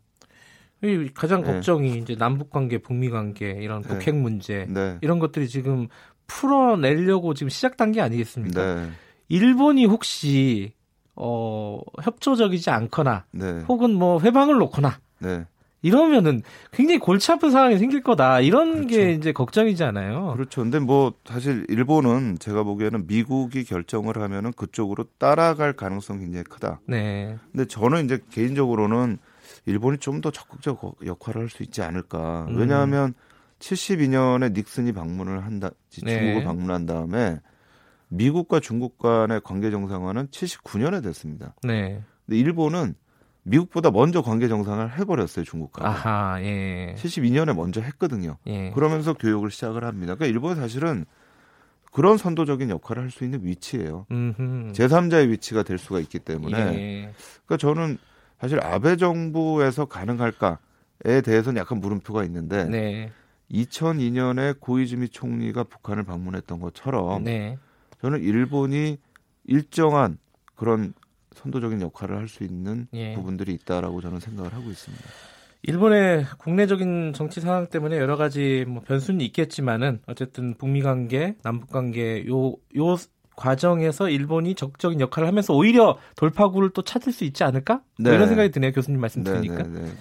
가장 1.16 1.42
네. 1.42 1.48
걱정이 1.48 1.98
이제 1.98 2.16
남북 2.16 2.52
관계, 2.52 2.78
북미 2.78 3.10
관계 3.10 3.50
이런 3.52 3.82
네. 3.82 3.90
북핵 3.90 4.16
문제 4.16 4.68
네. 4.70 4.98
이런 5.02 5.18
것들이 5.20 5.50
지금 5.50 5.88
풀어내려고 6.28 7.34
지금 7.34 7.50
시작 7.50 7.76
단 7.78 7.92
계 7.92 8.00
아니겠습니까? 8.00 8.76
네. 8.76 8.90
일본이 9.28 9.86
혹시 9.86 10.74
어 11.16 11.82
협조적이지 12.04 12.70
않거나 12.70 13.26
네. 13.32 13.64
혹은 13.68 13.94
뭐 13.96 14.22
회방을 14.22 14.58
놓거나 14.58 15.00
네. 15.20 15.46
이러면은 15.82 16.42
굉장히 16.72 17.00
골치 17.00 17.32
아픈 17.32 17.52
상황이 17.52 17.78
생길 17.78 18.02
거다. 18.02 18.42
이런 18.42 18.88
그렇죠. 18.88 18.88
게 18.88 19.12
이제 19.14 19.32
걱정이잖아요. 19.32 20.34
그렇죠. 20.34 20.62
근데 20.62 20.80
뭐 20.80 21.14
사실 21.26 21.66
일본은 21.70 22.38
제가 22.40 22.64
보기에는 22.64 23.08
미국이 23.08 23.64
결정을 23.64 24.18
하면은 24.22 24.52
그쪽으로 24.54 25.06
따라갈 25.18 25.74
가능성이 25.74 26.22
굉장히 26.22 26.44
크다. 26.46 26.80
네. 26.88 27.38
근데 27.52 27.66
저는 27.66 28.06
이제 28.06 28.20
개인적으로는 28.32 29.20
일본이 29.66 29.98
좀 30.00 30.22
더 30.22 30.32
적극적 30.32 30.98
역할을 31.06 31.42
할 31.42 31.50
수 31.50 31.62
있지 31.64 31.82
않을까. 31.84 32.48
음. 32.50 32.58
왜냐하면 32.58 33.14
72년에 33.60 34.54
닉슨이 34.54 34.92
방문을 34.94 35.44
한다, 35.46 35.70
네. 36.04 36.18
중국을 36.18 36.44
방문한 36.44 36.86
다음에 36.86 37.40
미국과 38.10 38.60
중국 38.60 38.98
간의 38.98 39.42
관계 39.44 39.70
정상화는 39.70 40.28
79년에 40.28 41.04
됐습니다. 41.04 41.54
네. 41.64 42.02
근데 42.26 42.40
일본은 42.40 42.96
미국보다 43.48 43.92
먼저 43.92 44.22
관계 44.22 44.48
정상을 44.48 45.00
해버렸어요 45.00 45.46
중국과. 45.46 45.88
아하, 45.88 46.42
예. 46.42 46.96
72년에 46.98 47.56
먼저 47.56 47.82
했거든요. 47.82 48.38
예. 48.46 48.72
그러면서 48.72 49.14
교육을 49.14 49.52
시작을 49.52 49.84
합니다. 49.84 50.16
그러니까 50.16 50.26
일본 50.28 50.56
사실은 50.58 51.06
그런 51.94 52.18
선도적인 52.18 52.70
역할을 52.70 53.04
할 53.04 53.10
수 53.10 53.24
있는 53.24 53.44
위치예요. 53.44 54.06
음흠. 54.12 54.74
제3자의 54.74 55.30
위치가 55.30 55.64
될 55.64 55.78
수가 55.78 56.00
있기 56.02 56.20
때문에. 56.20 56.58
예. 56.58 57.14
그러니까 57.46 57.58
저는 57.58 57.98
사실 58.40 58.60
아베 58.62 58.98
정부에서 58.98 59.86
가능할까에 59.86 61.22
대해서는 61.24 61.60
약간 61.60 61.80
물음표가 61.80 62.24
있는데 62.26 62.66
네. 62.66 63.12
2002년에 63.52 64.60
고이즈미 64.60 65.10
총리가 65.10 65.64
북한을 65.64 66.04
방문했던 66.04 66.60
것처럼 66.60 67.24
네. 67.24 67.58
저는 68.02 68.22
일본이 68.22 68.98
일정한 69.46 70.18
그런 70.56 70.94
선도적인 71.38 71.82
역할을 71.82 72.18
할 72.18 72.28
수 72.28 72.44
있는 72.44 72.88
예. 72.94 73.14
부분들이 73.14 73.54
있다라고 73.54 74.02
저는 74.02 74.20
생각을 74.20 74.54
하고 74.54 74.70
있습니다. 74.70 75.04
일본의 75.64 76.26
국내적인 76.38 77.14
정치 77.14 77.42
상황 77.42 77.68
때문에 77.68 77.98
여러 77.98 78.16
가지 78.16 78.66
뭐 78.68 78.82
변수는 78.84 79.22
있겠지만은 79.22 80.02
어쨌든 80.06 80.54
북미 80.56 80.82
관계, 80.82 81.36
남북 81.44 81.70
관계 81.72 82.26
요 82.28 82.56
요 82.76 82.98
과정에서 83.38 84.10
일본이 84.10 84.56
적극적인 84.56 85.00
역할을 85.00 85.28
하면서 85.28 85.54
오히려 85.54 85.98
돌파구를 86.18 86.72
또 86.72 86.82
찾을 86.82 87.14
수 87.14 87.24
있지 87.24 87.44
않을까? 87.44 87.82
뭐 88.00 88.10
네. 88.10 88.16
이런 88.16 88.28
생각이 88.28 88.52
드네요. 88.52 88.72
교수님 88.72 89.00
말씀 89.00 89.24
네, 89.24 89.32
들으니까. 89.32 89.64
네, 89.64 89.82
네, 89.82 89.92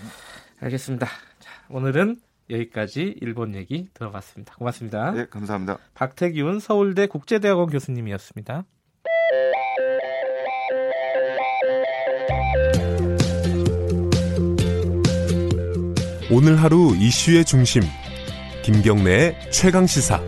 알겠습니다. 0.60 1.06
자, 1.38 1.50
오늘은 1.68 2.16
여기까지 2.48 3.14
일본 3.20 3.54
얘기 3.54 3.88
들어봤습니다. 3.92 4.54
고맙습니다. 4.54 5.10
네, 5.12 5.26
감사합니다. 5.28 5.78
박태기훈 5.94 6.60
서울대 6.60 7.06
국제대학원 7.06 7.68
교수님이었습니다. 7.68 8.64
오늘 16.28 16.60
하루 16.60 16.96
이슈의 16.98 17.44
중심 17.44 17.82
김경래의 18.64 19.36
최강 19.52 19.86
시사 19.86 20.20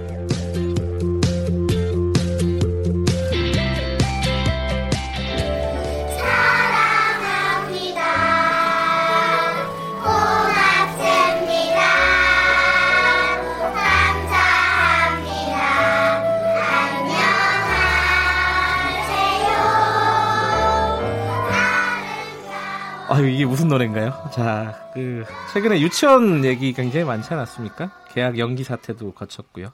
아유, 23.11 23.27
이게 23.27 23.47
무슨 23.47 23.69
노래인가요? 23.69 24.13
자, 24.35 24.91
그, 24.93 25.25
최근에 25.55 25.81
유치원 25.81 26.45
얘기 26.45 26.75
굉장히 26.75 27.07
많지 27.07 27.33
않았습니까? 27.33 27.91
계약 28.11 28.37
연기 28.39 28.65
사태도 28.65 29.13
거쳤고요. 29.13 29.73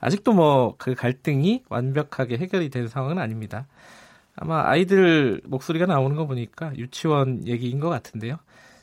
아직도 0.00 0.34
뭐, 0.34 0.74
그 0.76 0.94
갈등이 0.94 1.62
완벽하게 1.70 2.36
해결이 2.36 2.68
된 2.68 2.88
상황은 2.88 3.18
아닙니다. 3.18 3.66
아마 4.36 4.68
아이들 4.68 5.40
목소리가 5.44 5.86
나오는 5.86 6.14
거 6.14 6.26
보니까 6.26 6.76
유치원 6.76 7.46
얘기인 7.46 7.80
것 7.80 7.88
같은데요. 7.88 8.36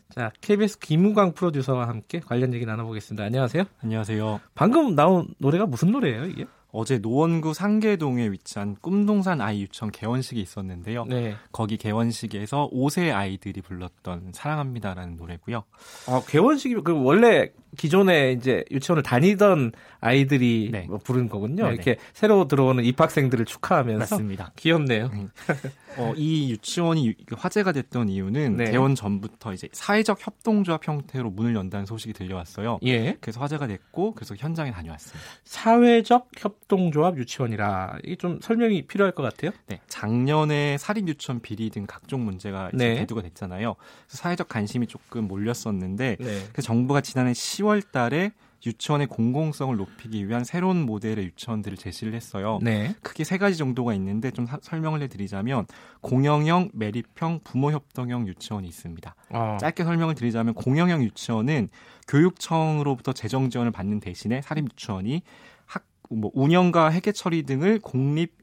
자, 0.10 0.32
KBS 0.42 0.80
김우광 0.80 1.34
프로듀서와 1.34 1.88
함께 1.88 2.22
관련 2.22 2.56
얘기 2.56 2.66
나눠보겠습니다. 2.66 3.24
안녕하세요. 3.24 3.66
안녕하세요. 3.84 4.42
방금 4.56 4.96
나온 4.96 5.28
노래가 5.38 5.68
무슨 5.68 5.92
노래예요, 5.92 6.26
이게? 6.26 6.48
어제 6.72 7.00
노원구 7.00 7.54
상계동에 7.54 8.32
위치한 8.32 8.76
꿈동산 8.82 9.42
아이 9.42 9.62
유치원 9.62 9.92
개원식이 9.92 10.40
있었는데요. 10.40 11.06
네. 11.06 11.36
거기 11.52 11.78
개원식에서 11.78 12.70
5세 12.74 13.14
아이들이 13.14 13.62
불렀던 13.62 14.32
사랑합니다라는 14.34 15.18
노래고요. 15.18 15.64
아, 16.08 16.22
개원식이 16.28 16.76
그 16.84 16.94
원래 17.04 17.52
기존에 17.78 18.32
이제 18.34 18.64
유치원을 18.72 19.04
다니던 19.04 19.72
아이들이 20.00 20.70
네. 20.72 20.86
뭐 20.88 20.98
부른 20.98 21.30
거군요. 21.30 21.64
네네. 21.64 21.74
이렇게 21.76 21.98
새로 22.14 22.48
들어오는 22.48 22.84
입학생들을 22.84 23.46
축하하면서 23.46 24.00
맞습니다. 24.00 24.52
귀엽네요. 24.56 25.12
음. 25.98 26.04
어, 26.04 26.14
이 26.16 26.52
유치원이 26.52 27.16
화제가 27.36 27.72
됐던 27.72 28.10
이유는 28.10 28.58
네. 28.58 28.72
개원 28.72 28.96
전부터 28.96 29.54
이제 29.54 29.70
사회적 29.72 30.26
협동조합 30.26 30.88
형태로 30.88 31.30
문을 31.32 31.56
연다는 31.56 31.86
소식이 31.86 32.14
들려왔어요. 32.14 32.80
예. 32.84 33.18
그래서 33.22 33.40
화제가 33.40 33.68
됐고 33.68 34.14
그래서 34.14 34.36
현장에 34.36 34.72
다녀왔습니다. 34.72 35.20
사회적 35.44 36.30
협동조합 36.38 37.18
유치원이라 37.18 38.00
이게 38.04 38.16
좀 38.16 38.40
설명이 38.42 38.84
필요할 38.84 39.14
것 39.14 39.24
같아요. 39.24 39.52
네. 39.68 39.82
작년에 39.88 40.78
사립 40.78 41.08
유치원 41.08 41.42
비리 41.42 41.70
등 41.70 41.86
각종 41.88 42.26
문제가 42.26 42.70
이제 42.74 42.88
네. 42.88 42.96
대두가 42.96 43.22
됐잖아요. 43.22 43.76
사회적 44.08 44.48
관심이 44.48 44.88
조금 44.88 45.28
몰렸었는데 45.28 46.18
네. 46.20 46.48
그래서 46.52 46.62
정부가 46.62 47.02
지난해 47.02 47.32
10월 47.32 47.92
달에 47.92 48.32
유치원의 48.66 49.08
공공성을 49.08 49.76
높이기 49.76 50.28
위한 50.28 50.44
새로운 50.44 50.86
모델의 50.86 51.26
유치원들을 51.26 51.78
제시를 51.78 52.14
했어요. 52.14 52.60
네. 52.62 52.96
크게 53.02 53.24
세 53.24 53.38
가지 53.38 53.58
정도가 53.58 53.94
있는데 53.96 54.32
좀 54.32 54.46
사, 54.46 54.60
설명을 54.62 55.02
해드리자면 55.04 55.66
공영형, 56.02 56.72
매립형, 56.74 57.42
부모협동형 57.44 58.28
유치원이 58.28 58.68
있습니다. 58.68 59.16
어. 59.30 59.58
짧게 59.60 59.84
설명을 59.84 60.16
드리자면 60.16 60.54
공영형 60.54 61.04
유치원은 61.04 61.70
교육청으로부터 62.08 63.14
재정 63.14 63.50
지원을 63.50 63.72
받는 63.72 64.00
대신에 64.00 64.42
사립 64.42 64.66
유치원이 64.66 65.24
학, 65.66 65.86
뭐 66.10 66.32
운영과 66.34 66.92
회계 66.92 67.12
처리 67.12 67.44
등을 67.44 67.80
공립 67.80 68.41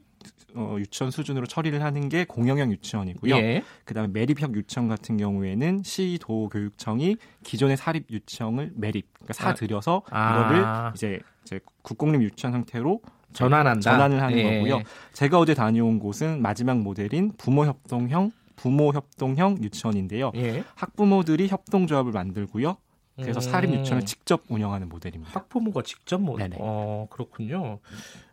어, 0.55 0.75
유치원 0.79 1.11
수준으로 1.11 1.45
처리를 1.45 1.83
하는 1.83 2.09
게 2.09 2.25
공영형 2.25 2.71
유치원이고요. 2.71 3.35
예. 3.35 3.63
그다음에 3.85 4.09
매립형 4.11 4.53
유치원 4.55 4.87
같은 4.87 5.17
경우에는 5.17 5.83
시도 5.83 6.49
교육청이 6.49 7.17
기존의 7.43 7.77
사립 7.77 8.09
유치원을 8.09 8.73
매립 8.75 9.13
그러니까 9.13 9.33
사들여서 9.33 10.03
아. 10.09 10.39
이거를 10.39 10.65
이제 10.95 11.19
이제 11.43 11.59
국공립 11.81 12.21
유치원 12.21 12.53
형태로 12.53 13.01
전환한다. 13.33 13.81
전환을 13.81 14.21
하는 14.21 14.37
예. 14.37 14.43
거고요. 14.59 14.81
제가 15.13 15.39
어제 15.39 15.53
다녀온 15.53 15.99
곳은 15.99 16.41
마지막 16.41 16.79
모델인 16.79 17.33
부모 17.37 17.65
협동형 17.65 18.31
부모 18.55 18.91
협동형 18.91 19.59
유치원인데요. 19.61 20.31
예. 20.35 20.63
학부모들이 20.75 21.47
협동조합을 21.47 22.11
만들고요. 22.11 22.77
그래서 23.15 23.39
음. 23.39 23.41
사립 23.41 23.71
유치원을 23.73 24.05
직접 24.05 24.43
운영하는 24.49 24.89
모델입니다. 24.89 25.31
학부모가 25.33 25.83
직접 25.83 26.19
모델. 26.21 26.51
어, 26.57 27.07
그렇군요. 27.09 27.79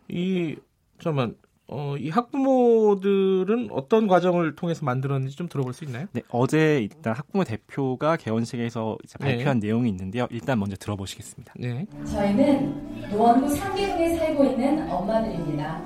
이 0.07 0.55
잠깐만 0.99 1.35
어, 1.69 1.95
이 1.97 2.09
학부모들은 2.09 3.69
어떤 3.71 4.07
과정을 4.07 4.55
통해서 4.55 4.85
만들었는지 4.85 5.35
좀 5.35 5.49
들어볼 5.49 5.73
수 5.73 5.83
있나요? 5.83 6.07
네, 6.13 6.21
어제 6.29 6.79
일단 6.81 7.13
학부모 7.13 7.43
대표가 7.43 8.15
개원식에서 8.15 8.97
발표한 9.19 9.59
네. 9.59 9.67
내용이 9.67 9.89
있는데요. 9.89 10.27
일단 10.29 10.59
먼저 10.59 10.77
들어보시겠습니다. 10.77 11.53
네. 11.57 11.85
저희는 12.05 13.09
노원구 13.11 13.49
상계동에 13.49 14.15
살고 14.15 14.45
있는 14.45 14.89
엄마들입니다. 14.89 15.81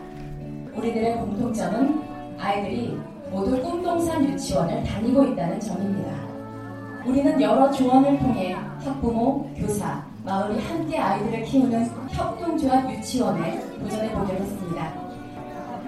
우리들의 0.75 1.15
공통점은 1.17 2.01
아이들이 2.37 2.97
모두 3.31 3.59
꿈동산 3.61 4.23
유치원을 4.29 4.83
다니고 4.83 5.25
있다는 5.25 5.59
점입니다. 5.59 6.11
우리는 7.05 7.41
여러 7.41 7.71
조언을 7.71 8.19
통해 8.19 8.51
학부모, 8.51 9.51
교사, 9.57 10.05
마을이 10.23 10.59
함께 10.61 10.99
아이들을 10.99 11.43
키우는 11.43 11.87
협동조합 12.09 12.91
유치원에 12.91 13.59
도전해 13.79 14.11
보기로 14.13 14.37
했습니다. 14.37 15.10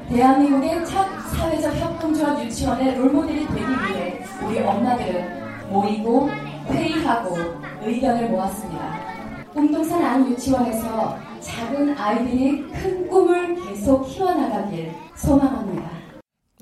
대한민국의 0.10 0.86
첫 0.86 1.06
사회적 1.30 1.76
협동조합 1.76 2.44
유치원의 2.44 2.96
롤모델이 2.98 3.48
되기 3.48 3.62
위해 3.62 4.24
우리 4.46 4.60
엄마들은 4.60 5.70
모이고 5.70 6.30
회의하고 6.68 7.38
의견을 7.82 8.30
모았습니다. 8.30 9.00
꿈동산 9.54 10.04
안 10.04 10.30
유치원에서 10.30 11.18
작은 11.40 11.98
아이들이 11.98 12.64
큰 12.72 13.08
꿈을 13.08 13.56
계속 13.56 14.04
키워나가길 14.04 14.92
소망합니다. 15.16 15.92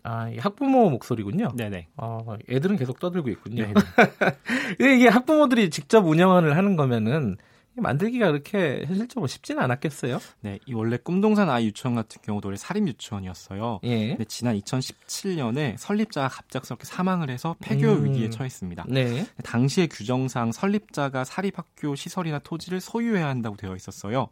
아, 0.03 0.31
학부모 0.39 0.89
목소리군요. 0.89 1.49
네네. 1.55 1.88
아, 1.97 2.19
애들은 2.49 2.77
계속 2.77 2.99
떠들고 2.99 3.30
있군요. 3.30 3.68
이게 4.80 5.07
학부모들이 5.07 5.69
직접 5.69 6.05
운영을 6.05 6.57
하는 6.57 6.76
거면은 6.76 7.38
만들기가 7.76 8.27
그렇게 8.27 8.84
현실적으로 8.85 9.27
쉽지는 9.27 9.61
않았겠어요? 9.64 10.19
네, 10.41 10.60
이 10.65 10.73
원래 10.73 10.98
꿈동산 10.98 11.49
아이 11.49 11.65
유치원 11.68 11.95
같은 11.95 12.22
경우도 12.22 12.49
원래 12.49 12.57
사립 12.57 12.88
유치원이었어요. 12.88 13.80
예. 13.84 14.10
근데 14.10 14.26
지난 14.26 14.57
2017년에 14.60 15.77
설립자가 15.77 16.27
갑작스럽게 16.27 16.85
사망을 16.85 17.30
해서 17.30 17.56
폐교 17.61 17.88
음. 17.88 18.06
위기에 18.06 18.30
처했습니다. 18.30 18.85
네. 18.89 19.26
당시의 19.43 19.88
규정상 19.88 20.52
설립자가 20.52 21.23
사립학교 21.23 21.95
시설이나 21.95 22.39
토지를 22.39 22.81
소유해야 22.81 23.27
한다고 23.27 23.56
되어 23.56 23.76
있었어요. 23.76 24.30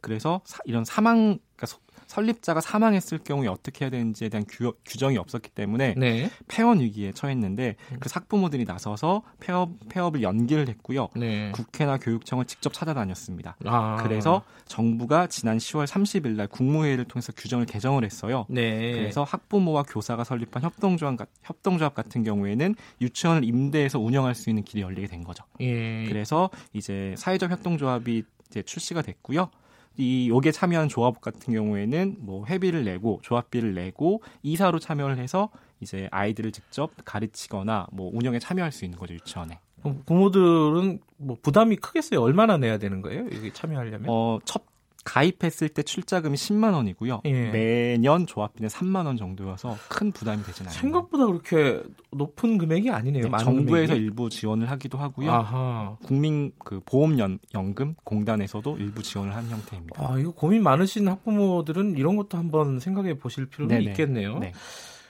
그래서 0.00 0.40
사, 0.44 0.58
이런 0.64 0.84
사망 0.84 1.38
그러니까 1.56 1.78
설립자가 2.08 2.60
사망했을 2.60 3.18
경우에 3.18 3.48
어떻게 3.48 3.84
해야 3.84 3.90
되는지에 3.90 4.30
대한 4.30 4.44
규, 4.48 4.72
정이 4.84 5.18
없었기 5.18 5.50
때문에 5.50 5.94
네. 5.96 6.30
폐원 6.48 6.80
위기에 6.80 7.12
처했는데 7.12 7.76
음. 7.92 7.96
그 8.00 8.08
학부모들이 8.12 8.64
나서서 8.64 9.22
폐업 9.38 9.70
폐업을 9.88 10.22
연기를 10.22 10.68
했고요. 10.68 11.08
네. 11.14 11.52
국회나 11.52 11.98
교육청을 11.98 12.46
직접 12.46 12.72
찾아다녔습니다. 12.72 13.56
아. 13.66 13.98
그래서 14.02 14.42
정부가 14.66 15.26
지난 15.28 15.58
10월 15.58 15.86
30일 15.86 16.36
날 16.36 16.46
국무회의를 16.48 17.04
통해서 17.04 17.32
규정을 17.36 17.66
개정을 17.66 18.04
했어요. 18.04 18.46
네. 18.48 18.92
그래서 18.92 19.22
학부모와 19.22 19.84
교사가 19.84 20.24
설립한 20.24 20.62
협동조합, 20.62 21.16
협동조합 21.42 21.94
같은 21.94 22.24
경우에는 22.24 22.74
유치원을 23.00 23.44
임대해서 23.44 24.00
운영할 24.00 24.34
수 24.34 24.48
있는 24.48 24.64
길이 24.64 24.82
열리게 24.82 25.06
된 25.06 25.22
거죠. 25.24 25.44
예. 25.60 26.06
그래서 26.08 26.50
이제 26.72 27.14
사회적 27.18 27.50
협동조합이 27.50 28.24
이제 28.48 28.62
출시가 28.62 29.02
됐고요. 29.02 29.50
이 29.98 30.28
요게 30.28 30.52
참여한 30.52 30.88
조합 30.88 31.20
같은 31.20 31.52
경우에는 31.52 32.16
뭐 32.20 32.46
회비를 32.46 32.84
내고 32.84 33.20
조합비를 33.22 33.74
내고 33.74 34.22
이사로 34.42 34.78
참여를 34.78 35.18
해서 35.18 35.50
이제 35.80 36.08
아이들을 36.12 36.52
직접 36.52 36.92
가르치거나 37.04 37.88
뭐 37.92 38.10
운영에 38.14 38.38
참여할 38.38 38.72
수 38.72 38.84
있는 38.84 38.98
거죠 38.98 39.14
유치원에. 39.14 39.58
부모들은 40.06 41.00
뭐 41.18 41.36
부담이 41.42 41.76
크겠어요. 41.76 42.20
얼마나 42.22 42.56
내야 42.56 42.78
되는 42.78 43.02
거예요? 43.02 43.26
이게 43.28 43.52
참여하려면? 43.52 44.06
어, 44.08 44.38
첫 44.44 44.62
가입했을 45.04 45.68
때 45.68 45.82
출자금이 45.82 46.36
10만 46.36 46.74
원이고요. 46.74 47.22
예. 47.24 47.50
매년 47.50 48.26
조합비는 48.26 48.68
3만 48.68 49.06
원 49.06 49.16
정도여서 49.16 49.76
큰 49.88 50.12
부담이 50.12 50.42
되진 50.42 50.66
않아요. 50.66 50.78
생각보다 50.78 51.26
그렇게 51.26 51.82
높은 52.10 52.58
금액이 52.58 52.90
아니네요. 52.90 53.28
네, 53.28 53.38
정부에서 53.38 53.94
금액이? 53.94 54.04
일부 54.04 54.28
지원을 54.28 54.70
하기도 54.70 54.98
하고요. 54.98 55.30
아하. 55.30 55.96
국민 56.02 56.52
그 56.58 56.80
보험연금 56.84 57.94
공단에서도 58.04 58.76
일부 58.78 59.02
지원을 59.02 59.34
한 59.34 59.48
형태입니다. 59.48 60.02
아, 60.02 60.18
이거 60.18 60.32
고민 60.32 60.62
많으신 60.62 61.08
학부모들은 61.08 61.96
이런 61.96 62.16
것도 62.16 62.36
한번 62.36 62.78
생각해 62.78 63.18
보실 63.18 63.46
필요가 63.46 63.74
네네. 63.74 63.90
있겠네요. 63.90 64.38
네. 64.38 64.52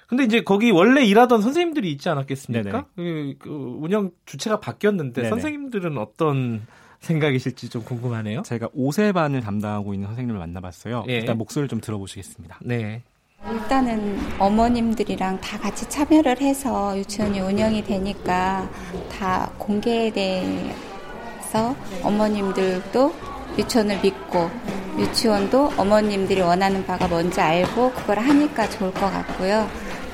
근데 0.07 0.25
이제 0.25 0.43
거기 0.43 0.71
원래 0.71 1.05
일하던 1.05 1.43
선생님들이 1.43 1.93
있지 1.93 2.09
않았겠습니까? 2.09 2.87
그, 2.97 3.35
그 3.39 3.51
운영 3.51 4.11
주체가 4.25 4.59
바뀌었는데 4.59 5.23
네네. 5.23 5.29
선생님들은 5.29 5.99
어떤 5.99 6.67
생각이실지 7.01 7.69
좀 7.69 7.85
궁금하네요. 7.85 8.43
제가 8.43 8.69
5세 8.69 9.13
반을 9.13 9.41
담당하고 9.41 9.95
있는 9.95 10.09
선생님을 10.09 10.39
만나봤어요. 10.39 11.05
예. 11.09 11.19
일단 11.19 11.39
목소리를 11.39 11.69
좀 11.69 11.81
들어보시겠습니다. 11.81 12.59
네. 12.63 13.03
일단은 13.51 14.19
어머님들이랑 14.39 15.41
다 15.41 15.59
같이 15.59 15.89
참여를 15.89 16.41
해서 16.41 16.99
유치원이 16.99 17.41
운영이 17.41 17.85
되니까 17.85 18.69
다 19.17 19.51
공개에 19.59 20.11
대해서 20.11 21.75
어머님들도 22.03 23.15
유치원을 23.57 24.01
믿고 24.03 24.51
유치원도 24.99 25.73
어머님들이 25.77 26.41
원하는 26.41 26.85
바가 26.85 27.07
뭔지 27.07 27.41
알고 27.41 27.93
그걸 27.93 28.19
하니까 28.19 28.69
좋을 28.69 28.93
것 28.93 29.01
같고요. 29.03 29.69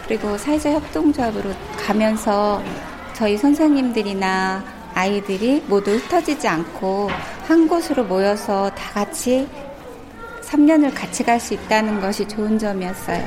그리고 0.06 0.36
사회적 0.36 0.74
협동조합으로 0.74 1.51
가면서 1.78 2.62
저희 3.15 3.39
선생님들이나 3.39 4.62
아이들이 4.95 5.61
모두 5.69 5.93
흩어지지 5.97 6.47
않고 6.49 7.09
한 7.47 7.69
곳으로 7.69 8.05
모여서 8.05 8.71
다 8.71 8.93
같이 8.93 9.47
3년을 10.43 10.95
같이 10.95 11.25
갈 11.25 11.41
수 11.41 11.55
있다는 11.55 12.01
것이 12.01 12.27
좋은 12.29 12.59
점이었어요. 12.59 13.23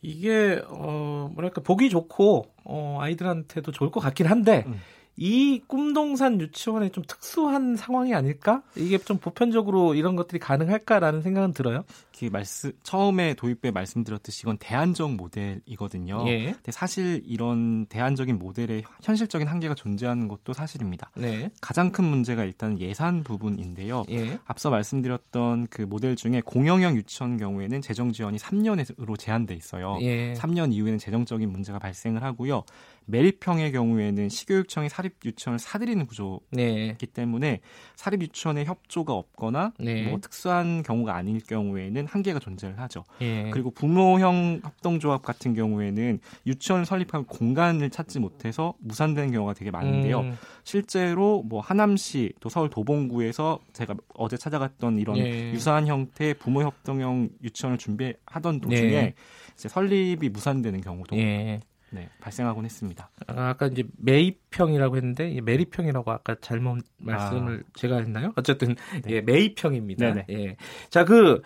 이게 0.00 0.60
어 0.68 1.30
뭐랄까 1.34 1.60
보기 1.62 1.90
좋고 1.90 2.44
어 2.64 2.98
아이들한테도 3.00 3.72
좋을 3.72 3.90
것 3.90 4.00
같긴 4.00 4.26
한데 4.26 4.64
음. 4.66 4.80
이 5.16 5.62
꿈동산 5.66 6.40
유치원의 6.40 6.90
좀 6.90 7.02
특수한 7.06 7.76
상황이 7.76 8.14
아닐까? 8.14 8.62
이게 8.76 8.98
좀 8.98 9.18
보편적으로 9.18 9.94
이런 9.94 10.14
것들이 10.14 10.38
가능할까라는 10.38 11.22
생각은 11.22 11.52
들어요. 11.52 11.84
그 12.18 12.26
말씀 12.32 12.72
처음에 12.82 13.34
도입부에 13.34 13.70
말씀드렸듯이 13.70 14.42
이건 14.42 14.56
대안적 14.58 15.14
모델이거든요. 15.14 16.24
예. 16.28 16.52
근데 16.52 16.72
사실 16.72 17.22
이런 17.26 17.86
대안적인 17.86 18.38
모델에 18.38 18.82
현실적인 19.02 19.48
한계가 19.48 19.74
존재하는 19.74 20.28
것도 20.28 20.52
사실입니다. 20.52 21.10
네. 21.14 21.50
가장 21.60 21.92
큰 21.92 22.04
문제가 22.04 22.44
일단 22.44 22.78
예산 22.80 23.22
부분인데요. 23.22 24.04
예. 24.10 24.38
앞서 24.46 24.70
말씀드렸던 24.70 25.66
그 25.68 25.82
모델 25.82 26.16
중에 26.16 26.40
공영형 26.44 26.96
유치원 26.96 27.36
경우에는 27.36 27.82
재정 27.82 28.12
지원이 28.12 28.38
3년으로 28.38 29.18
제한돼 29.18 29.54
있어요. 29.54 29.98
예. 30.00 30.34
3년 30.34 30.72
이후에는 30.72 30.98
재정적인 30.98 31.50
문제가 31.50 31.78
발생을 31.78 32.22
하고요. 32.22 32.64
매립형의 33.06 33.72
경우에는 33.72 34.28
시교육청이 34.28 34.88
사립 34.88 35.14
유치원을 35.24 35.58
사들이는 35.58 36.06
구조이기 36.06 36.46
네. 36.52 36.96
때문에 37.12 37.60
사립 37.94 38.22
유치원에 38.22 38.64
협조가 38.64 39.12
없거나 39.12 39.72
네. 39.78 40.08
뭐 40.08 40.18
특수한 40.20 40.82
경우가 40.82 41.14
아닐 41.14 41.40
경우에는 41.40 42.06
한계가 42.06 42.38
존재를 42.38 42.78
하죠. 42.80 43.04
예. 43.20 43.50
그리고 43.50 43.70
부모형 43.70 44.60
협동조합 44.62 45.22
같은 45.22 45.54
경우에는 45.54 46.20
유치원을 46.46 46.84
설립할 46.84 47.24
공간을 47.24 47.90
찾지 47.90 48.18
못해서 48.18 48.74
무산되는 48.80 49.30
경우가 49.32 49.54
되게 49.54 49.70
많은데요. 49.70 50.20
음. 50.20 50.38
실제로 50.64 51.42
뭐 51.44 51.60
하남시 51.60 52.32
또 52.40 52.48
서울 52.48 52.68
도봉구에서 52.70 53.60
제가 53.72 53.94
어제 54.14 54.36
찾아갔던 54.36 54.98
이런 54.98 55.16
예. 55.18 55.52
유사한 55.52 55.86
형태의 55.86 56.34
부모 56.34 56.62
협동형 56.62 57.30
유치원을 57.42 57.78
준비하던 57.78 58.60
도중에 58.60 58.90
네. 58.90 59.14
이제 59.54 59.68
설립이 59.68 60.28
무산되는 60.28 60.80
경우도 60.80 61.16
예. 61.16 61.60
네, 61.90 62.08
발생하곤 62.20 62.64
했습니다. 62.64 63.10
아, 63.28 63.52
까 63.54 63.66
이제 63.66 63.84
매입형이라고 63.98 64.96
했는데 64.96 65.40
매립형이라고 65.40 66.10
아까 66.10 66.36
잘못 66.40 66.84
말씀을 66.98 67.64
아. 67.66 67.70
제가 67.74 67.98
했나요? 67.98 68.32
어쨌든 68.36 68.74
네. 69.04 69.16
예, 69.16 69.20
매입형입니다. 69.20 70.14
네네. 70.14 70.26
예. 70.30 70.56
자, 70.90 71.04
그 71.04 71.42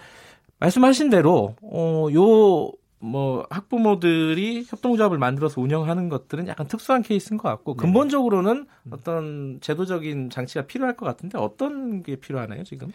말씀하신 0.59 1.11
대로 1.11 1.57
어, 1.62 2.07
요뭐 2.12 3.47
학부모들이 3.51 4.65
협동조합을 4.69 5.19
만들어서 5.19 5.61
운영하는 5.61 6.09
것들은 6.09 6.49
약간 6.49 6.67
특수한 6.67 7.03
케이스인 7.03 7.39
것 7.39 7.49
같고 7.49 7.75
네. 7.75 7.83
근본적으로는 7.83 8.67
음. 8.85 8.93
어떤 8.93 9.59
제도적인 9.61 10.31
장치가 10.31 10.67
필요할 10.67 10.97
것 10.97 11.07
같은데 11.07 11.39
어떤 11.39 12.03
게 12.03 12.17
필요하나요 12.17 12.65
지금? 12.65 12.93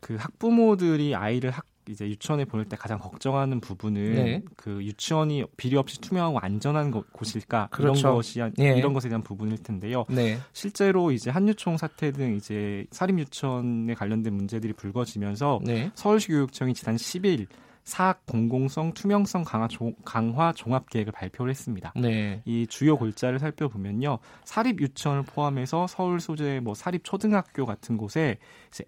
그 0.00 0.16
학부모들이 0.16 1.14
아이를 1.14 1.50
학 1.50 1.64
이제 1.88 2.06
유치원에 2.06 2.44
보낼 2.44 2.66
때 2.66 2.76
가장 2.76 2.98
걱정하는 2.98 3.60
부분은 3.60 4.14
네. 4.14 4.42
그 4.56 4.82
유치원이 4.82 5.44
비리 5.56 5.76
없이 5.76 6.00
투명하고 6.00 6.38
안전한 6.38 6.90
곳일까 6.90 7.68
그렇죠. 7.70 8.00
이런 8.00 8.14
것이 8.14 8.40
네. 8.56 8.78
이런 8.78 8.92
것에 8.92 9.08
대한 9.08 9.22
부분일 9.22 9.62
텐데요. 9.62 10.04
네. 10.08 10.38
실제로 10.52 11.10
이제 11.12 11.30
한유총 11.30 11.76
사태 11.76 12.10
등 12.12 12.36
이제 12.36 12.86
사립 12.90 13.18
유치원에 13.18 13.94
관련된 13.94 14.32
문제들이 14.34 14.72
불거지면서 14.72 15.60
네. 15.64 15.90
서울시 15.94 16.28
교육청이 16.28 16.74
지난 16.74 16.96
10일 16.96 17.46
사학 17.84 18.24
공공성 18.26 18.94
투명성 18.94 19.44
강화, 19.44 19.68
조, 19.68 19.92
강화 20.04 20.52
종합 20.52 20.88
계획을 20.88 21.12
발표를 21.12 21.50
했습니다. 21.50 21.92
네. 21.96 22.42
이 22.46 22.66
주요 22.66 22.96
골자를 22.96 23.38
살펴보면요. 23.38 24.18
사립 24.44 24.80
유치원을 24.80 25.22
포함해서 25.22 25.86
서울 25.86 26.18
소재 26.20 26.60
뭐 26.60 26.74
사립 26.74 27.04
초등학교 27.04 27.66
같은 27.66 27.98
곳에 27.98 28.38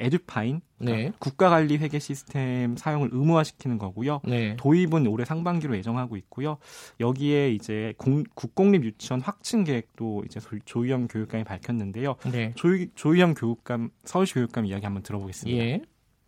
에듀파인 0.01 0.63
그러니까 0.79 1.03
네. 1.03 1.13
국가 1.19 1.51
관리 1.51 1.77
회계 1.77 1.99
시스템 1.99 2.77
사용을 2.77 3.11
의무화시키는 3.13 3.79
거고요. 3.79 4.21
네. 4.25 4.57
도입은 4.57 5.07
올해 5.07 5.25
상반기로 5.25 5.77
예정하고 5.77 6.17
있고요. 6.17 6.59
여기에 7.01 7.53
이제 7.53 7.95
공, 7.99 8.25
국공립 8.35 8.85
유치원 8.85 9.21
확충 9.21 9.65
계획도 9.65 10.25
이제 10.27 10.41
조희영 10.65 11.09
교육감이 11.09 11.45
밝혔는데요. 11.45 12.17
네. 12.33 12.53
조, 12.57 12.69
조희영 12.95 13.35
교육감 13.35 13.91
서울시 14.05 14.35
교육감 14.35 14.67
이야기 14.67 14.85
한번 14.85 15.03
들어보겠습니다. 15.03 15.65
예. 15.65 15.83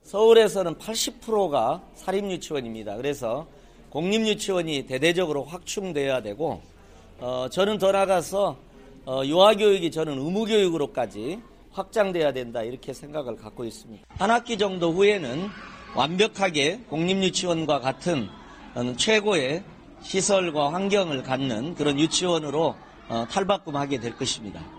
서울에서는 0.08 0.76
80%가 0.76 1.82
사립유치원입니다. 1.94 2.96
그래서 2.96 3.46
공립유치원이 3.90 4.86
대대적으로 4.86 5.44
확충되어야 5.44 6.22
되고 6.22 6.62
어, 7.20 7.48
저는 7.50 7.76
더 7.76 7.92
나아가서 7.92 8.56
어, 9.04 9.22
유아교육이 9.26 9.90
저는 9.90 10.14
의무교육으로까지 10.14 11.40
확장돼야 11.72 12.32
된다 12.32 12.62
이렇게 12.62 12.94
생각을 12.94 13.36
갖고 13.36 13.66
있습니다. 13.66 14.06
한 14.08 14.30
학기 14.30 14.56
정도 14.56 14.92
후에는 14.92 15.46
완벽하게 15.94 16.84
공립유치원과 16.88 17.80
같은 17.80 18.30
어, 18.76 18.96
최고의 18.96 19.62
시설과 20.00 20.72
환경을 20.72 21.22
갖는 21.22 21.74
그런 21.74 21.98
유치원으로 21.98 22.76
어, 23.10 23.26
탈바꿈하게 23.30 24.00
될 24.00 24.16
것입니다. 24.16 24.77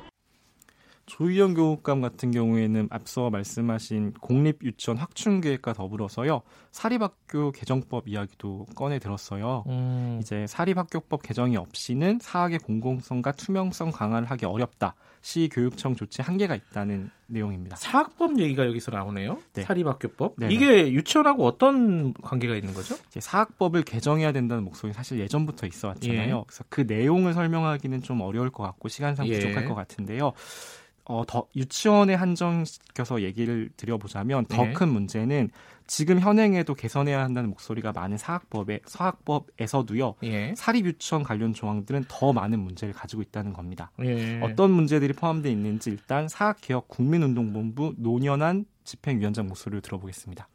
조희영 1.10 1.56
교육감 1.56 2.02
같은 2.02 2.32
경우에는 2.32 2.88
앞서 2.92 3.30
말씀하신 3.30 4.14
공립유치원 4.22 4.98
확충 4.98 5.42
계획과 5.42 5.74
더불어서요 5.74 6.44
사립학교 6.72 7.52
개정법 7.52 8.08
이야기도 8.08 8.68
꺼내 8.76 9.00
들었어요. 9.00 9.64
음. 9.68 10.20
이제 10.22 10.46
사립학교법 10.48 11.24
개정이 11.24 11.58
없이는 11.58 12.20
사학의 12.22 12.60
공공성과 12.60 13.32
투명성 13.34 13.92
강화를 13.92 14.30
하기 14.30 14.46
어렵다. 14.46 14.96
시 15.22 15.50
교육청 15.52 15.96
조치 15.96 16.22
한계가 16.22 16.56
있다는 16.56 17.10
내용입니다. 17.28 17.76
사학법 17.76 18.40
얘기가 18.40 18.66
여기서 18.66 18.92
나오네요. 18.92 19.40
네. 19.54 19.64
사립학교법. 19.64 20.36
네네. 20.38 20.54
이게 20.54 20.92
유치원하고 20.94 21.46
어떤 21.46 22.14
관계가 22.14 22.56
있는 22.56 22.74
거죠? 22.74 22.96
사학법을 23.20 23.84
개정해야 23.84 24.32
된다는 24.32 24.64
목소리 24.64 24.94
사실 24.94 25.20
예전부터 25.20 25.68
있어 25.68 25.90
왔잖아요. 25.90 26.38
예. 26.38 26.44
그래서 26.48 26.64
그 26.70 26.82
내용을 26.82 27.34
설명하기는 27.34 28.02
좀 28.04 28.22
어려울 28.22 28.50
것 28.50 28.64
같고 28.64 28.88
시간상 28.88 29.28
예. 29.28 29.34
부족할 29.34 29.64
예. 29.64 29.68
것 29.68 29.76
같은데요. 29.76 30.34
어, 31.10 31.24
더 31.26 31.48
유치원에 31.56 32.14
한정시켜서 32.14 33.24
얘기를 33.24 33.72
드려보자면 33.76 34.46
더큰 34.46 34.88
네. 34.88 34.94
문제는 34.94 35.50
지금 35.88 36.20
현행에도 36.20 36.76
개선해야 36.76 37.20
한다는 37.24 37.50
목소리가 37.50 37.92
많은 37.92 38.18
사학법에 38.18 38.82
사학법에서도요 38.86 40.16
예. 40.22 40.54
사립 40.56 40.86
유치원 40.86 41.24
관련 41.24 41.52
조항들은 41.54 42.06
더 42.08 42.32
많은 42.32 42.60
문제를 42.60 42.94
가지고 42.94 43.24
있다는 43.24 43.54
겁니다. 43.54 43.90
예. 44.04 44.40
어떤 44.44 44.70
문제들이 44.70 45.14
포함되어 45.14 45.52
있는지 45.52 45.90
일단 45.90 46.28
사학개혁 46.28 46.88
국민운동본부 46.90 47.96
노년한 47.98 48.66
집행위원장 48.84 49.48
목소리를 49.48 49.82
들어보겠습니다. 49.82 50.48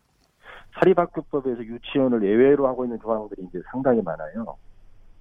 사립학교법에서 0.78 1.64
유치원을 1.64 2.22
예외로 2.22 2.68
하고 2.68 2.84
있는 2.84 3.00
조항들이 3.00 3.42
이제 3.48 3.60
상당히 3.72 4.00
많아요. 4.02 4.56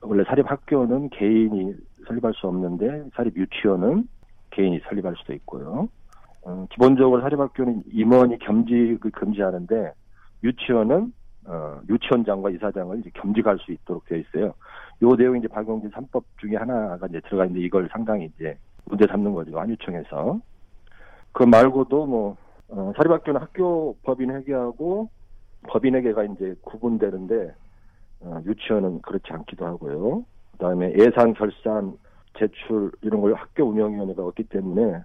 원래 0.01 0.23
사립학교는 0.25 1.09
개인이 1.09 1.73
설립할 2.07 2.33
수 2.35 2.45
없는데 2.45 3.09
사립 3.15 3.35
유치원은 3.35 4.07
개인이 4.53 4.79
설립할 4.87 5.15
수도 5.17 5.33
있고요. 5.33 5.89
어, 6.43 6.67
기본적으로 6.71 7.21
사립학교는 7.21 7.83
임원이 7.91 8.39
겸직을 8.39 9.11
금지하는데 9.11 9.93
유치원은 10.43 11.13
어, 11.45 11.79
유치원장과 11.89 12.51
이사장을 12.51 12.99
이제 12.99 13.09
겸직할 13.13 13.57
수 13.59 13.71
있도록 13.71 14.05
되어 14.05 14.19
있어요. 14.19 14.53
요 15.01 15.15
내용이 15.15 15.39
이제 15.39 15.47
박용진 15.47 15.91
3법 15.91 16.23
중에 16.39 16.55
하나가 16.55 17.05
이제 17.07 17.19
들어가 17.21 17.45
있는데 17.45 17.65
이걸 17.65 17.89
상당히 17.91 18.29
이제 18.35 18.57
문제 18.85 19.05
삼는 19.07 19.33
거죠. 19.33 19.59
안유청에서. 19.59 20.39
그 21.33 21.43
말고도 21.43 22.05
뭐, 22.05 22.37
어, 22.69 22.93
사립학교는 22.95 23.41
학교 23.41 23.95
법인 24.03 24.31
회계하고 24.31 25.09
법인 25.67 25.95
회계가 25.95 26.25
이제 26.25 26.55
구분되는데, 26.61 27.53
어, 28.21 28.41
유치원은 28.45 29.01
그렇지 29.01 29.25
않기도 29.29 29.65
하고요. 29.65 30.23
그 30.51 30.57
다음에 30.59 30.93
예산 30.93 31.33
결산 31.33 31.93
제출 32.37 32.91
이런 33.01 33.21
걸 33.21 33.33
학교 33.35 33.63
운영위원회가 33.65 34.23
없기 34.23 34.43
때문에 34.43 35.03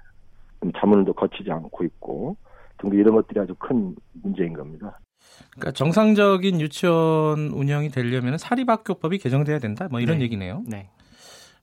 자문도 0.78 1.12
거치지 1.12 1.50
않고 1.50 1.84
있고 1.84 2.36
등등 2.78 2.98
이런 2.98 3.14
것들이 3.14 3.40
아주 3.40 3.54
큰 3.58 3.94
문제인 4.22 4.54
겁니다. 4.54 4.98
그러니까 5.50 5.72
정상적인 5.72 6.60
유치원 6.60 7.48
운영이 7.48 7.90
되려면 7.90 8.38
사립학교법이 8.38 9.18
개정돼야 9.18 9.58
된다. 9.58 9.88
뭐 9.90 10.00
이런 10.00 10.18
네. 10.18 10.24
얘기네요. 10.24 10.62
네. 10.66 10.90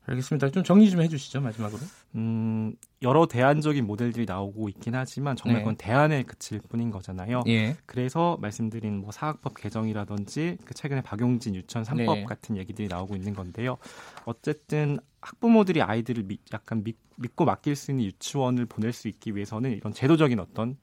알겠습니다. 0.07 0.51
좀 0.51 0.63
정리 0.63 0.89
좀 0.89 1.01
해주시죠 1.01 1.41
마지막으로. 1.41 1.81
음, 2.15 2.75
여러 3.01 3.25
대안적인 3.25 3.85
모델들이 3.85 4.25
나오고 4.25 4.69
있긴 4.69 4.95
하지만 4.95 5.35
정말 5.35 5.57
네. 5.57 5.63
그건 5.63 5.75
대안에 5.77 6.23
그칠 6.23 6.59
뿐인 6.59 6.91
거잖아요. 6.91 7.43
예. 7.47 7.75
그래서 7.85 8.37
말씀드린 8.39 8.97
뭐 8.97 9.11
사학법 9.11 9.55
개정이라든지 9.55 10.57
그 10.63 10.73
최근에 10.73 11.01
박용진 11.01 11.55
유치원 11.55 11.85
3법 11.85 12.15
네. 12.15 12.23
같은 12.25 12.57
얘기들이 12.57 12.87
나오고 12.87 13.15
있는 13.15 13.33
건데요. 13.33 13.77
어쨌든 14.25 14.99
학부모들이 15.21 15.81
아이들을 15.81 16.23
미, 16.23 16.37
약간 16.53 16.83
믿, 16.83 16.97
믿고 17.17 17.45
맡길 17.45 17.75
수 17.75 17.91
있는 17.91 18.05
유치원을 18.05 18.65
보낼 18.65 18.93
수 18.93 19.07
있기 19.07 19.35
위해서는 19.35 19.71
이런 19.71 19.91
제도적인 19.91 20.39
어떤 20.39 20.77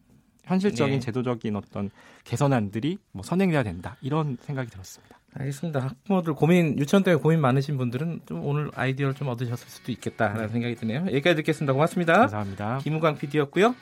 현실적인 0.44 0.94
네. 0.94 1.00
제도적인 1.00 1.54
어떤 1.54 1.90
개선안들이 2.24 2.98
뭐 3.12 3.22
선행돼야 3.22 3.62
된다 3.62 3.96
이런 4.00 4.36
생각이 4.40 4.70
들었습니다. 4.70 5.21
알겠습니다. 5.34 5.80
학부모들 5.80 6.34
고민 6.34 6.78
유치원 6.78 7.02
때문에 7.02 7.20
고민 7.22 7.40
많으신 7.40 7.78
분들은 7.78 8.20
좀 8.26 8.44
오늘 8.44 8.70
아이디어를 8.74 9.14
좀 9.14 9.28
얻으셨을 9.28 9.68
수도 9.68 9.90
있겠다라는 9.92 10.46
네. 10.46 10.52
생각이 10.52 10.74
드네요. 10.76 11.06
여기까지 11.06 11.36
듣겠습니다. 11.36 11.72
고맙습니다. 11.72 12.12
감사합니다. 12.12 12.78
김우광 12.82 13.16
PD였고요. 13.16 13.74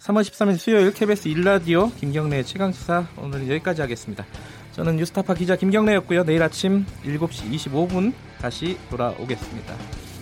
3월 0.00 0.22
13일 0.22 0.56
수요일 0.56 0.92
KBS 0.92 1.28
1라디오 1.28 1.94
김경래 1.96 2.42
최강 2.42 2.72
시사 2.72 3.06
오늘은 3.18 3.48
여기까지 3.50 3.82
하겠습니다. 3.82 4.24
저는 4.72 4.96
뉴스타파 4.96 5.34
기자 5.34 5.56
김경래였고요. 5.56 6.24
내일 6.24 6.42
아침 6.42 6.84
7시 7.04 7.50
25분 7.52 8.12
다시 8.40 8.78
돌아오겠습니다. 8.90 10.13